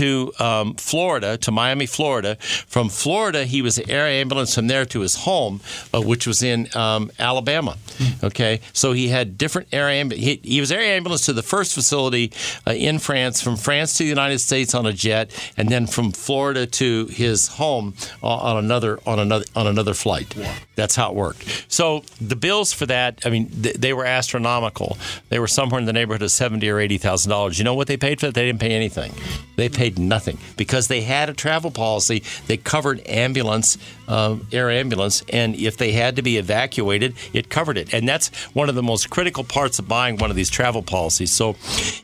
to 0.00 0.32
um, 0.38 0.74
Florida, 0.76 1.36
to 1.36 1.50
Miami, 1.50 1.84
Florida. 1.84 2.36
From 2.40 2.88
Florida, 2.88 3.44
he 3.44 3.60
was 3.60 3.78
air 3.80 4.06
ambulance 4.06 4.54
from 4.54 4.66
there 4.66 4.86
to 4.86 5.00
his 5.00 5.14
home, 5.14 5.60
uh, 5.92 6.00
which 6.00 6.26
was 6.26 6.42
in 6.42 6.74
um, 6.74 7.10
Alabama. 7.18 7.76
Okay, 8.24 8.60
so 8.72 8.92
he 8.92 9.08
had 9.08 9.36
different 9.36 9.68
air 9.72 9.90
ambulance. 9.90 10.24
He, 10.24 10.40
he, 10.42 10.60
was 10.60 10.72
air 10.72 10.80
ambulance 10.80 11.26
to 11.26 11.34
the 11.34 11.42
first 11.42 11.74
facility 11.74 12.32
uh, 12.66 12.70
in 12.70 12.98
France, 12.98 13.42
from 13.42 13.56
France 13.56 13.98
to 13.98 14.04
the 14.04 14.08
United 14.08 14.38
States 14.38 14.74
on 14.74 14.86
a 14.86 14.92
jet, 14.92 15.30
and 15.58 15.68
then 15.68 15.86
from 15.86 16.12
Florida 16.12 16.66
to 16.66 17.06
his 17.06 17.48
home 17.48 17.94
uh, 18.22 18.26
on 18.26 18.56
another 18.56 19.00
on 19.06 19.18
another 19.18 19.44
on 19.54 19.66
another 19.66 19.92
flight. 19.92 20.34
That's 20.80 20.96
how 20.96 21.10
it 21.10 21.14
worked. 21.14 21.66
So 21.68 22.02
the 22.20 22.36
bills 22.36 22.72
for 22.72 22.86
that, 22.86 23.20
I 23.26 23.28
mean, 23.28 23.50
th- 23.50 23.76
they 23.76 23.92
were 23.92 24.06
astronomical. 24.06 24.96
They 25.28 25.38
were 25.38 25.46
somewhere 25.46 25.78
in 25.78 25.84
the 25.84 25.92
neighborhood 25.92 26.22
of 26.22 26.30
seventy 26.30 26.70
or 26.70 26.80
eighty 26.80 26.96
thousand 26.96 27.28
dollars. 27.28 27.58
You 27.58 27.64
know 27.64 27.74
what 27.74 27.86
they 27.86 27.98
paid 27.98 28.18
for 28.18 28.26
that? 28.26 28.34
They 28.34 28.46
didn't 28.46 28.60
pay 28.60 28.72
anything. 28.72 29.12
They 29.56 29.68
paid 29.68 29.98
nothing 29.98 30.38
because 30.56 30.88
they 30.88 31.02
had 31.02 31.28
a 31.28 31.34
travel 31.34 31.70
policy. 31.70 32.22
They 32.46 32.56
covered 32.56 33.06
ambulance, 33.06 33.76
uh, 34.08 34.36
air 34.52 34.70
ambulance, 34.70 35.22
and 35.28 35.54
if 35.54 35.76
they 35.76 35.92
had 35.92 36.16
to 36.16 36.22
be 36.22 36.38
evacuated, 36.38 37.14
it 37.34 37.50
covered 37.50 37.76
it. 37.76 37.92
And 37.92 38.08
that's 38.08 38.28
one 38.54 38.70
of 38.70 38.74
the 38.74 38.82
most 38.82 39.10
critical 39.10 39.44
parts 39.44 39.78
of 39.78 39.86
buying 39.86 40.16
one 40.16 40.30
of 40.30 40.36
these 40.36 40.48
travel 40.48 40.82
policies. 40.82 41.30
So 41.30 41.56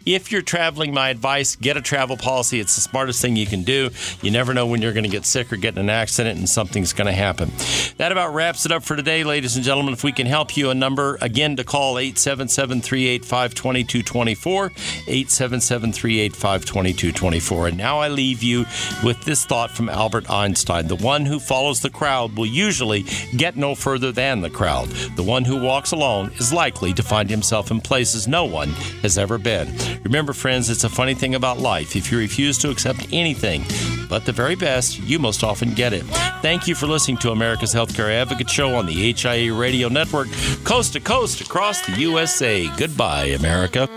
if 0.04 0.30
you're 0.30 0.42
traveling, 0.42 0.92
my 0.92 1.08
advice: 1.08 1.56
get 1.56 1.78
a 1.78 1.80
travel 1.80 2.18
policy. 2.18 2.60
It's 2.60 2.74
the 2.74 2.82
smartest 2.82 3.22
thing 3.22 3.36
you 3.36 3.46
can 3.46 3.62
do. 3.62 3.88
You 4.20 4.30
never 4.30 4.52
know 4.52 4.66
when 4.66 4.82
you're 4.82 4.92
going 4.92 5.04
to 5.04 5.16
get 5.16 5.24
sick 5.24 5.50
or 5.50 5.56
get 5.56 5.72
in 5.72 5.80
an 5.80 5.88
accident, 5.88 6.38
and 6.38 6.46
something's 6.46 6.92
going 6.92 7.06
to 7.06 7.12
happen. 7.14 7.50
That 7.96 8.12
about 8.12 8.34
wraps 8.34 8.65
it 8.66 8.72
up 8.72 8.82
for 8.82 8.96
today, 8.96 9.24
ladies 9.24 9.56
and 9.56 9.64
gentlemen. 9.64 9.94
If 9.94 10.04
we 10.04 10.12
can 10.12 10.26
help 10.26 10.56
you, 10.56 10.70
a 10.70 10.74
number 10.74 11.16
again 11.22 11.56
to 11.56 11.64
call 11.64 11.98
877 11.98 12.82
385 12.82 13.54
2224. 13.54 14.66
877 15.06 15.92
385 15.92 16.64
2224. 16.64 17.68
And 17.68 17.78
now 17.78 18.00
I 18.00 18.08
leave 18.08 18.42
you 18.42 18.66
with 19.04 19.22
this 19.22 19.46
thought 19.46 19.70
from 19.70 19.88
Albert 19.88 20.28
Einstein 20.28 20.88
The 20.88 20.96
one 20.96 21.24
who 21.24 21.38
follows 21.38 21.80
the 21.80 21.90
crowd 21.90 22.36
will 22.36 22.46
usually 22.46 23.04
get 23.36 23.56
no 23.56 23.74
further 23.74 24.10
than 24.10 24.42
the 24.42 24.50
crowd. 24.50 24.88
The 24.88 25.22
one 25.22 25.44
who 25.44 25.62
walks 25.62 25.92
alone 25.92 26.32
is 26.36 26.52
likely 26.52 26.92
to 26.94 27.02
find 27.02 27.30
himself 27.30 27.70
in 27.70 27.80
places 27.80 28.26
no 28.26 28.44
one 28.44 28.70
has 29.02 29.16
ever 29.16 29.38
been. 29.38 29.72
Remember, 30.02 30.32
friends, 30.32 30.68
it's 30.68 30.84
a 30.84 30.88
funny 30.88 31.14
thing 31.14 31.36
about 31.36 31.58
life. 31.58 31.94
If 31.94 32.10
you 32.10 32.18
refuse 32.18 32.58
to 32.58 32.70
accept 32.70 33.06
anything 33.12 33.64
but 34.08 34.24
the 34.24 34.32
very 34.32 34.54
best, 34.54 34.98
you 35.00 35.18
most 35.18 35.42
often 35.42 35.74
get 35.74 35.92
it. 35.92 36.02
Thank 36.42 36.66
you 36.66 36.74
for 36.74 36.86
listening 36.86 37.16
to 37.18 37.30
America's 37.30 37.74
Healthcare 37.74 38.10
Advocate 38.10 38.50
Show 38.50 38.74
on 38.74 38.86
the 38.86 39.12
HIA 39.12 39.52
Radio 39.52 39.88
Network, 39.88 40.28
coast 40.64 40.92
to 40.94 41.00
coast 41.00 41.40
across 41.40 41.84
the 41.86 41.92
USA. 42.00 42.68
Goodbye, 42.76 43.26
America. 43.26 43.88